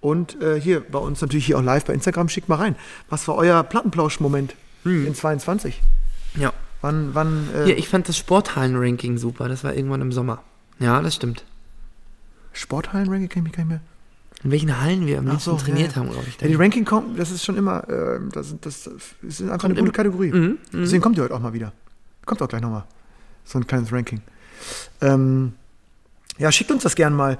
[0.00, 2.28] und äh, hier bei uns natürlich hier auch live bei Instagram.
[2.28, 2.76] Schickt mal rein.
[3.10, 5.82] Was war euer Plattenplausch-Moment in 22?
[6.36, 6.52] Ja.
[6.80, 9.48] Wann, wann, äh, Hier, ich fand das Sporthallen-Ranking super.
[9.48, 10.42] Das war irgendwann im Sommer.
[10.78, 11.44] Ja, das stimmt.
[12.52, 13.28] Sporthallen-Ranking?
[13.28, 13.80] Kann ich mich gar nicht mehr.
[14.42, 15.96] In welchen Hallen wir am liebsten so, trainiert ja, ja.
[15.96, 16.40] haben, glaube ich.
[16.40, 18.86] Ja, die Ranking kommt, das ist schon immer, äh, das, das,
[19.20, 20.32] ist einfach eine Kommt gute im- Kategorie.
[20.32, 21.72] Mhm, Deswegen kommt die heute auch mal wieder.
[22.24, 22.84] Kommt auch gleich nochmal.
[23.44, 24.20] So ein kleines Ranking.
[25.00, 25.52] Ähm,
[26.38, 27.36] ja, schickt uns das gern mal.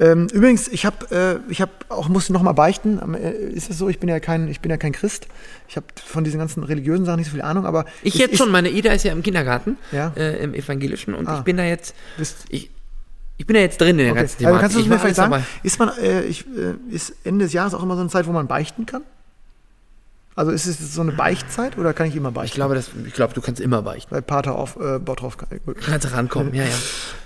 [0.00, 3.14] Ähm, übrigens, ich habe, äh, ich habe auch musste noch mal beichten.
[3.14, 3.88] Äh, Ist es so?
[3.88, 5.28] Ich bin ja kein, ich bin ja kein Christ.
[5.68, 7.66] Ich habe von diesen ganzen religiösen Sachen nicht so viel Ahnung.
[7.66, 10.12] Aber Ich jetzt ist- schon, meine Ida ist ja im Kindergarten, Ja.
[10.16, 11.38] äh, im Evangelischen, und Ah.
[11.38, 11.94] ich bin da jetzt,
[12.48, 12.70] ich,
[13.36, 14.20] ich bin da jetzt drin in der Okay.
[14.22, 14.60] ganzen Also Thematik.
[14.60, 15.44] kannst du ich mir vielleicht sagen, dabei.
[15.62, 18.32] ist man, äh, ich, äh, ist Ende des Jahres auch immer so eine Zeit, wo
[18.32, 19.02] man beichten kann?
[20.34, 22.46] Also ist es so eine Beichtzeit oder kann ich immer beichten?
[22.46, 24.14] Ich glaube, das, ich glaube, du kannst immer beichten.
[24.14, 25.48] Weil Pater auf äh, Bottroff kann.
[25.66, 26.70] Du kannst rankommen, ja, ja.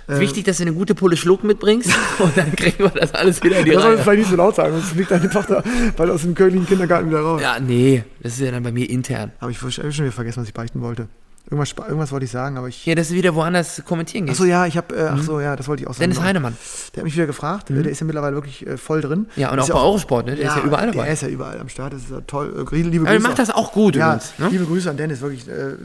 [0.09, 0.13] Äh.
[0.15, 1.89] ist wichtig, dass du eine gute Pulle Schluck mitbringst
[2.19, 4.35] und dann kriegen wir das alles wieder in die Das soll ich vielleicht nicht so
[4.35, 5.63] laut sagen, sonst fliegt deine Tochter
[5.95, 7.41] bald aus dem kölnischen Kindergarten wieder raus.
[7.41, 9.31] Ja, nee, das ist ja dann bei mir intern.
[9.39, 11.07] Aber ich habe schon wieder vergessen, was ich beichten wollte.
[11.49, 12.85] Irgendwas, irgendwas wollte ich sagen, aber ich.
[12.85, 14.37] Ja, dass du wieder woanders kommentieren gehst.
[14.41, 14.93] Achso, ja, ich habe.
[14.93, 16.01] Äh, ach so, ja, das wollte ich auch sagen.
[16.01, 16.57] Dennis Heinemann.
[16.93, 17.69] Der hat mich wieder gefragt.
[17.69, 19.27] Der ist ja mittlerweile wirklich äh, voll drin.
[19.37, 20.35] Ja, und Ist auch bei Eurosport, ne?
[20.35, 21.03] Der ist ja überall dabei.
[21.05, 21.93] Der ist ja überall am Start.
[21.93, 22.67] Das ist ja toll.
[22.69, 23.27] Äh, liebe Aber er Grüße.
[23.29, 24.33] macht das auch gut ja, übrigens.
[24.39, 24.49] Ne?
[24.49, 25.47] liebe Grüße an Dennis, wirklich.
[25.47, 25.75] Äh,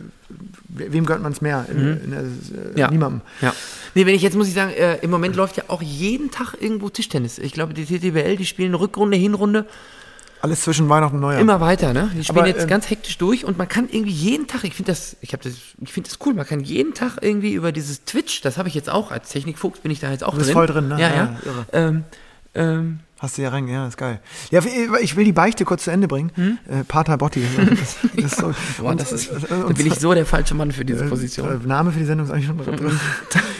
[0.68, 1.64] we- wem gönnt man es mehr?
[1.70, 2.77] In, in, der- äh, Mhm.
[2.77, 2.90] Ja.
[2.90, 3.20] Niemandem.
[3.40, 3.55] Ja.
[3.94, 6.55] Nee, wenn ich jetzt muss ich sagen, äh, im Moment läuft ja auch jeden Tag
[6.61, 7.38] irgendwo Tischtennis.
[7.38, 9.66] Ich glaube, die TTBL, die spielen Rückrunde, Hinrunde
[10.42, 11.40] Alles zwischen Weihnachten und Neujahr.
[11.40, 12.11] immer weiter, ne?
[12.14, 14.74] Die spielen Aber, jetzt ähm, ganz hektisch durch und man kann irgendwie jeden Tag, ich
[14.74, 17.71] finde das, ich habe das, ich finde das cool, man kann jeden Tag irgendwie über
[17.73, 20.38] dieses Twitch, das habe ich jetzt auch als Technikfuchs bin ich da jetzt auch Du
[20.38, 20.54] bist drin.
[20.54, 21.00] voll drin, ne?
[21.00, 21.64] Ja, Ja, ja.
[21.73, 22.04] Ähm,
[22.54, 24.19] ähm, Hast du ja rein, ja, ist geil.
[24.50, 24.60] Ja,
[25.00, 26.33] ich will die Beichte kurz zu Ende bringen.
[26.69, 27.40] Äh, Pater Botti.
[27.71, 28.54] Das, das ist so, Hm?
[28.79, 31.62] boah, und- das ist, und- bin ich so der falsche Mann für diese äh, Position.
[31.62, 32.98] äh, Name für die Sendung ist eigentlich schon mal drin.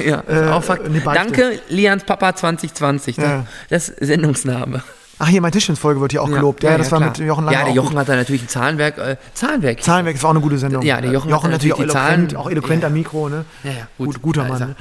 [0.05, 0.83] Ja, Äh, auch Fakt.
[1.05, 3.19] Danke, Lians Papa 2020.
[3.19, 3.25] ne?
[3.25, 3.47] Ja.
[3.71, 4.83] Das ist Sendungsname.
[5.25, 6.65] Ach, hier, mein Tischchens-Folge wird hier auch gelobt.
[6.65, 7.11] Ja, das war klar.
[7.11, 7.57] mit Jochen Lange.
[7.57, 8.99] Ja, der Jochen hat da natürlich ein Zahlenwerk.
[8.99, 9.81] Äh, Zahlenwerk.
[9.81, 10.83] Zahlenwerk, das war auch eine gute Sendung.
[10.83, 12.89] Ja, der Jochen Äh, hat natürlich auch eloquent, Zahlen- auch eloquent Ja.
[12.89, 13.45] am Mikro, ne?
[13.63, 14.07] Ja, ja, gut.
[14.15, 14.69] Gut, guter ist Mann.
[14.71, 14.77] Ne?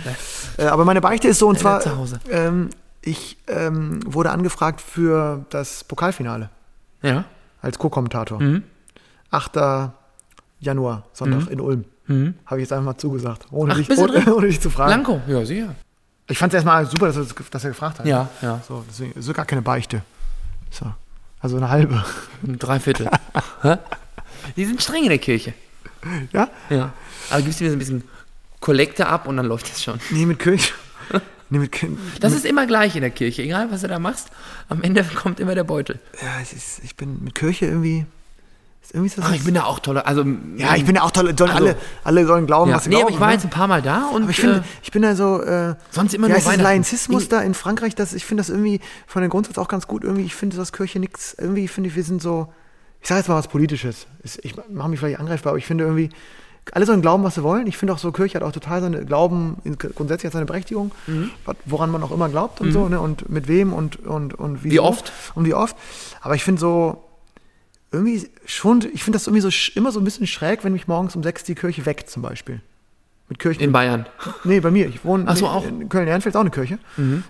[0.57, 2.19] Äh, aber meine Beichte ist so, und zwar, bleibt zu Hause.
[2.31, 2.69] ähm,
[3.03, 6.49] ich ähm, wurde angefragt für das Pokalfinale
[7.03, 7.25] Ja.
[7.61, 8.41] als Co-Kommentator.
[8.41, 8.63] Mhm.
[9.29, 9.91] 8.
[10.59, 11.85] Januar, Sonntag in Ulm.
[12.45, 13.81] Habe ich jetzt einfach mal zugesagt, ohne, Mhm.
[13.83, 15.03] Ach, dich, ohne, ohne dich zu fragen.
[15.03, 15.75] Blanco, ja, sicher.
[16.27, 18.05] Ich fand es erstmal super, dass er, dass er gefragt hat.
[18.05, 18.59] Ja, ja.
[18.67, 20.01] So, deswegen ist so gar keine Beichte.
[20.71, 20.91] So.
[21.39, 22.03] Also eine halbe.
[22.43, 23.09] Ein Dreiviertel.
[24.55, 25.53] Die sind streng in der Kirche.
[26.31, 26.49] Ja?
[26.69, 26.93] Ja.
[27.29, 28.03] Aber gibst du mir so ein bisschen
[28.59, 29.99] Kollekte ab und dann läuft das schon.
[30.09, 30.73] Nee, mit Kirche.
[31.53, 31.97] Nee, mit Kirche.
[32.21, 33.41] Das ist immer gleich in der Kirche.
[33.41, 34.29] Egal, was du da machst,
[34.69, 35.99] am Ende kommt immer der Beutel.
[36.21, 38.05] Ja, es ist, ich bin mit Kirche irgendwie.
[38.05, 38.70] Ist irgendwie ist das
[39.21, 40.05] Ach, ich bin da auch toller.
[40.05, 40.25] Also,
[40.57, 41.33] ja, ich bin ja auch toll.
[41.37, 42.75] Sollen Also- alle, alle sollen glauben, ja.
[42.77, 43.13] was sie Nee, aber glauben.
[43.15, 43.33] ich war ne?
[43.35, 45.41] jetzt ein paar Mal da und Aber ich finde, äh, ich bin da so.
[45.41, 46.61] Äh, sonst immer ja, nur Weihnachten.
[46.63, 50.03] Laizismus da in Frankreich, das, ich finde das irgendwie von den Grundsatz auch ganz gut.
[50.03, 51.33] Irgendwie, ich finde das Kirche nichts.
[51.37, 52.51] Irgendwie finde ich, wir sind so.
[53.01, 54.07] Ich sage jetzt mal was Politisches.
[54.43, 56.09] Ich mache mich vielleicht angreifbar, aber ich finde irgendwie,
[56.73, 57.65] alle sollen glauben, was sie wollen.
[57.67, 59.57] Ich finde auch so, Kirche hat auch total seine Glauben,
[59.95, 61.31] grundsätzlich hat seine Berechtigung, Mhm.
[61.65, 62.99] woran man auch immer glaubt und so, ne?
[62.99, 65.11] Und mit wem und, und, und Wie oft?
[65.33, 65.75] Und wie oft.
[66.21, 67.03] Aber ich finde so,
[67.91, 71.15] irgendwie schon, ich finde das irgendwie so immer so ein bisschen schräg, wenn mich morgens
[71.15, 72.61] um sechs die Kirche weckt, zum Beispiel.
[73.27, 73.63] Mit Kirchen.
[73.63, 74.05] in Bayern.
[74.43, 74.89] Nee, bei mir.
[74.89, 75.65] Ich wohne Ach so, auch.
[75.65, 76.79] in Köln-Ehrenfeld ist auch eine Kirche.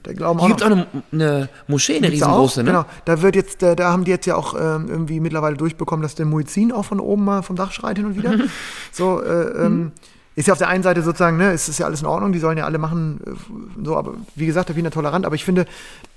[0.01, 2.71] Da glauben Hier auch gibt es auch eine, eine Moschee, eine da riesengroße, auch, ne?
[2.71, 2.85] Genau.
[3.05, 6.15] Da wird jetzt, da, da haben die jetzt ja auch ähm, irgendwie mittlerweile durchbekommen, dass
[6.15, 8.33] der Muezzin auch von oben mal vom Dach schreit hin und wieder.
[8.91, 9.91] so, äh, ähm,
[10.35, 12.39] ist ja auf der einen Seite sozusagen, ne, es ist ja alles in Ordnung, die
[12.39, 15.67] sollen ja alle machen, äh, so, aber wie gesagt, der Wiener tolerant, aber ich finde,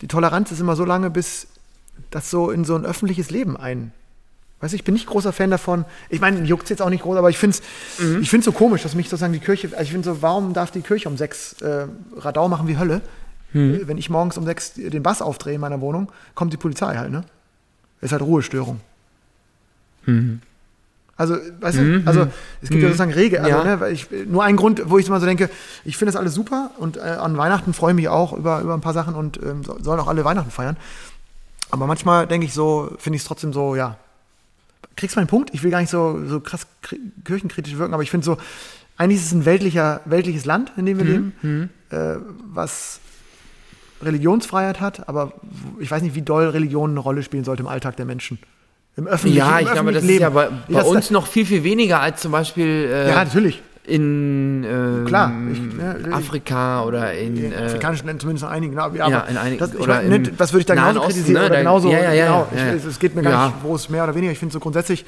[0.00, 1.46] die Toleranz ist immer so lange, bis
[2.10, 3.92] das so in so ein öffentliches Leben ein.
[4.64, 5.84] Weißt du, ich bin nicht großer Fan davon.
[6.08, 8.22] Ich meine, juckt jetzt auch nicht groß, aber ich finde es Mhm.
[8.22, 10.70] ich find's so komisch, dass mich sozusagen die Kirche, also ich finde so, warum darf
[10.70, 11.86] die Kirche um sechs äh,
[12.16, 13.02] Radau machen wie Hölle?
[13.52, 13.74] Mhm.
[13.74, 16.96] Äh, Wenn ich morgens um sechs den Bass aufdrehe in meiner Wohnung, kommt die Polizei
[16.96, 17.24] halt, ne?
[18.00, 18.80] Ist halt Ruhestörung.
[20.06, 20.40] Mhm.
[21.16, 22.26] Also, weißt du, also
[22.60, 23.44] es gibt ja sozusagen Regeln.
[23.44, 23.76] Also, Ja.
[23.76, 25.48] ne, ich, nur ein Grund, wo ich immer so denke,
[25.84, 28.74] ich finde das alles super und äh, an Weihnachten freue ich mich auch über, über
[28.74, 30.76] ein paar Sachen und ähm, so- sollen auch alle Weihnachten feiern.
[31.70, 33.96] Aber manchmal denke ich so, finde ich es trotzdem so, ja.
[34.96, 35.50] Kriegst du meinen Punkt?
[35.52, 38.36] Ich will gar nicht so, so krass kri- kirchenkritisch wirken, aber ich finde so,
[38.96, 42.16] eigentlich ist es ein weltlicher, weltliches Land, in dem wir leben, äh,
[42.52, 43.00] was
[44.02, 45.32] Religionsfreiheit hat, aber
[45.80, 48.38] ich weiß nicht, wie doll Religion eine Rolle spielen sollte im Alltag der Menschen.
[48.96, 50.62] Im öffentlichen Ja, im ich glaube, das öffentlichen ist ja Leben.
[50.68, 53.62] bei, bei uns noch viel, viel weniger als zum Beispiel äh, Ja, natürlich.
[53.86, 57.36] In ähm, Klar, ich- ja, ich- Afrika oder in.
[57.36, 58.78] In Äh, afrikanischen Ländern zumindest in einigen.
[58.78, 61.40] Aber, ja, in einigen- Das, oder mein, nicht, was würde ich da genauso Osten, kritisieren?
[61.42, 61.46] ne?
[61.48, 62.48] Oder genauso, ja, ja, ja, genau.
[62.56, 62.74] ja, ja.
[62.74, 64.32] Ich, es geht mir gar nicht, wo es mehr oder weniger.
[64.32, 65.04] Ich finde so grundsätzlich,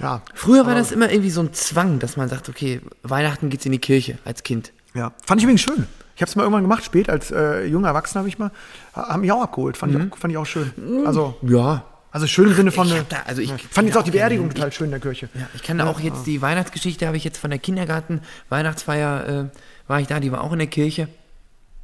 [0.00, 3.66] ja, früher war das immer irgendwie so ein Zwang, dass man sagt, okay, Weihnachten geht's
[3.66, 4.72] in die Kirche als Kind.
[4.94, 5.12] ja.
[5.24, 5.86] Fand ich übrigens schön.
[6.16, 8.52] Ich habe es mal irgendwann gemacht, spät, als äh, junger Erwachsener habe ich mal,
[8.94, 9.76] ha- haben mich auch abgeholt.
[9.76, 10.70] Fand, ich, auch, fand ich auch schön.
[11.04, 11.84] Also, Ja.
[12.14, 13.56] Also schön im Sinne von, Ich da- also ich ja.
[13.70, 15.28] fand jetzt ja auch die Beerdigung total schön in der Kirche.
[15.34, 19.50] Ja, ich kann da auch jetzt die Weihnachtsgeschichte, habe ich jetzt von der Kindergarten, Weihnachtsfeier,
[19.52, 19.58] äh,
[19.88, 21.08] war ich da, die war auch in der Kirche.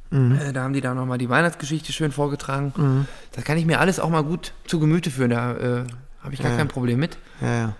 [0.09, 0.37] Mhm.
[0.39, 3.05] Äh, da haben die da nochmal die Weihnachtsgeschichte schön vorgetragen.
[3.33, 5.83] Das kann ich mir alles auch mal gut zu Gemüte führen, da äh,
[6.23, 7.17] habe ich gar kein Problem mit.
[7.41, 7.73] Ja, ja.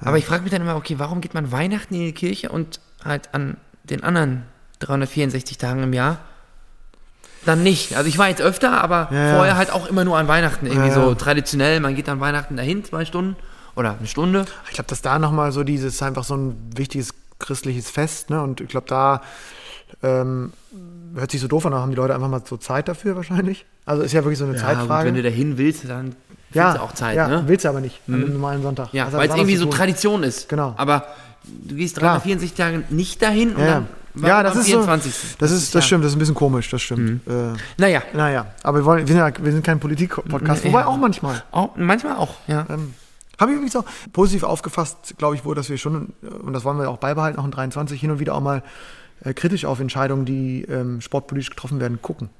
[0.00, 2.80] Aber ich frage mich dann immer, okay, warum geht man Weihnachten in die Kirche und
[3.04, 4.42] halt an den anderen
[4.80, 6.18] 364 Tagen im Jahr
[7.46, 7.96] dann nicht?
[7.96, 9.34] Also ich war jetzt öfter, aber Ja, ja.
[9.36, 10.66] vorher halt auch immer nur an Weihnachten.
[10.66, 11.14] Irgendwie Ja, so ja.
[11.14, 13.36] traditionell, man geht an Weihnachten dahin, zwei Stunden
[13.74, 14.44] oder eine Stunde.
[14.68, 18.42] Ich glaube, dass da nochmal so dieses einfach so ein wichtiges christliches Fest, ne?
[18.42, 19.20] Und ich glaube, da
[20.02, 20.52] ähm,
[21.14, 23.66] hört sich so doof an, da haben die Leute einfach mal so Zeit dafür wahrscheinlich.
[23.84, 25.04] Also ist ja wirklich so eine Ja, Zeitfrage.
[25.04, 26.16] gut, wenn du dahin willst, dann
[26.52, 27.44] ja, findest du auch Zeit, ja, ne?
[27.46, 28.88] willst du aber nicht an einem normalen Sonntag.
[28.92, 29.66] Ja, ja weil es irgendwie so.
[29.66, 30.48] Tradition ist.
[30.48, 30.74] Genau.
[30.76, 31.06] Aber
[31.44, 32.18] du gehst Klar.
[32.20, 33.82] 364 Tage nicht dahin und Ja,
[34.16, 34.22] ja.
[34.22, 35.14] dann ja, das ist 24.
[35.14, 37.26] So, das, ist, das stimmt, das ist ein bisschen komisch, das stimmt.
[37.26, 40.86] Äh, Naja, naja, aber wir, wollen, wir, sind, ja, wir sind kein Politik-Podcast, Nee, wobei
[40.86, 41.42] auch manchmal.
[41.52, 42.66] auch, manchmal auch, ja.
[42.68, 42.94] Ähm,
[43.38, 46.78] Habe ich übrigens auch positiv aufgefasst, glaube ich, wohl, dass wir schon, und das wollen
[46.78, 48.62] wir auch beibehalten, auch in 23, hin und wieder auch mal
[49.24, 52.30] äh, kritisch auf Entscheidungen, die ähm, sportpolitisch getroffen werden, gucken.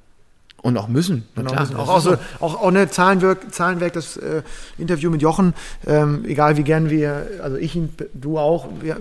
[0.63, 1.27] Und auch müssen.
[1.35, 1.75] Na Genau, klar, müssen.
[1.77, 4.41] auch, auch, so, auch, auch ne, Zahlenwerk, Zahlenwerk, das äh,
[4.77, 5.53] Interview mit Jochen,
[5.85, 8.97] ähm, egal wie gern wir, also ich, ihn, du auch, wir,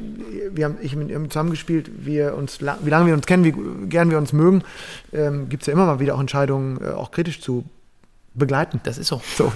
[0.53, 3.55] wir haben ich mit ihm zusammengespielt, wir uns, wie lange wir uns kennen, wie
[3.89, 4.63] gern wir uns mögen,
[5.13, 7.65] ähm, gibt es ja immer mal wieder auch Entscheidungen, äh, auch kritisch zu
[8.35, 8.81] begleiten.
[8.85, 9.23] Das ist so.
[9.37, 9.51] So.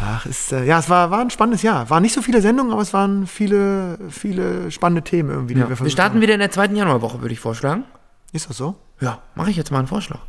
[0.00, 1.88] Ach, ist, äh, ja, es war, war ein spannendes Jahr.
[1.90, 5.66] Waren nicht so viele Sendungen, aber es waren viele, viele spannende Themen irgendwie, die Ja.
[5.66, 6.20] wir Wir versucht starten haben.
[6.22, 7.84] wieder in der zweiten Januarwoche, würde ich vorschlagen.
[8.32, 8.76] Ist das so?
[9.00, 10.20] Ja, mache ich jetzt mal einen Vorschlag.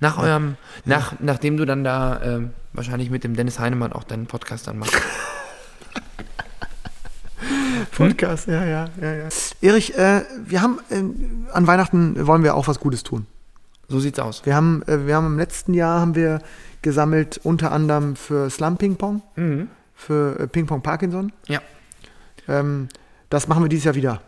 [0.00, 4.26] Nach eurem, nach, nachdem du dann da ähm, wahrscheinlich mit dem Dennis Heinemann auch deinen
[4.26, 4.94] Podcast dann machst.
[7.96, 9.28] Podcast, ja, ja, ja, ja.
[9.60, 13.26] Erich, äh, wir haben ähm, an Weihnachten wollen wir auch was Gutes tun.
[13.88, 14.44] So sieht's aus.
[14.46, 16.40] Wir haben, äh, wir haben im letzten Jahr haben wir
[16.82, 19.68] gesammelt unter anderem für Slum Ping Pong, Mhm.
[19.94, 21.32] für äh, Ping Pong Parkinson.
[21.46, 21.60] Ja.
[22.48, 22.88] Ähm,
[23.28, 24.20] das machen wir dieses Jahr wieder.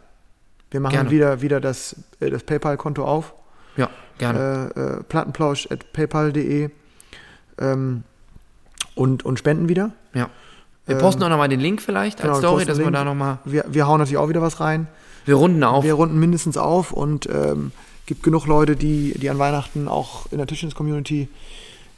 [0.75, 1.11] Wir machen Gerne.
[1.13, 3.33] wieder, wieder das, äh, das PayPal-Konto auf.
[3.77, 4.73] Ja, gerne.
[4.75, 6.69] äh, äh, plattenplausch.paypal.de
[7.61, 8.03] ähm,
[8.97, 9.93] und, und spenden wieder.
[10.15, 10.31] Ja.
[10.87, 13.05] Wir posten auch nochmal den Link vielleicht Genau, als wir Story, dass wir den da
[13.05, 13.39] nochmal.
[13.45, 14.89] Wir, wir hauen natürlich auch wieder was rein.
[15.27, 15.85] Wir runden auf.
[15.85, 17.71] Wir runden mindestens auf und ähm,
[18.07, 21.29] gibt genug Leute, die, die an Weihnachten auch in der Tischtennis-Community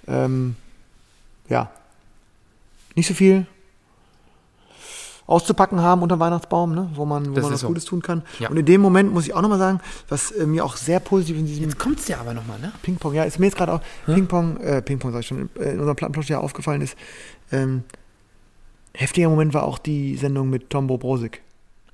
[0.07, 0.55] ähm,
[1.49, 1.71] ja,
[2.95, 3.47] nicht so viel
[5.27, 6.89] auszupacken haben unter dem Weihnachtsbaum, ne?
[6.95, 7.67] wo man, wo Das man was so.
[7.69, 8.23] Gutes tun kann.
[8.39, 8.49] Ja.
[8.49, 11.37] Und in dem Moment muss ich auch nochmal sagen, was äh, mir auch sehr positiv
[11.37, 12.73] in diesem Jetzt kommt's ja aber nochmal, ne?
[12.83, 15.81] Ping-Pong, ja, ist mir jetzt gerade auch Ping-Pong, äh, Ping-Pong sag ich schon, äh, in
[15.81, 16.97] unserem Plattenplausch ja aufgefallen ist.
[17.51, 17.83] Ähm,
[18.95, 21.43] heftiger Moment war auch die Sendung mit Tombo Brosig.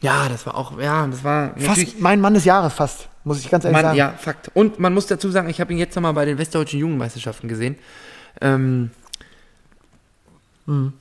[0.01, 3.49] Ja, das war auch, ja, das war Fast mein Mann des Jahres fast, muss ich
[3.51, 3.99] ganz ehrlich Man, sagen.
[3.99, 4.51] ja, Fakt.
[4.55, 7.77] Und man muss dazu sagen, ich habe ihn jetzt nochmal bei den Westdeutschen Jugendmeisterschaften gesehen.
[8.41, 8.91] Ähm,
[10.67, 10.93] Mhm.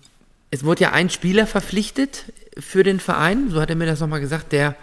[0.51, 2.25] Es wurde ja ein Spieler verpflichtet
[2.59, 4.75] für den Verein, so hat er mir das nochmal gesagt, der,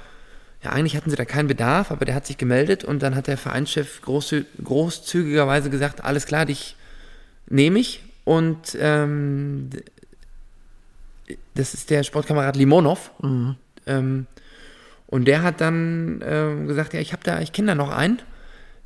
[0.62, 3.26] ja, eigentlich hatten sie da keinen Bedarf, aber der hat sich gemeldet und dann hat
[3.26, 6.74] der Vereinschef großzü großzügigerweise gesagt, alles klar, dich
[7.48, 8.02] nehme ich.
[8.24, 9.70] Und ähm,
[11.54, 13.10] das ist der Sportkamerad Limonov.
[13.86, 14.26] Ähm,
[15.06, 18.20] und der hat dann ähm, gesagt, ja, ich habe da, ich kenne da noch einen,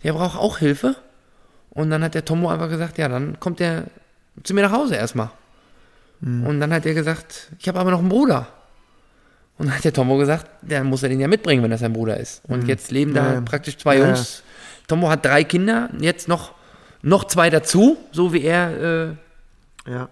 [0.02, 0.96] der braucht auch Hilfe.
[1.70, 3.86] Und dann hat der Tomo einfach gesagt, ja, dann kommt der
[4.42, 5.30] zu mir nach Hause erstmal.
[6.24, 8.46] Und dann hat er gesagt, ich habe aber noch einen Bruder.
[9.58, 11.92] Und dann hat der Tomo gesagt, der muss er den ja mitbringen, wenn das sein
[11.92, 12.42] Bruder ist.
[12.46, 14.06] Und jetzt leben da Ja, praktisch zwei Ja.
[14.06, 14.42] Jungs.
[14.86, 16.52] Tomo hat drei Kinder, jetzt noch,
[17.02, 19.16] noch zwei dazu, so wie er.
[19.86, 20.08] Ja,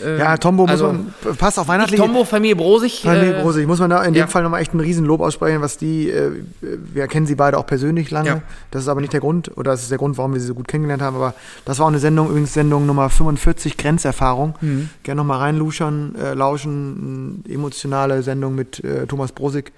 [0.00, 2.02] Äh, äh, ja Tombo muss also, man, passt auf nicht weihnachtliche.
[2.02, 3.02] Tombo, Familie Brosig.
[3.02, 4.26] Familie äh, Brosig, muss man da in dem ja.
[4.26, 8.10] Fall nochmal echt ein Riesenlob aussprechen, was die, äh, wir kennen sie beide auch persönlich
[8.10, 8.28] lange.
[8.28, 8.42] Ja.
[8.70, 10.54] Das ist aber nicht der Grund, oder das ist der Grund, warum wir sie so
[10.54, 11.34] gut kennengelernt haben, aber
[11.64, 14.54] das war auch eine Sendung, übrigens Sendung Nummer 45, Grenzerfahrung.
[14.60, 14.90] Mhm.
[15.02, 19.72] Gerne nochmal reinluschern, äh, lauschen, eine emotionale Sendung mit äh, Thomas Brosig.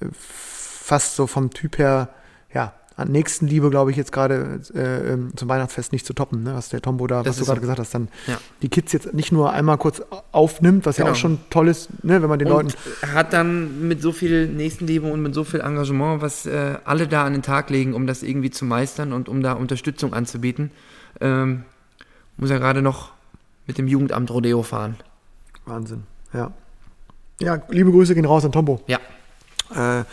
[0.00, 2.10] Äh, fast so vom Typ her,
[2.52, 6.54] ja, an Nächstenliebe, glaube ich, jetzt gerade äh, ähm, zum Weihnachtsfest nicht zu toppen, ne?
[6.54, 7.60] was der Tombo da, Das was du gerade so.
[7.62, 8.38] gesagt hast, dann Ja.
[8.62, 11.12] die Kids jetzt nicht nur einmal kurz aufnimmt, was ja Genau.
[11.14, 12.68] auch schon toll ist, ne, wenn man den Leuten
[13.02, 17.08] Und hat dann mit so viel Nächstenliebe und mit so viel Engagement, was äh, alle
[17.08, 20.70] da an den Tag legen, um das irgendwie zu meistern und um da Unterstützung anzubieten,
[21.20, 21.64] ähm,
[22.36, 23.10] muss er gerade noch
[23.66, 24.96] mit dem Jugendamt Rodeo fahren.
[25.66, 26.52] Wahnsinn, ja.
[27.40, 28.80] Ja, liebe Grüße gehen raus an Tombo.
[28.86, 28.98] Ja.
[29.74, 30.04] Äh,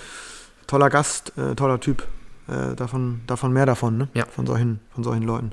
[0.66, 2.08] toller Gast, äh, toller Typ.
[2.52, 4.08] Äh, davon, davon mehr davon, ne?
[4.14, 4.26] Ja.
[4.26, 5.52] Von solchen, von solchen Leuten.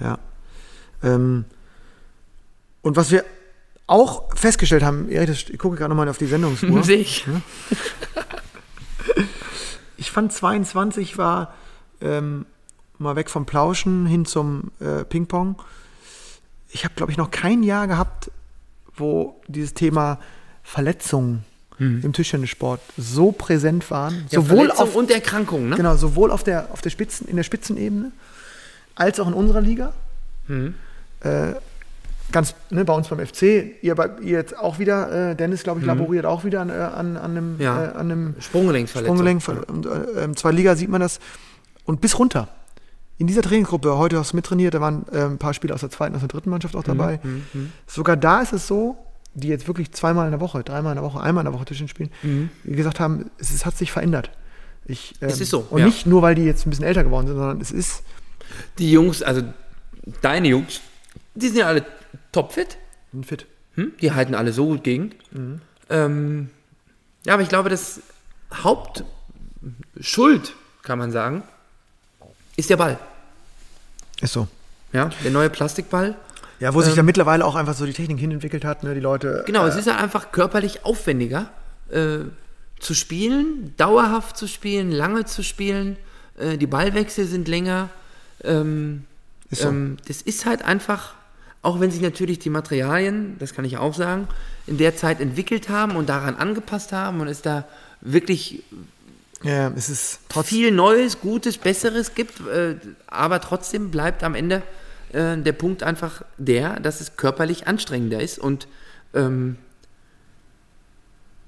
[0.00, 0.18] Ja.
[1.02, 1.46] Ähm,
[2.82, 3.24] und was wir
[3.86, 6.82] auch festgestellt haben, das- ich gucke gerade nochmal auf die Sendungsuhr.
[6.84, 7.26] Sehe ich.
[9.96, 11.54] ich fand 22 war
[12.00, 12.46] ähm,
[12.98, 15.60] mal weg vom Plauschen hin zum äh, Ping-Pong.
[16.70, 18.30] Ich habe, glaube ich, noch kein Jahr gehabt,
[18.94, 20.18] wo dieses Thema
[20.62, 21.44] Verletzungen
[21.80, 24.14] im Tischtennissport so präsent waren.
[24.14, 24.24] Mhm.
[24.30, 25.76] Ja, sowohl Verletzung auf, und Erkrankung, ne?
[25.76, 28.12] genau, sowohl auf der, auf der Spitzen, in der Spitzenebene
[28.94, 29.94] als auch in unserer Liga.
[30.46, 30.74] Mhm.
[31.20, 31.54] Äh,
[32.32, 33.42] ganz ne, bei uns beim FC,
[33.82, 36.72] ihr, bei, ihr jetzt auch wieder, äh, Dennis, glaube ich, laboriert auch wieder an, äh,
[36.74, 37.60] an, an einem, Mhm.
[37.60, 37.84] Ja.
[37.84, 39.16] äh, an einem Sprunggelenksverletzung.
[39.16, 39.68] Sprunggelenk.
[39.68, 41.18] Und, äh, zwei Liga sieht man das.
[41.84, 42.48] Und bis runter.
[43.18, 45.90] In dieser Trainingsgruppe, heute hast du mittrainiert, da waren äh, ein paar Spieler aus der
[45.90, 47.20] zweiten, aus der dritten Mannschaft auch dabei.
[47.22, 48.96] Mhm, Sogar da ist es so,
[49.34, 51.66] die jetzt wirklich zweimal in der Woche, dreimal in der Woche, einmal in der Woche
[51.66, 52.10] Tischchen spielen,
[52.64, 54.30] die gesagt haben, es, ist, hat sich verändert.
[54.86, 55.32] Ich, ähm, Mhm.
[55.34, 55.86] Es ist so, Und ja.
[55.86, 58.02] nicht nur, weil die jetzt ein bisschen älter geworden sind, sondern es ist
[58.78, 59.42] Die Jungs, also
[60.22, 60.80] deine Jungs,
[61.34, 61.84] die sind ja alle
[62.32, 62.76] topfit.
[63.14, 63.46] ein Fit.
[63.76, 63.92] Hm?
[64.00, 65.12] Die halten alle so gut gegen.
[65.88, 66.50] Ähm,
[67.24, 68.00] ja, aber ich glaube, das
[68.52, 71.42] Hauptschuld, kann man sagen,
[72.56, 72.98] ist der Ball.
[74.20, 74.48] Ist so.
[74.92, 76.16] Ja, der neue Plastikball.
[76.60, 79.38] Ja, wo sich da mittlerweile auch einfach so die Technik hinentwickelt hat, ne, die Leute.
[79.38, 79.46] Ähm.
[79.46, 81.50] Genau, es ist halt einfach körperlich aufwendiger
[81.90, 82.18] äh,
[82.78, 85.96] zu spielen, dauerhaft zu spielen, lange zu spielen.
[86.38, 87.88] Äh, die Ballwechsel sind länger.
[88.44, 89.04] Ähm,
[89.50, 89.68] Ist so.
[89.68, 91.14] ähm, das ist halt einfach,
[91.62, 94.28] auch wenn sich natürlich die Materialien, das kann ich auch sagen,
[94.66, 97.66] in der Zeit entwickelt haben und daran angepasst haben und es da
[98.02, 98.62] wirklich
[99.42, 104.62] ja, es ist viel Neues, Gutes, Besseres gibt, äh, aber trotzdem bleibt am Ende
[105.12, 108.68] äh, der Punkt einfach der, dass es körperlich anstrengender ist und
[109.14, 109.56] ähm,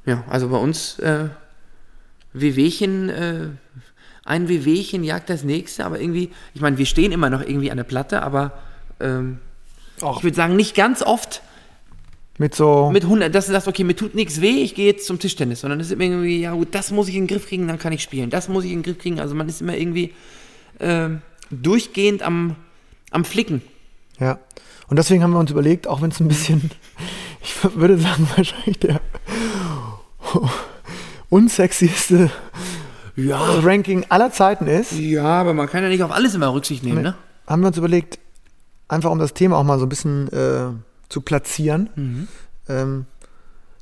[0.05, 1.29] ja, also bei uns äh,
[2.33, 3.49] Wehwehchen, äh,
[4.25, 7.77] ein Wehwehchen jagt das nächste, aber irgendwie, ich meine, wir stehen immer noch irgendwie an
[7.77, 8.53] der Platte, aber
[9.01, 9.39] ähm,
[9.97, 11.43] ich würde sagen, nicht ganz oft
[12.39, 12.91] mit so.
[12.91, 15.61] mit 100, dass du sagst, okay, mir tut nichts weh, ich gehe jetzt zum Tischtennis,
[15.61, 17.79] sondern es ist immer irgendwie, ja gut, das muss ich in den Griff kriegen, dann
[17.79, 20.15] kann ich spielen, das muss ich in den Griff kriegen, also man ist immer irgendwie
[20.81, 22.57] ähm, durchgehend am,
[23.13, 23.63] am Flicken.
[24.19, 24.39] Ja.
[24.89, 26.71] Und deswegen haben wir uns überlegt, auch wenn es ein bisschen,
[27.43, 29.01] ich würde sagen, wahrscheinlich der
[31.31, 32.31] unsexieste
[33.17, 33.41] Ja.
[33.61, 37.03] Ranking aller Zeiten ist, Ja, aber man kann ja nicht auf alles immer Rücksicht nehmen,
[37.03, 37.15] ne?
[37.47, 38.19] haben wir uns überlegt,
[38.89, 40.69] einfach um das Thema auch mal so ein bisschen äh,
[41.09, 42.29] zu platzieren,
[42.69, 43.07] ähm,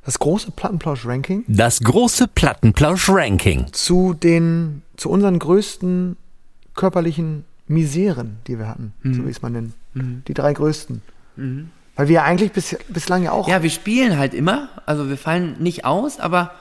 [0.03, 3.67] das große Plattenplausch-Ranking Das große Plattenplausch-Ranking.
[3.71, 6.17] zu den, zu unseren größten
[6.73, 9.13] körperlichen Miseren, die wir hatten, Mhm.
[9.13, 9.73] so wie es man nennt.
[10.27, 11.01] Die drei größten.
[11.95, 13.47] Weil wir eigentlich bis, bislang ja auch.
[13.47, 16.51] Ja, wir spielen halt immer, also wir fallen nicht aus, aber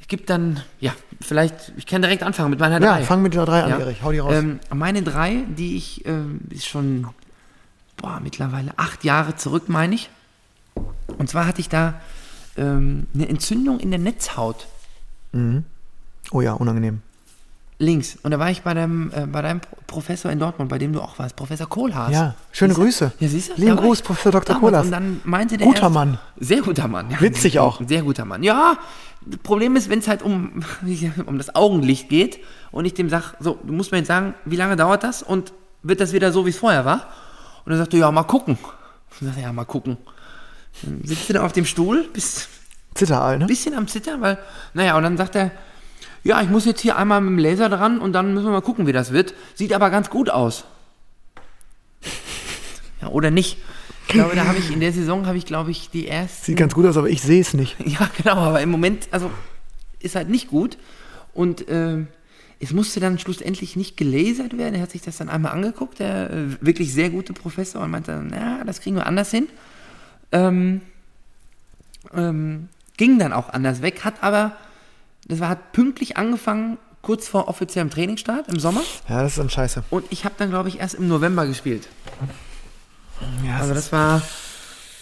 [0.00, 3.04] es gibt dann, ja, vielleicht, ich kann direkt anfangen mit meiner Ja, drei.
[3.04, 3.78] fang mit der drei an, Ja.
[3.78, 4.02] Erich.
[4.02, 4.32] Hau die raus.
[4.34, 7.06] Ähm, meine drei, die ich, ähm, ist schon,
[7.96, 10.10] boah, mittlerweile acht Jahre zurück, meine ich.
[11.18, 12.00] Und zwar hatte ich da
[12.56, 14.66] ähm, eine Entzündung in der Netzhaut
[16.32, 17.02] oh ja, unangenehm.
[17.78, 18.16] Links.
[18.22, 20.92] Und da war ich bei deinem, äh, bei deinem Pro- Professor in Dortmund, bei dem
[20.92, 22.12] du auch warst, Professor Kohlhaas.
[22.12, 22.82] Ja, schöne Siehst du?
[23.06, 23.12] Grüße.
[23.20, 23.54] Ja, siehst du?
[23.54, 24.58] Lieben Da Gruß, Professor Dr.
[24.58, 24.86] Kohlhaas.
[24.86, 26.18] Und dann meinte der Guter erst- Mann.
[26.38, 27.10] Sehr guter Mann.
[27.10, 27.80] Ja, Witzig auch.
[27.86, 28.42] Sehr guter Mann.
[28.42, 28.78] Ja,
[29.24, 30.62] das Problem ist, wenn es halt um,
[31.26, 32.40] um das Augenlicht geht
[32.72, 35.52] und ich dem sage, so, du musst mir jetzt sagen, wie lange dauert das und
[35.82, 37.06] wird das wieder so, wie es vorher war?
[37.64, 38.54] Und er sagte, ja, mal gucken.
[38.56, 39.96] Und ich sagte, ja, mal gucken.
[40.82, 42.48] Dann sitzt du da auf dem Stuhl, bist
[42.94, 43.44] Zitterall, ne?
[43.44, 44.38] ein bisschen am Zittern, weil,
[44.74, 45.50] naja, und dann sagt er,
[46.28, 48.60] ja, ich muss jetzt hier einmal mit dem Laser dran und dann müssen wir mal
[48.60, 49.32] gucken, wie das wird.
[49.54, 50.64] Sieht aber ganz gut aus.
[53.00, 53.58] Ja, oder nicht?
[54.08, 56.56] Ich glaube, da habe ich in der Saison, habe ich, glaube ich, die ersten Sieht
[56.56, 57.76] ganz gut aus, aber ich sehe es nicht.
[57.86, 59.30] ja, genau, aber im Moment, also
[60.00, 60.78] ist halt nicht gut.
[61.32, 62.08] Und ähm,
[62.58, 64.74] es musste dann schlussendlich nicht gelasert werden.
[64.74, 68.20] Er hat sich das dann einmal angeguckt, der äh, wirklich sehr gute Professor, und meinte,
[68.28, 69.46] na, das kriegen wir anders hin.
[70.32, 70.80] Ähm,
[72.12, 74.56] ähm, ging dann auch anders weg, hat aber,
[75.28, 78.80] das war, hat pünktlich angefangen, kurz vor offiziellem Trainingsstart im Sommer.
[79.08, 79.84] Ja, das ist dann scheiße.
[79.90, 81.88] Und ich habe dann, glaube ich, erst im November gespielt.
[83.46, 84.22] Ja, Also das war,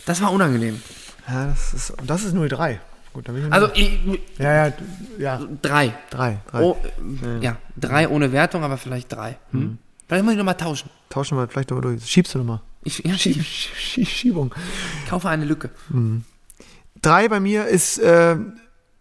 [0.06, 0.80] das war unangenehm.
[1.28, 2.80] ja, das ist, das ist 03.
[3.12, 3.98] Gut, ich Also ich,
[4.38, 4.72] ja, ja,
[5.18, 5.94] ja, drei.
[6.10, 6.62] drei, drei.
[6.62, 6.76] Oh,
[7.24, 9.38] äh, ja, drei ohne Wertung, aber vielleicht drei.
[9.52, 9.78] Hm?
[10.06, 10.90] Vielleicht muss ich nochmal tauschen.
[11.08, 12.04] Tauschen wir vielleicht nochmal durch.
[12.08, 12.60] Schiebst du nochmal.
[12.84, 14.54] Ich, ja, Schieb, ich Schieb, Schiebung.
[15.08, 15.70] kaufe eine Lücke.
[17.02, 18.36] Drei bei mir ist äh,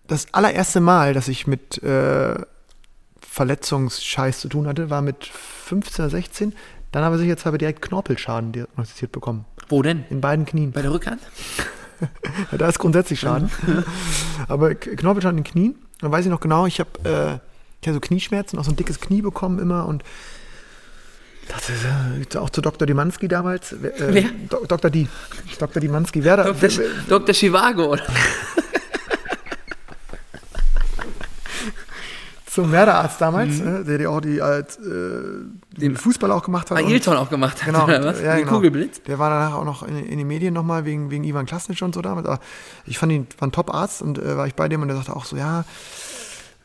[0.07, 2.35] das allererste Mal, dass ich mit äh,
[3.21, 6.53] Verletzungsscheiß zu tun hatte, war mit 15 oder 16.
[6.91, 9.45] Dann habe ich jetzt aber direkt Knorpelschaden diagnostiziert bekommen.
[9.67, 10.05] Wo denn?
[10.09, 10.71] In beiden Knien.
[10.71, 11.21] Bei der Rückhand?
[12.57, 13.49] Da ist grundsätzlich Schaden.
[14.49, 15.75] aber K- Knorpelschaden in den Knien.
[16.01, 17.39] Dann weiß ich noch genau, ich habe äh,
[17.81, 20.03] ich hab so Knieschmerzen, auch so ein dickes Knie bekommen immer und
[21.47, 21.71] dachte,
[22.33, 22.85] äh, auch zu Dr.
[22.85, 23.71] Dimanski damals.
[23.71, 24.23] Äh, Wer?
[24.49, 24.91] Do Dr.
[24.91, 25.07] Di.
[25.57, 25.79] Dr.
[25.81, 26.21] Dimanski.
[26.25, 26.67] Wer da, Dr.
[26.69, 27.33] Sch- Dr.
[27.33, 28.03] Chivago, oder?
[32.55, 34.81] zum Werderarzt damals, äh, der die auch die als äh,
[35.77, 36.81] den Fußball auch gemacht hat.
[36.81, 38.21] und- Ailton auch gemacht hat, Genau, oder was?
[38.21, 38.53] ja, genau.
[38.53, 39.01] Kugelblitz?
[39.03, 41.93] Der war danach auch noch in, in den Medien nochmal wegen, wegen Ivan Klasnitsch und
[41.93, 42.25] so damals.
[42.27, 42.39] Aber
[42.85, 45.15] ich fand ihn, war ein Top-Arzt und äh, war ich bei dem und der sagte
[45.15, 45.65] auch so, ja,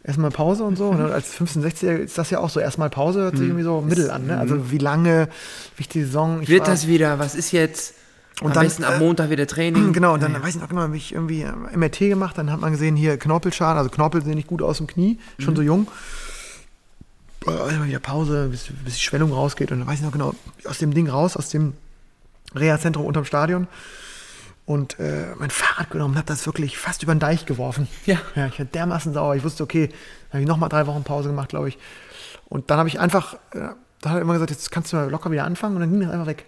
[0.05, 0.87] erstmal Pause und so.
[0.89, 3.65] Und dann als 15-, 16 ist das ja auch so, erstmal Pause hört sich irgendwie
[3.65, 4.27] so mittel an.
[4.27, 4.39] Ne?
[4.39, 5.29] Also wie lange,
[5.77, 6.43] wie die Saison.
[6.43, 7.19] Ich Wird war- das wieder?
[7.19, 7.95] Was ist jetzt?
[8.41, 9.93] Und Am dann, besten ab Montag wieder Training.
[10.01, 12.61] Genau, und dann weiß ich noch genau, habe ich irgendwie äh, MRT gemacht, dann hat
[12.61, 15.89] man gesehen, hier Knorpelschaden, also Knorpel sehen nicht gut aus dem Knie, schon so jung.
[17.47, 19.73] Immer wieder Pause, bis, bis die Schwellung rausgeht.
[19.73, 20.35] Und dann weiß ich noch genau,
[20.65, 21.73] aus dem Ding raus, aus dem
[22.55, 23.67] Reha-Zentrum unterm Stadion.
[24.67, 27.89] Und äh, mein Fahrrad genommen, habe das wirklich fast über den Deich geworfen.
[28.07, 28.19] Ja.
[28.37, 29.35] Ja, ich war dermaßen sauer.
[29.35, 31.79] Ich wusste, okay, dann habe ich nochmal drei Wochen Pause gemacht, glaube ich.
[32.49, 33.71] Und dann habe ich einfach, äh,
[34.01, 35.77] da hat er immer gesagt, jetzt kannst du mal locker wieder anfangen.
[35.77, 36.45] Und dann ging das einfach weg.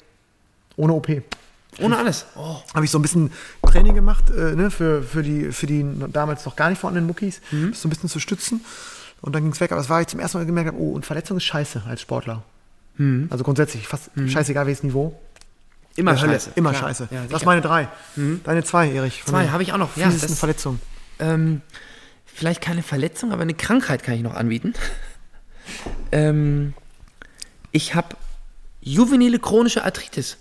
[0.76, 1.08] Ohne OP
[1.78, 2.26] Ohne alles.
[2.36, 2.56] Oh.
[2.74, 6.44] habe ich so ein bisschen Training gemacht äh, ne, für, für, die, für die damals
[6.44, 8.64] noch gar nicht vorhandenen Muckis, das so ein bisschen zu stützen.
[9.22, 9.72] Und dann ging es weg.
[9.72, 12.00] Aber es war ich zum ersten Mal gemerkt, habe, oh, und Verletzung ist scheiße als
[12.02, 12.42] Sportler.
[13.30, 15.18] Also grundsätzlich, fast scheißegal welches Niveau.
[15.96, 16.50] Immer Hölle, scheiße.
[16.54, 16.82] Immer Klar.
[16.82, 17.08] scheiße.
[17.10, 17.88] Ja, das ist meine drei.
[18.44, 19.22] Deine zwei, Erich.
[19.24, 19.96] Zwei habe ich auch noch.
[19.96, 20.80] Ja, das, Verletzungen.
[21.18, 21.62] ähm,
[22.26, 24.74] vielleicht keine Verletzung, aber eine Krankheit kann ich noch anbieten.
[26.12, 26.74] ähm,
[27.72, 28.16] ich habe
[28.80, 30.36] juvenile chronische Arthritis.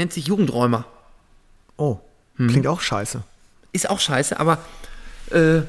[0.00, 0.86] Nennt sich Jugendräumer.
[1.76, 1.98] Oh,
[2.34, 3.22] klingt auch scheiße.
[3.72, 4.56] Ist auch scheiße, aber
[5.30, 5.60] äh,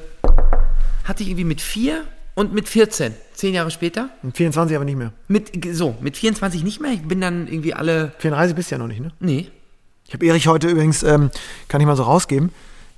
[1.04, 4.08] hatte ich irgendwie mit vier und mit 14, zehn Jahre später.
[4.22, 5.12] Und 24 aber nicht mehr.
[5.28, 6.92] Mit, so, mit 24 nicht mehr.
[6.92, 8.12] Ich bin dann irgendwie alle.
[8.20, 9.12] 34 bist du ja noch nicht, ne?
[9.20, 9.50] Nee.
[10.08, 11.30] Ich habe Erich heute übrigens, ähm,
[11.68, 12.52] kann ich mal so rausgeben,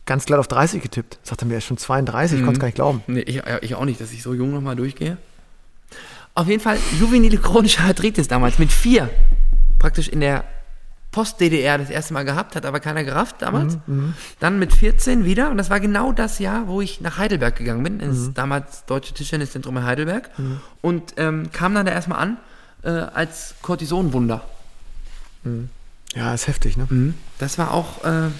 [0.07, 1.19] ganz glatt auf 30 getippt.
[1.25, 3.03] Sagt er mir, er ist schon 32, ich konnte es gar nicht glauben.
[3.09, 5.17] Nee, ich, ich auch nicht, dass ich so jung nochmal durchgehe.
[6.37, 9.11] Auf jeden Fall juvenile chronische Arthritis damals mit vier.
[9.81, 10.45] Praktisch in der
[11.15, 13.79] Post-DDR das erste Mal gehabt, hat aber keiner gerafft damals.
[14.41, 17.85] Dann mit 14 wieder und das war genau das Jahr, wo ich nach Heidelberg gegangen
[17.85, 20.31] bin, ins damals Deutsche Tischtenniszentrum in Heidelberg
[20.83, 22.37] und ähm, kam dann da erstmal an
[22.83, 24.43] äh, als Cortisonwunder.
[26.17, 27.15] Ja, ist heftig, ne?
[27.39, 28.31] Das war auch äh,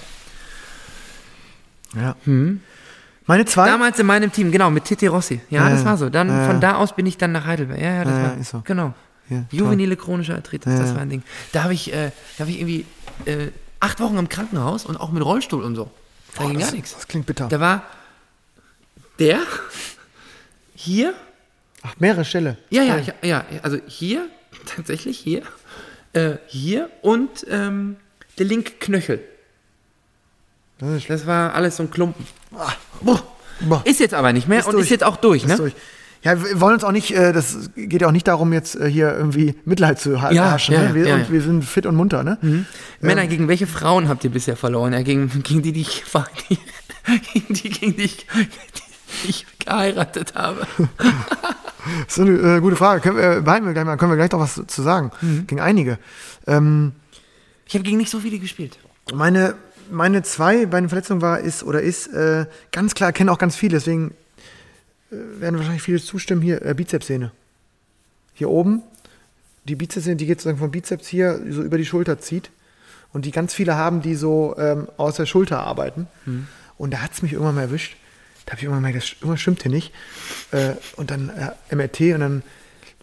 [1.95, 2.15] Ja.
[3.27, 3.67] Meine zwei.
[3.67, 5.39] damals in meinem Team, genau, mit Titi Rossi.
[5.49, 6.09] Ja, Ja, das war so.
[6.09, 7.79] Dann ja, von da aus bin ich dann nach Heidelberg.
[7.79, 8.61] Ja, ja, das war ist so.
[8.65, 8.93] Genau.
[9.29, 9.43] Ja.
[9.51, 11.23] Juvenile chronische Arthritis, Ja, das war ein Ding.
[11.51, 12.85] Da habe ich, äh, da habe ich irgendwie
[13.25, 13.47] äh,
[13.79, 15.89] acht Wochen im Krankenhaus und auch mit Rollstuhl und so.
[16.37, 16.93] Da ging das, gar nichts.
[16.93, 17.47] Das klingt bitter.
[17.47, 17.83] Da war
[19.19, 19.39] der
[20.75, 21.13] hier,
[21.81, 22.57] Ach, mehrere Stelle.
[22.69, 24.27] ja, ja, ja, ja, also hier,
[24.75, 25.41] tatsächlich hier,
[26.13, 27.95] äh, hier und ähm,
[28.37, 29.21] der linke Knöchel.
[30.79, 32.25] Das ist Das war alles so ein Klumpen.
[33.01, 33.23] Boah.
[33.61, 33.81] Boah.
[33.85, 34.83] Ist jetzt aber nicht mehr Ist und durch.
[34.85, 35.55] ist jetzt auch durch, Ist ne?
[35.57, 35.73] durch.
[36.25, 38.89] Ja, wir wollen uns auch nicht, äh, das geht ja auch nicht darum, jetzt äh,
[38.89, 40.73] hier irgendwie Mitleid zu ha Ja, herrschen.
[40.73, 40.95] ja, ne?
[40.95, 42.65] wir, ja, und wir sind fit und munter, ne?
[42.99, 44.91] Männer, gegen welche Frauen habt ihr bisher verloren?
[44.93, 46.03] Ja, gegen, gegen die, die ich,
[46.49, 46.57] die,
[47.39, 48.25] gegen die, gegen die ich,
[49.23, 50.65] die ich geheiratet habe.
[52.07, 52.99] Das ist eine äh, gute Frage.
[52.99, 55.11] Können wir, behalten wir gleich mal, können wir gleich noch was zu sagen.
[55.21, 55.45] Mhm.
[55.45, 55.99] Gegen einige.
[56.47, 56.93] Ähm,
[57.67, 58.79] Ich habe gegen nicht so viele gespielt.
[59.13, 59.53] meine,
[59.91, 63.55] meine zwei bei den Verletzungen war, ist oder ist, äh, ganz klar, kennen auch ganz
[63.55, 64.13] viele, deswegen äh,
[65.09, 67.31] werden wahrscheinlich viele zustimmen hier, äh, Bizepssehne.
[68.33, 68.81] Hier oben,
[69.65, 72.51] die Bizepssehne, die geht sozusagen vom Bizeps hier so über die Schulter zieht.
[73.13, 76.07] Und die ganz viele haben, die so ähm, aus der Schulter arbeiten.
[76.77, 77.95] Und da hat es mich irgendwann mal erwischt.
[78.45, 79.93] Da habe ich irgendwann gemerkt, das, irgendwas stimmt hier nicht.
[80.51, 82.43] Äh, und dann äh, MRT und dann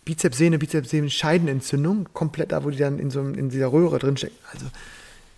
[0.05, 4.37] Bizepssehne, Bizepssehne, Scheidenentzündung, komplett da, wo die dann in, so, in dieser Röhre drin stecken.
[4.53, 4.67] Also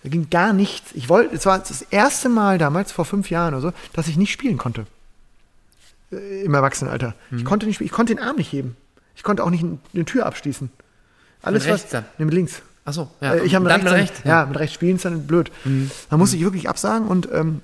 [0.02, 0.90] da ging gar nichts.
[0.94, 4.16] Ich wollte, es war das erste Mal damals, vor fünf Jahren oder so, dass ich
[4.16, 4.86] nicht spielen konnte.
[6.44, 7.14] Im Erwachsenenalter.
[7.36, 8.76] Ich konnte nicht ich konnte den Arm nicht heben.
[9.16, 10.70] Ich konnte auch nicht eine Tür abschließen.
[11.42, 12.04] Alles Mit rechts was, dann?
[12.18, 12.62] Nee, mit links.
[12.84, 13.34] Achso, ja.
[13.34, 14.20] Äh, ich habe mit rechts, mit rechts.
[14.24, 15.50] ja, mit rechts spielen ist dann blöd.
[15.64, 17.62] Man muss sich wirklich absagen und ähm,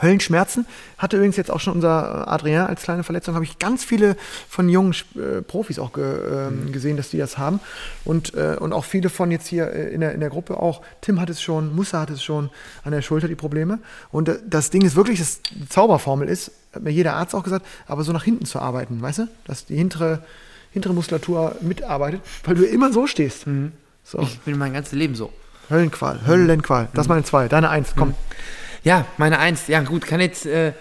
[0.00, 0.66] Höllenschmerzen.
[0.96, 4.16] Hatte übrigens jetzt auch schon unser äh, Adrien als kleine Verletzung, habe ich ganz viele
[4.48, 7.60] von jungen äh, Profis auch ge, ähm, gesehen, dass die das haben.
[8.04, 10.82] Und, äh, und auch viele von jetzt hier äh, in der, in der Gruppe auch.
[11.00, 12.50] Tim hat es schon, Musa hat es schon
[12.84, 13.78] an der Schulter die Probleme.
[14.10, 17.42] Und äh, das Ding ist wirklich, das die Zauberformel ist, hat mir jeder Arzt auch
[17.42, 19.28] gesagt, aber so nach hinten zu arbeiten, weißt du?
[19.46, 20.22] Dass die hintere,
[20.70, 23.46] hintere Muskulatur mitarbeitet, weil du immer so stehst.
[24.04, 24.20] So.
[24.20, 25.32] Ich bin mein ganzes Leben so.
[25.70, 26.88] Höllenqual, Höllenqual.
[26.94, 27.48] Das ist meine zwei.
[27.48, 28.14] Deine eins, komm.
[28.84, 29.66] Ja, meine Eins.
[29.66, 30.72] Ja, gut, kann jetzt äh,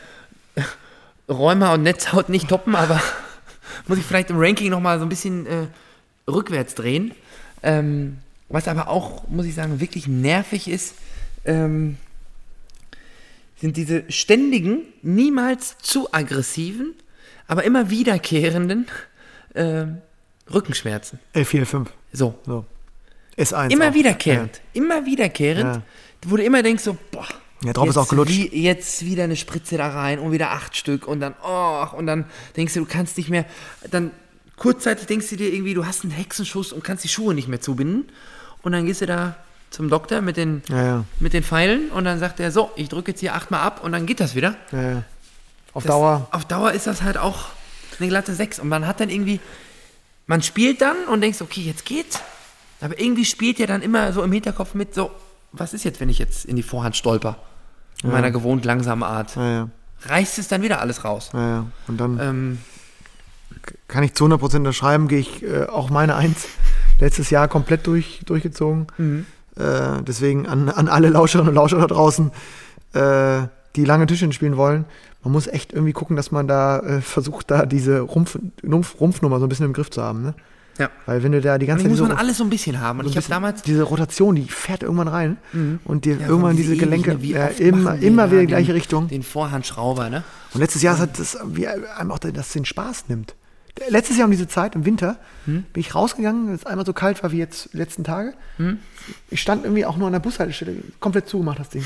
[1.30, 3.02] Rheuma und Netzhaut nicht toppen, aber
[3.88, 5.68] muss ich vielleicht im Ranking nochmal so ein bisschen äh,
[6.30, 7.12] rückwärts drehen.
[7.64, 8.18] Ähm,
[8.50, 10.96] was aber auch, muss ich sagen, wirklich nervig ist,
[11.46, 11.98] ähm,
[13.60, 16.94] sind diese ständigen, niemals zu aggressiven,
[17.48, 18.88] aber immer wiederkehrenden
[19.56, 20.02] ähm,
[20.54, 21.20] Rückenschmerzen.
[21.34, 21.90] L4, 5.
[22.14, 22.38] So.
[22.46, 22.66] So.
[23.38, 23.72] S1.
[23.72, 23.94] Immer auch.
[23.94, 24.62] wiederkehrend.
[24.74, 25.76] Immer wiederkehrend.
[25.76, 25.82] Ja.
[26.26, 27.28] Wo du immer denkst so, boah.
[27.64, 28.34] Ja, drauf ist auch gelutscht.
[28.34, 32.06] Wie, jetzt wieder eine Spritze da rein und wieder acht Stück und dann, oh, und
[32.08, 33.46] dann denkst du, du kannst nicht mehr,
[33.90, 34.12] dann
[34.58, 37.62] kurzzeitig denkst du dir irgendwie, du hast einen Hexenschuss und kannst die Schuhe nicht mehr
[37.62, 38.10] zubinden.
[38.62, 39.36] Und dann gehst du da
[39.70, 41.04] zum Doktor mit den, Ja, ja.
[41.20, 43.92] mit den Pfeilen und dann sagt er, so, ich drücke jetzt hier achtmal ab und
[43.92, 44.56] dann geht das wieder.
[44.72, 45.04] ja.
[45.74, 46.28] Auf Das, Dauer.
[46.32, 47.46] Auf Dauer ist das halt auch
[48.00, 48.60] eine glatte 6.
[48.60, 49.40] Und man hat dann irgendwie,
[50.26, 52.20] man spielt dann und denkst, okay, jetzt geht's.
[52.82, 55.12] Aber irgendwie spielt ja dann immer so im Hinterkopf mit, so,
[55.52, 57.38] was ist jetzt, wenn ich jetzt in die Vorhand stolper?
[58.04, 59.36] In meiner gewohnt langsamen Art.
[59.36, 59.70] Ja, ja.
[60.04, 61.32] Reißt es dann wieder alles raus.
[61.34, 61.66] Ja, ja.
[61.88, 62.58] Und dann Ähm,
[63.88, 66.48] kann ich zu 100% unterschreiben, gehe ich äh, auch meine Eins
[67.00, 68.88] letztes Jahr komplett durch, durchgezogen.
[68.98, 69.26] Mhm.
[69.56, 72.32] Äh, deswegen an, an alle Lauscherinnen und Lauscher da draußen,
[72.94, 74.86] äh, die lange Tischchen spielen wollen,
[75.24, 79.40] man muss echt irgendwie gucken, dass man da äh, versucht, da diese Rumpf, Rumpf, Rumpfnummer
[79.40, 80.22] so ein bisschen im Griff zu haben.
[80.22, 80.34] Ne?
[80.78, 80.90] Ja.
[81.06, 83.00] Weil wenn du da die ganze Zeit muss man alles so ein bisschen haben.
[83.00, 85.38] Und so ich habe damals, diese Rotation, die fährt irgendwann rein
[85.86, 89.08] und dir Ja, irgendwann diese Gelenke oft immer, immer wieder die den- gleiche Richtung.
[89.08, 90.24] den Vorhandschrauber, ne?
[90.54, 93.36] Und letztes Jahr hat das wie einem auch das den Spaß nimmt.
[93.90, 95.64] Letztes Jahr um diese Zeit im Winter Hm?
[95.72, 98.34] bin ich rausgegangen, als es einmal so kalt war wie jetzt die letzten Tage.
[99.30, 101.84] Ich stand irgendwie auch nur an der Bushaltestelle, komplett zugemacht das Ding.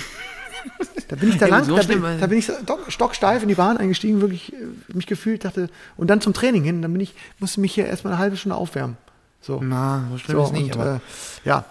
[1.07, 2.49] Da bin ich da lang, so da, bin, da bin ich
[2.87, 4.57] stocksteif in die Bahn eingestiegen, wirklich äh,
[4.93, 8.13] mich gefühlt, dachte, und dann zum Training hin, dann bin ich, musste mich hier erstmal
[8.13, 8.95] eine halbe Stunde aufwärmen.
[9.41, 9.59] So.
[9.61, 10.95] Na, so schlimm So, ist nicht, und, aber.
[10.95, 11.65] äh, ja.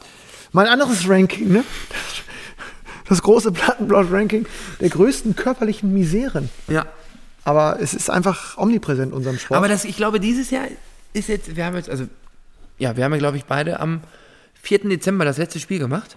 [0.52, 1.64] Mein anderes Ranking, ne?
[3.08, 4.46] Das große Plattenblatt-Ranking
[4.80, 6.48] der größten körperlichen Miseren.
[6.68, 6.86] ja.
[7.42, 9.56] Aber es ist einfach omnipräsent in unserem Sport.
[9.56, 10.66] Aber das, ich glaube, dieses Jahr
[11.14, 12.04] ist jetzt, wir haben jetzt, also,
[12.78, 14.02] ja, wir haben ja, glaube ich, beide am
[14.62, 14.80] 4.
[14.90, 16.14] Dezember das letzte Spiel gemacht.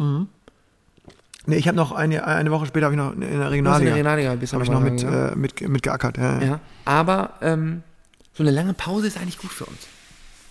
[1.45, 3.47] Nee, ich habe noch eine, eine Woche später habe ich noch in der hast in
[3.47, 5.33] Regionalliga, der Regionalliga bist habe ich noch mit, reingegangen.
[5.33, 6.17] äh, mit, mit geackert.
[6.17, 6.45] Ja, ja.
[6.47, 7.83] Ja, aber ähm,
[8.33, 9.79] so eine lange Pause ist eigentlich gut für uns.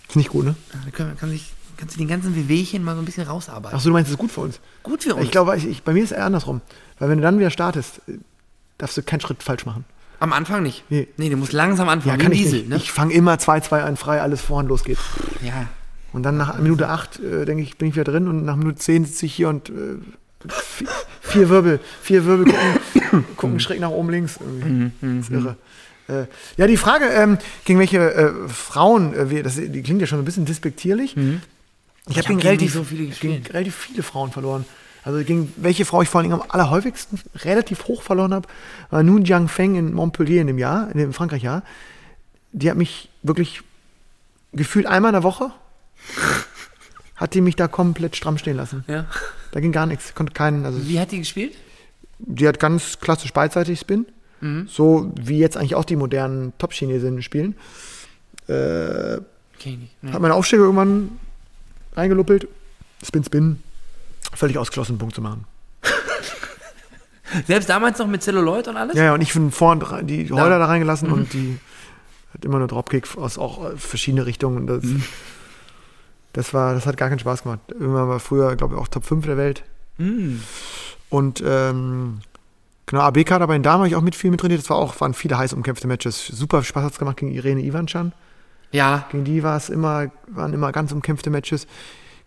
[0.09, 0.55] Ist nicht gut, ne?
[0.73, 3.27] Ja, Da kann, man- kann sich, kannst du den ganzen Wehwehchen mal so ein bisschen
[3.27, 3.75] rausarbeiten.
[3.77, 4.59] Achso, du meinst, es ist gut für uns?
[4.83, 5.23] Gut für uns.
[5.25, 6.61] Ich glaube, ich, ich, bei mir ist es eher andersrum.
[6.99, 8.19] Weil wenn du dann wieder startest, äh,
[8.77, 9.85] darfst du keinen Schritt falsch machen.
[10.19, 10.85] Am Anfang nicht.
[10.89, 11.07] Nee.
[11.17, 12.17] Nee, du musst langsam anfangen.
[12.17, 12.69] Ja, kann ein ich Diesel, nicht.
[12.69, 12.75] ne?
[12.77, 14.97] Ich fange immer 2-2 an frei, alles vorhand losgeht.
[15.43, 15.67] ja.
[16.13, 18.77] Und dann nach Minute 8, äh, denke ich, bin ich wieder drin und nach Minute
[18.77, 19.97] 10 sitze ich hier und äh,
[21.21, 24.39] vier Wirbel, vier Wirbel gucken, gucken schräg nach oben links.
[24.39, 24.91] Irgendwie.
[25.01, 25.57] Das ist irre.
[26.07, 26.25] Äh,
[26.57, 30.19] ja, die Frage, ähm, gegen welche äh, Frauen, äh, wir, das, die klingt ja schon
[30.19, 31.15] ein bisschen despektierlich.
[31.15, 34.65] Ich habe hab gegen, relativ, so viele gegen relativ viele Frauen verloren.
[35.05, 38.47] Also gegen welche Frau ich vor allem am allerhäufigsten relativ hoch verloren habe,
[38.89, 41.63] war Nun Jiang Feng in Montpellier in dem Jahr, in dem Frankreich-Jahr.
[42.51, 43.61] Die hat mich wirklich
[44.53, 45.51] gefühlt einmal in der Woche
[47.23, 48.83] hat die mich da komplett stramm stehen lassen.
[48.87, 49.05] Ja.
[49.51, 50.13] Da ging gar nichts.
[50.13, 51.53] Konnte keinen, also Wie hat die gespielt?
[52.19, 54.05] die hat ganz klassisch beidseitig Spin.
[54.67, 57.55] So wie jetzt eigentlich auch die modernen Top-Chinesinnen spielen.
[58.49, 59.15] Äh,
[59.63, 59.89] nicht.
[60.01, 60.11] Nee.
[60.11, 61.11] hat meine Aufschläge irgendwann
[61.93, 62.49] reingeluppelt.
[63.05, 63.63] Spin, Spin.
[64.33, 65.45] Völlig ausgeschlossen, einen Punkt zu machen.
[67.47, 68.97] Selbst damals noch mit Celluloid und alles?
[68.97, 70.29] Ja, ja, und ich bin vorne die.
[70.29, 71.57] Heuler da reingelassen und die
[72.33, 74.67] hat immer nur Dropkick aus auch äh, verschiedene Richtungen.
[74.67, 74.83] Das,
[76.33, 77.59] das war, das hat gar keinen Spaß gemacht.
[77.69, 79.63] Irgendwann war früher, glaube ich, auch Top 5 der Welt.
[79.97, 80.37] Mm.
[81.09, 82.21] Und ähm,
[82.87, 84.61] genau, ABK hat aber in Damen habe ich auch mit viel mit trainiert.
[84.61, 86.27] Das war auch, waren viele heiß umkämpfte Matches.
[86.27, 88.13] Super Spaß hat es gemacht gegen Irene Ivanchan.
[88.71, 91.67] Ja, Gegen die war es immer, waren immer ganz umkämpfte Matches.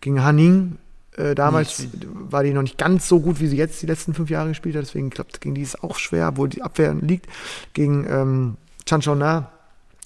[0.00, 0.78] Gegen Haning,
[1.16, 4.14] äh, damals Nee, war die noch nicht ganz so gut, wie sie jetzt die letzten
[4.14, 4.82] fünf Jahre gespielt hat.
[4.82, 7.26] Deswegen klappt gegen die ist auch schwer, obwohl die Abwehr liegt.
[7.72, 9.50] Gegen ähm, Chan Chao Na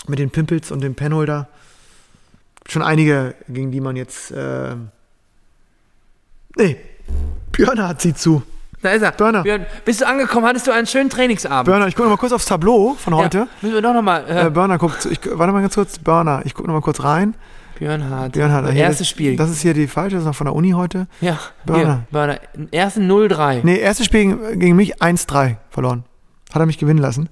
[0.09, 1.49] mit den Pimples und dem Penholder.
[2.69, 4.31] Schon einige, gegen die man jetzt.
[4.31, 4.77] Äh,
[6.57, 6.77] nee,
[7.53, 8.43] Björn hat sie zu.
[8.83, 9.13] da ist er.
[9.13, 9.43] Börner.
[9.43, 10.47] Björn, bist du angekommen?
[10.47, 11.67] Hattest du einen schönen Trainingsabend?
[11.67, 13.39] Burner, ich gucke noch mal kurz aufs Tableau von heute.
[13.39, 14.25] Ja, müssen wir doch nochmal.
[14.29, 17.03] Äh, Äh, Burner guckt, ich, warte mal ganz kurz, Burner, ich gucke noch mal kurz
[17.03, 17.35] rein.
[17.79, 18.33] Björn Hart.
[18.33, 19.37] Björn hat Erstes Spiel.
[19.37, 21.07] Das ist hier die falsche, das ist noch von der Uni heute.
[21.23, 21.95] ja, Börner.
[21.95, 22.39] Hier, Börner.
[22.73, 23.61] Ersten 0-3.
[23.63, 26.05] Nee, erstes Spiel gegen, gegen mich 1-3 verloren.
[26.53, 27.31] Hat er mich gewinnen lassen.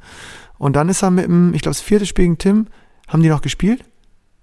[0.57, 2.67] Und dann ist er mit dem, ich glaube, das vierte Spiel gegen Tim,
[3.09, 3.85] haben die noch gespielt?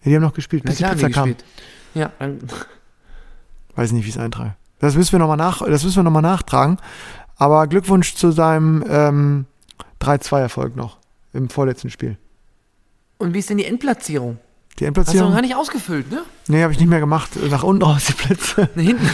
[0.06, 1.24] Ja, die haben noch gespielt, Na bis die klar, haben Pizza die kam.
[1.26, 1.46] gespielt.
[1.94, 2.40] Ja, dann,
[3.76, 4.56] Weiß nicht, wie es eintrage.
[4.80, 6.78] Das müssen wir nochmal nach, das müssen wir noch mal nachtragen.
[7.38, 9.46] Aber Glückwunsch zu seinem ähm,
[10.02, 10.98] 3-2-Erfolg noch
[11.34, 12.18] im vorletzten Spiel.
[13.18, 14.38] und wie ist denn die Endplatzierung?
[14.38, 15.32] Die Hast du noch Endplatzierung?
[15.34, 16.22] gar nicht ausgefüllt, ne?
[16.48, 17.32] Nee, habe ich nicht mehr gemacht.
[17.50, 18.70] Nach unten raus die Plätze.
[18.76, 19.10] Ne, Hinten.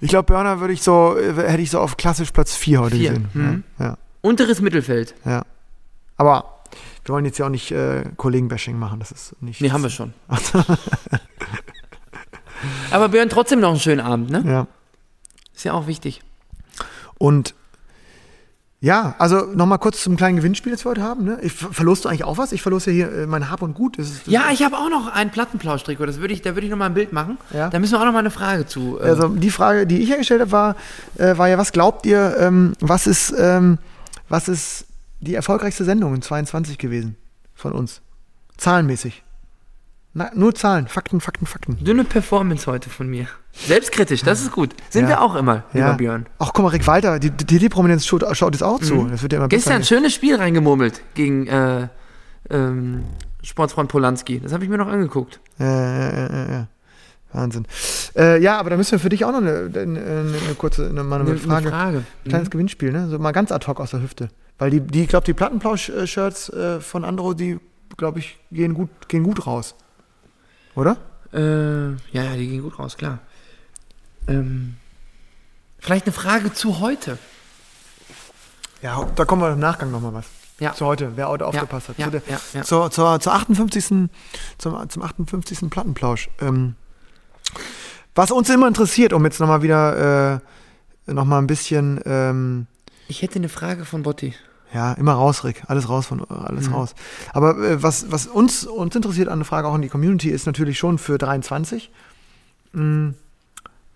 [0.00, 3.10] Ich glaube, Burner würde ich so, hätte ich so auf klassisch Platz 4 heute Vier.
[3.10, 3.28] gesehen.
[3.34, 3.64] Mhm.
[3.78, 5.14] Ja, Unteres Mittelfeld.
[5.24, 5.42] ja.
[6.16, 6.61] Aber
[7.04, 9.00] wir wollen jetzt ja auch nicht äh, Kollegen-Bashing machen.
[9.00, 9.60] Das ist nicht.
[9.60, 10.12] Nee, haben wir schon.
[12.90, 14.42] Aber Björn, trotzdem noch einen schönen Abend, ne?
[14.46, 14.66] Ja.
[15.54, 16.22] Ist ja auch wichtig.
[17.18, 17.54] Und
[18.80, 21.24] ja, also nochmal kurz zum kleinen Gewinnspiel, das wir heute haben.
[21.24, 21.38] Ne?
[21.42, 22.50] Ich, ver- verlosst du eigentlich auch was?
[22.50, 23.96] Ich verlose ja hier äh, mein Hab und Gut.
[23.98, 26.04] Das ist, das Ja, ich habe auch noch einen Plattenplauschtrikot.
[26.06, 27.38] Das würde ich, da würde ich noch mal ein Bild machen.
[27.52, 27.70] Ja.
[27.70, 28.98] Da müssen wir auch noch mal eine Frage zu.
[29.00, 30.76] äh, Also die Frage, die ich ja gestellt habe, war,
[31.16, 33.78] äh, war ja, was glaubt ihr, ähm, was ist, ähm,
[34.28, 34.86] was ist
[35.22, 37.16] die erfolgreichste Sendung in 22 gewesen
[37.54, 38.02] von uns?
[38.56, 39.22] Zahlenmäßig.
[40.14, 41.82] Na, nur Zahlen, Fakten, Fakten, Fakten.
[41.82, 43.26] dünne Performance heute von mir.
[43.52, 44.74] Selbstkritisch, das ist gut.
[44.90, 45.08] Sind Ja.
[45.10, 46.26] wir auch immer, lieber Björn.
[46.38, 49.06] Ach, guck mal, Rick Walter, die DD-Prominenz schaut, schaut jetzt auch zu.
[49.08, 49.50] Das wird ja immer Mhm.
[49.50, 51.88] Gestern ein schönes Spiel reingemurmelt gegen äh,
[52.50, 53.04] ähm,
[53.42, 54.40] Sportsfreund Polanski.
[54.40, 55.40] Das habe ich mir noch angeguckt.
[55.58, 56.66] Ja, ja, ja, ja, ja.
[57.32, 57.66] Wahnsinn.
[58.14, 61.02] Äh, ja, aber da müssen wir für dich auch noch eine, eine, eine kurze eine,
[61.02, 61.68] mal eine, Eine Frage.
[61.70, 62.04] Frage.
[62.26, 63.08] Ein kleines Gewinnspiel, ne?
[63.08, 64.28] So mal ganz ad hoc aus der Hüfte.
[64.58, 67.58] Weil die, die ich glaube, die Plattenplausch-Shirts äh, von Andro, die,
[67.96, 69.74] glaube ich, gehen gut, gehen gut raus.
[70.74, 70.96] Oder?
[71.32, 73.18] Äh, ja, ja, die gehen gut raus, klar.
[74.28, 74.76] Ähm,
[75.78, 77.18] vielleicht eine Frage zu heute.
[78.82, 80.26] Ja, da kommen wir im Nachgang nochmal was.
[80.58, 80.74] Ja.
[80.74, 81.98] Zu heute, wer heute aufgepasst hat.
[81.98, 82.62] ja, zu der, ja, ja.
[82.62, 83.84] Zur, zur, zur 58.
[83.84, 84.10] Zum,
[84.88, 85.70] zum 58.
[85.70, 86.28] Plattenplausch.
[86.40, 86.76] Ähm,
[88.14, 90.34] was uns immer interessiert, um jetzt nochmal wieder
[91.06, 92.66] äh, nochmal ein bisschen ähm,
[93.12, 94.32] Ich hätte eine Frage von Botti.
[94.72, 95.64] Ja, immer raus, Rick.
[95.66, 96.74] Alles raus von alles Mhm.
[96.74, 96.94] raus.
[97.34, 100.46] Aber äh, was, was uns, uns interessiert an der Frage auch in die Community ist
[100.46, 101.90] natürlich schon für 23.
[102.72, 103.12] Mh,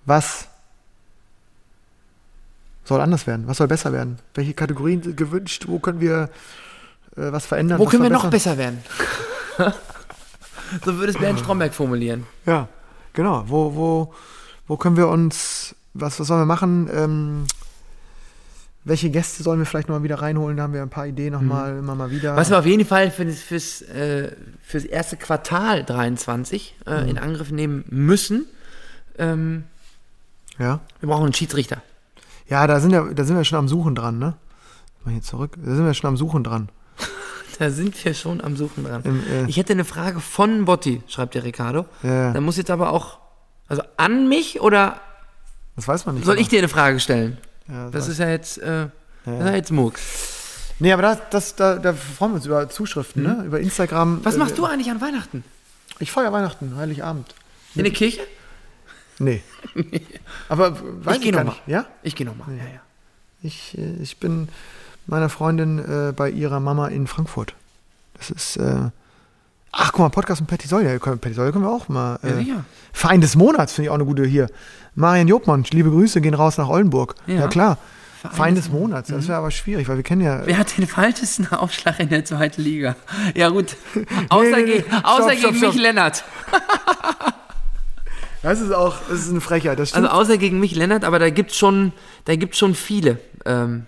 [0.05, 0.49] was
[2.85, 3.49] soll anders werden?
[3.49, 4.19] Was soll besser werden?
[4.35, 5.65] Welche Kategorien sind gewünscht?
[5.67, 6.29] Wo können wir
[7.17, 7.79] äh, was verändern?
[7.79, 8.85] Wo was können wir noch besser werden?
[10.85, 12.27] so würde es Bernd Stromberg formulieren.
[12.45, 12.69] Ja,
[13.15, 13.45] genau.
[13.47, 14.15] Wo, wo,
[14.67, 16.91] wo können wir uns, was, was sollen wir machen?
[16.93, 17.47] Ähm,
[18.87, 20.57] welche Gäste sollen wir vielleicht noch mal wieder reinholen?
[20.57, 22.33] Da haben wir ein paar Ideen nochmal, immer mal wieder.
[22.33, 22.37] Mhm.
[22.37, 24.31] Was wir auf jeden Fall für das, fürs, äh,
[24.63, 27.09] fürs erste Quartal 23 äh, Mhm.
[27.09, 28.47] in Angriff nehmen müssen,
[29.19, 29.65] ähm,
[30.59, 30.81] ja?
[31.01, 31.83] wir brauchen einen Schiedsrichter.
[32.49, 34.35] Ja, da sind wir, da sind wir schon am Suchen dran, ne?
[35.05, 35.57] Mal hier zurück.
[35.63, 36.69] Da sind wir schon am Suchen dran.
[37.59, 39.01] Da sind wir schon am Suchen dran.
[39.05, 41.87] Im, äh, Ich hätte eine Frage von Botti, schreibt der Ricardo.
[42.03, 42.33] Ja, ja.
[42.35, 43.19] Da muss jetzt aber auch,
[43.67, 45.01] also an mich oder
[45.75, 46.25] das weiß man nicht.
[46.27, 47.39] soll aber- ich dir eine Frage stellen?
[47.69, 48.89] Ja, Das weiß- ist ja jetzt, äh,
[49.25, 50.03] das ist ja jetzt Murks.
[50.79, 53.43] Nee, aber das, das, da, da freuen wir uns über Zuschriften, ne?
[53.47, 54.17] Über Instagram.
[54.17, 54.25] Mhm.
[54.25, 55.43] Was Äh, machst du eigentlich an Weihnachten?
[55.99, 57.35] Ich feiere Weihnachten, Heiligabend.
[57.75, 58.21] In der Kirche?
[59.19, 59.43] Nee.
[60.49, 61.69] aber weiß ich, geh gar noch nicht.
[61.69, 61.87] Ja?
[62.03, 62.49] Ich gehe nochmal.
[62.57, 62.81] Ja, ja.
[63.43, 64.49] Ich, äh, ich bin
[65.07, 67.55] meiner Freundin äh, bei ihrer Mama in Frankfurt.
[68.15, 68.91] Das ist äh,
[69.79, 70.69] Ach, guck mal, Podcast mit Patty.
[70.69, 72.19] Ja, können- Patty Soll können wir auch mal.
[72.23, 72.65] Ja, Äh, sicher.
[72.93, 74.49] Verein des Monats finde ich auch eine gute hier.
[74.95, 77.15] Marian Jobmann, liebe Grüße, gehen raus nach Oldenburg.
[77.27, 77.49] Ja, Ja.
[77.49, 77.79] klar.
[78.23, 79.09] Verein Verein, des Monats.
[79.11, 80.45] Das wäre aber schwierig, weil wir kennen ja.
[80.47, 82.97] Wer hat den falschesten Aufschlag in der zweiten Liga?
[83.35, 83.77] Ja, gut.
[84.31, 84.65] Außer, nee, nee.
[84.79, 85.75] gegen, außer Stopp, gegen stopp.
[85.75, 86.25] mich Lennart.
[88.43, 89.77] Das ist auch, das ist eine Frechheit.
[89.79, 90.07] Das stimmt.
[90.07, 91.93] Also außer gegen mich Lennart, aber da gibt's schon,
[92.27, 93.19] da gibt's schon viele.
[93.45, 93.87] Ähm,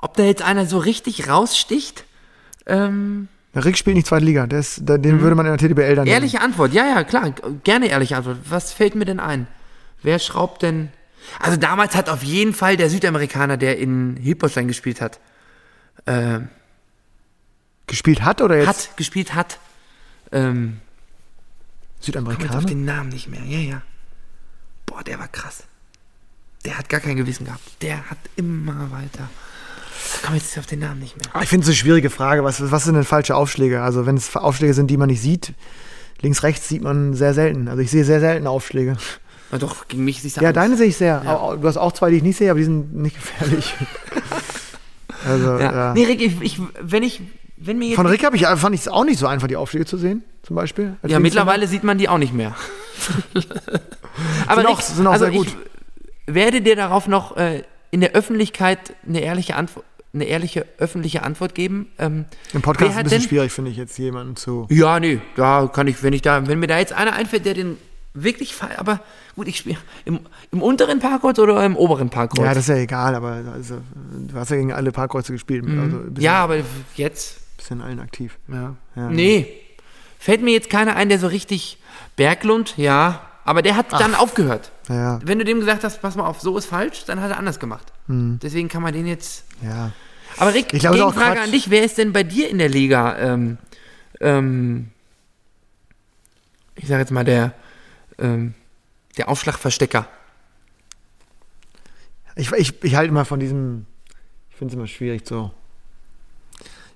[0.00, 2.04] ob da jetzt einer so richtig raussticht?
[2.66, 4.46] Ähm, Rick spielt nicht zweite Liga.
[4.46, 6.06] Der ist, da- den würde man in der TDBL dann.
[6.06, 7.32] ehrliche Antwort, ja, ja, klar,
[7.64, 8.38] gerne ehrliche Antwort.
[8.48, 9.46] Was fällt mir denn ein?
[10.02, 10.90] Wer schraubt denn?
[11.38, 15.20] Also damals hat auf jeden Fall der Südamerikaner, der in Hilpolstein gespielt hat,
[16.06, 16.40] äh,
[17.86, 19.58] gespielt hat oder jetzt hat gespielt hat.
[20.32, 20.80] Ähm, Komm
[21.98, 22.60] jetzt auf Südamerikaner?
[22.66, 23.42] den Namen nicht mehr.
[23.44, 23.82] Ja, ja.
[24.86, 25.64] Boah, der war krass.
[26.64, 27.62] Der hat gar kein Gewissen gehabt.
[27.82, 29.28] Der hat immer weiter.
[30.24, 31.42] Komm jetzt auf den Namen nicht mehr.
[31.42, 32.44] Ich finde es eine schwierige Frage.
[32.44, 33.82] Was, was sind denn falsche Aufschläge?
[33.82, 35.52] Also, wenn es Aufschläge sind, die man nicht sieht,
[36.20, 37.68] links, rechts sieht man sehr selten.
[37.68, 38.96] Also, ich sehe sehr selten Aufschläge.
[39.50, 40.54] Na doch, gegen mich siehst du Ja, alles.
[40.54, 41.22] deine sehe ich sehr.
[41.28, 43.74] Au- Du hast auch zwei, die ich nicht sehe, aber die sind nicht gefährlich.
[45.26, 45.72] also, Ja.
[45.72, 45.92] ja.
[45.94, 47.20] Nee, Rick, ich, ich, wenn ich,
[47.56, 47.96] wenn mir jetzt.
[47.96, 50.24] Von Rick habe ich, fand ich es auch nicht so einfach, die Aufschläge zu sehen,
[50.42, 50.84] zum Beispiel.
[50.84, 51.20] ja, Linkshänder.
[51.20, 52.54] mittlerweile sieht man die auch nicht mehr.
[54.46, 55.48] Aber Sind auch- sind auch also sehr gut.
[56.26, 59.84] ich werde dir darauf noch äh, in der Öffentlichkeit eine ehrliche Antwort,
[60.14, 61.90] eine ehrliche öffentliche Antwort geben.
[61.98, 64.66] Ähm, Im Podcast ist ein bisschen denn- schwierig, finde ich, jetzt jemanden zu.
[64.70, 67.54] Ja, nee, da kann ich, wenn ich da, wenn mir da jetzt einer einfällt, der
[67.54, 67.78] den
[68.14, 69.00] wirklich aber
[69.36, 72.44] gut, ich spiele im, im unteren Parkhaus oder im oberen Parkhaus?
[72.44, 73.78] Ja, das ist ja egal, aber also,
[74.28, 75.64] du hast ja gegen alle Parkkreuze gespielt.
[75.66, 76.20] Also, bisschen, Mhm.
[76.20, 76.58] ja, aber
[76.96, 78.36] jetzt, bisschen allen aktiv.
[78.48, 78.76] ja.
[78.96, 79.08] Ja.
[79.08, 79.46] Nee,
[80.18, 81.78] fällt mir jetzt keiner ein, der so richtig,
[82.16, 84.70] Berglund, ja, aber der hat dann aufgehört.
[84.88, 85.18] Ja.
[85.24, 87.58] Wenn du dem gesagt hast, pass mal auf, so ist falsch, dann hat er anders
[87.58, 87.92] gemacht.
[88.06, 88.38] Mhm.
[88.42, 89.44] Deswegen kann man den jetzt.
[89.62, 89.92] ja.
[90.38, 93.18] Aber Rick, Ich auch Gegenfrage an dich, wer ist denn bei dir in der Liga?
[93.18, 93.58] Ähm,
[94.20, 94.90] ähm,
[96.74, 97.52] ich sage jetzt mal der,
[98.18, 98.54] ähm,
[99.18, 100.08] der Aufschlagverstecker.
[102.34, 103.84] Ich, ich, ich halte immer von diesem,
[104.50, 105.52] ich finde es immer schwierig so.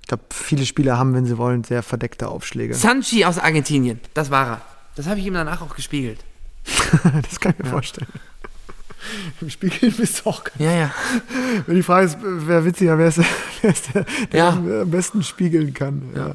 [0.00, 2.74] Ich glaube, viele Spieler haben, wenn sie wollen, sehr verdeckte Aufschläge.
[2.74, 4.60] Sanchi aus Argentinien, das war er.
[4.94, 6.24] Das habe ich ihm danach auch gespiegelt.
[7.28, 8.08] das kann ich mir vorstellen.
[9.40, 10.90] Im Spiegel bist du auch gar Ja, ja.
[11.66, 13.20] Wenn die Frage ist, wer witziger, wer ist,
[13.62, 14.48] wer ist der, der Ja.
[14.50, 16.02] am besten spiegeln kann.
[16.14, 16.34] Ja.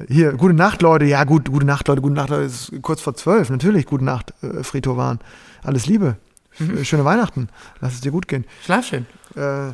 [0.00, 1.04] Äh, hier, gute Nacht, Leute.
[1.06, 2.00] Ja, gut, gute Nacht, Leute.
[2.00, 2.44] Gute Nacht, Leute.
[2.44, 3.50] Es ist kurz vor zwölf.
[3.50, 5.18] Natürlich, gute Nacht, äh, Frito waren.
[5.64, 6.16] Alles Liebe.
[6.60, 7.48] F- Schöne Weihnachten.
[7.80, 8.44] Lass es dir gut gehen.
[8.64, 9.06] Schlaf schön.
[9.34, 9.72] Äh,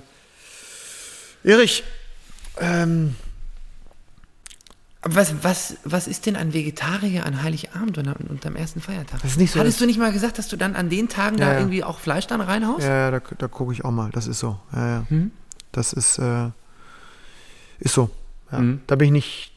[1.46, 1.84] Erich,
[2.60, 3.14] ähm,
[5.04, 8.80] Aber was, was, was ist denn ein Vegetarier an Heiligabend und, am- und am ersten
[8.80, 9.20] Feiertag?
[9.20, 11.36] Das ist nicht so, Hattest du nicht mal gesagt, dass du dann an den Tagen
[11.38, 11.58] Ja, da ja.
[11.58, 12.82] irgendwie auch Fleisch dann reinhaust?
[12.84, 14.08] ja, ja, da, da gucke ich auch mal.
[14.12, 14.58] Das ist so.
[14.72, 15.04] Ja, ja.
[15.08, 15.30] Hm?
[15.72, 16.48] Das ist, äh,
[17.80, 18.08] ist so.
[18.50, 18.60] Ja.
[18.60, 18.80] Mhm.
[18.86, 19.50] Da bin ich nicht.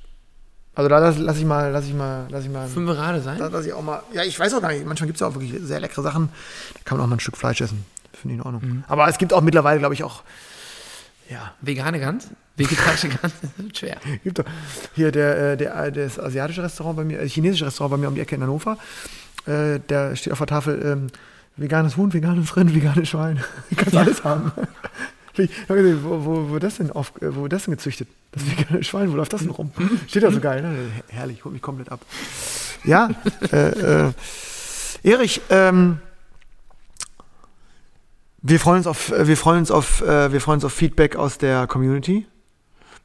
[0.75, 2.67] Also da lasse lass ich mal, lass ich mal, lass ich mal.
[2.67, 3.39] Fünf gerade sein?
[3.39, 4.03] Da ich auch mal.
[4.13, 4.85] Ja, ich weiß auch gar nicht.
[4.85, 6.29] Manchmal gibt es ja auch wirklich sehr leckere Sachen.
[6.73, 7.85] Da kann man auch mal ein Stück Fleisch essen.
[8.13, 8.61] Finde ich in Ordnung.
[8.69, 8.83] Mhm.
[8.87, 10.23] Aber es gibt auch mittlerweile, glaube ich, auch.
[11.29, 12.29] Ja, Vegane Gans?
[12.55, 13.33] Vegetarische Gans?
[13.41, 13.97] Das wird schwer.
[14.23, 14.45] gibt doch.
[14.95, 18.07] Hier der, äh, der, äh, das asiatische Restaurant bei mir, äh, chinesische Restaurant bei mir
[18.07, 18.77] um die Ecke in Hannover.
[19.45, 21.07] Äh, da steht auf der Tafel ähm,
[21.55, 23.43] veganes Huhn, veganes Rind, veganes Schwein.
[23.69, 24.51] Du kannst alles haben.
[25.37, 28.07] Ich hab gesehen, wo, wo, wo, das denn auf, wo das denn gezüchtet?
[28.31, 29.71] Das vegane Schwein, wo läuft das denn rum?
[30.07, 30.75] Steht da so geil, ne?
[31.09, 32.01] Herrlich, holt mich komplett ab.
[32.83, 33.09] Ja,
[33.51, 34.11] äh, äh,
[35.03, 35.99] Erich, ähm,
[38.49, 41.15] wir freuen uns auf, äh, wir freuen uns auf, äh, wir freuen uns auf Feedback
[41.15, 42.25] aus der Community.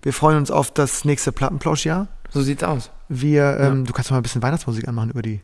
[0.03, 2.09] Wir freuen uns auf das nächste Plattenplauschjahr.
[2.31, 2.91] So sieht's aus.
[3.09, 5.41] Wir, ähm, du kannst doch mal ein bisschen Weihnachtsmusik anmachen über die,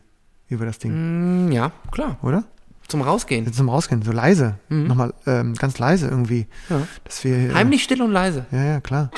[0.47, 2.17] über das Ding, Mm, ja, klar.
[2.23, 2.43] oder?
[2.87, 3.51] Zum Rausgehen.
[3.53, 6.81] Zum Rausgehen, so leise, nochmal ähm, ganz leise irgendwie, Ja.
[7.03, 8.47] dass wir äh, Heimlich still und leise.
[8.51, 9.11] Ja, ja, klar.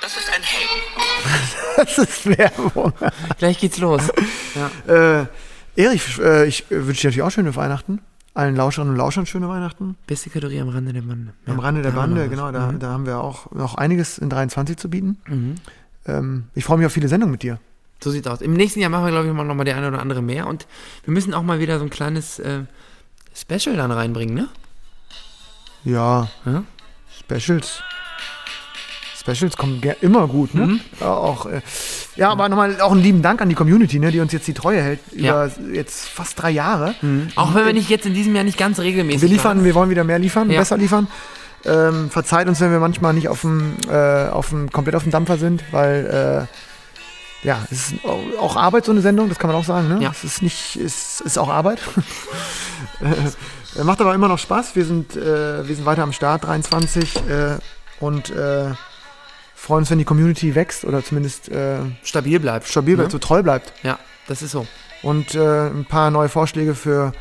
[0.00, 0.80] Das ist ein Helm.
[1.76, 2.92] Das ist Werbung.
[3.38, 4.02] Gleich geht's los.
[4.86, 5.20] Ja.
[5.22, 5.26] äh,
[5.76, 8.00] Erich, äh, ich äh, wünsche dir natürlich auch schöne Weihnachten.
[8.34, 9.96] Allen Lauscherinnen und Lauschern schöne Weihnachten.
[10.06, 11.32] Beste Kategorie am Rande der Bande.
[11.46, 12.78] Am Ja, Rande der Bande, genau, da, Mhm.
[12.78, 15.18] da haben wir auch noch einiges in 23 zu bieten.
[15.26, 15.54] Mhm.
[16.06, 17.58] Ähm, ich freue mich auf viele Sendungen mit dir.
[18.02, 18.40] So sieht's aus.
[18.40, 20.46] Im nächsten Jahr machen wir, glaube ich, noch mal die eine oder andere mehr.
[20.46, 20.66] Und
[21.04, 22.60] wir müssen auch mal wieder so ein kleines äh,
[23.34, 24.48] Special dann reinbringen, ne?
[25.84, 26.62] Ja, Ja?
[27.18, 27.82] Specials.
[29.34, 30.66] Specials kommen immer gut, ne?
[30.66, 30.80] Mhm.
[31.00, 31.60] Ja, auch, äh,
[32.16, 34.54] ja, aber nochmal auch einen lieben Dank an die Community, ne, die uns jetzt die
[34.54, 35.46] Treue hält Ja.
[35.46, 36.94] über jetzt fast drei Jahre.
[37.36, 39.64] Auch wenn wir nicht jetzt in diesem Jahr nicht ganz regelmäßig Wir liefern, waren.
[39.64, 40.58] wir wollen wieder mehr liefern, Ja.
[40.58, 41.06] besser liefern.
[41.64, 45.12] Ähm, verzeiht uns, wenn wir manchmal nicht auf dem, äh, auf dem, komplett auf dem
[45.12, 46.48] Dampfer sind, weil
[47.42, 49.88] äh, ja, es ist au- auch Arbeit, so eine Sendung, das kann man auch sagen.
[49.88, 50.02] Ne?
[50.02, 50.10] Ja.
[50.10, 51.80] Es ist nicht, es ist auch Arbeit.
[53.84, 54.76] macht aber immer noch Spaß.
[54.76, 57.20] Wir sind, äh, wir sind weiter am Start, 23 äh,
[58.00, 58.70] und äh,
[59.60, 62.66] freuen uns, wenn die Community wächst oder zumindest äh, Stabil bleibt.
[62.66, 63.12] stabil bleibt, Ne?
[63.12, 63.72] so treu bleibt.
[63.82, 64.66] Ja, das ist so.
[65.02, 67.12] Und äh, ein paar neue Vorschläge für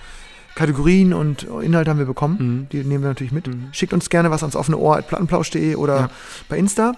[0.56, 2.38] Kategorien und Inhalte haben wir bekommen.
[2.40, 2.70] Mhm.
[2.70, 3.50] Die nehmen wir natürlich mit.
[3.72, 6.10] Schickt uns gerne was ans offene Ohr at plattenplausch.de oder Ja.
[6.50, 6.94] bei Insta.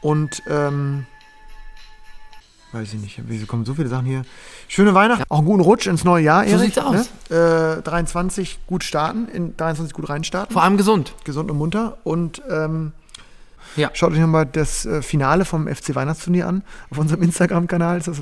[0.00, 1.06] Und ähm,
[2.72, 4.22] weiß ich nicht, wieso kommen so viele Sachen hier?
[4.68, 6.64] Schöne Weihnachten, auch einen guten Rutsch ins neue Jahr, So Erik.
[6.66, 7.10] sieht's aus.
[7.28, 7.76] Ne?
[7.78, 11.14] Äh, 23 gut starten, in 23 gut reinstarten, Vor allem gesund.
[11.24, 11.98] gesund und munter.
[12.04, 12.92] Und ähm,
[13.76, 13.90] Ja.
[13.94, 16.62] schaut euch nochmal das äh, Finale vom FC Weihnachtsturnier an.
[16.90, 18.16] Auf unserem Instagram-Kanal ist das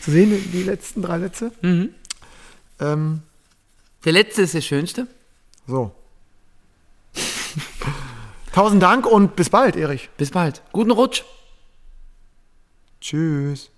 [0.00, 1.50] zu sehen, die letzten drei Sätze.
[1.62, 1.90] Mhm.
[2.80, 3.22] Ähm,
[4.04, 5.06] Der letzte ist der schönste.
[5.66, 5.92] So.
[8.52, 10.10] Tausend Dank und bis bald, Erich.
[10.16, 10.62] Bis bald.
[10.72, 11.22] Guten Rutsch.
[13.00, 13.71] Tschüss.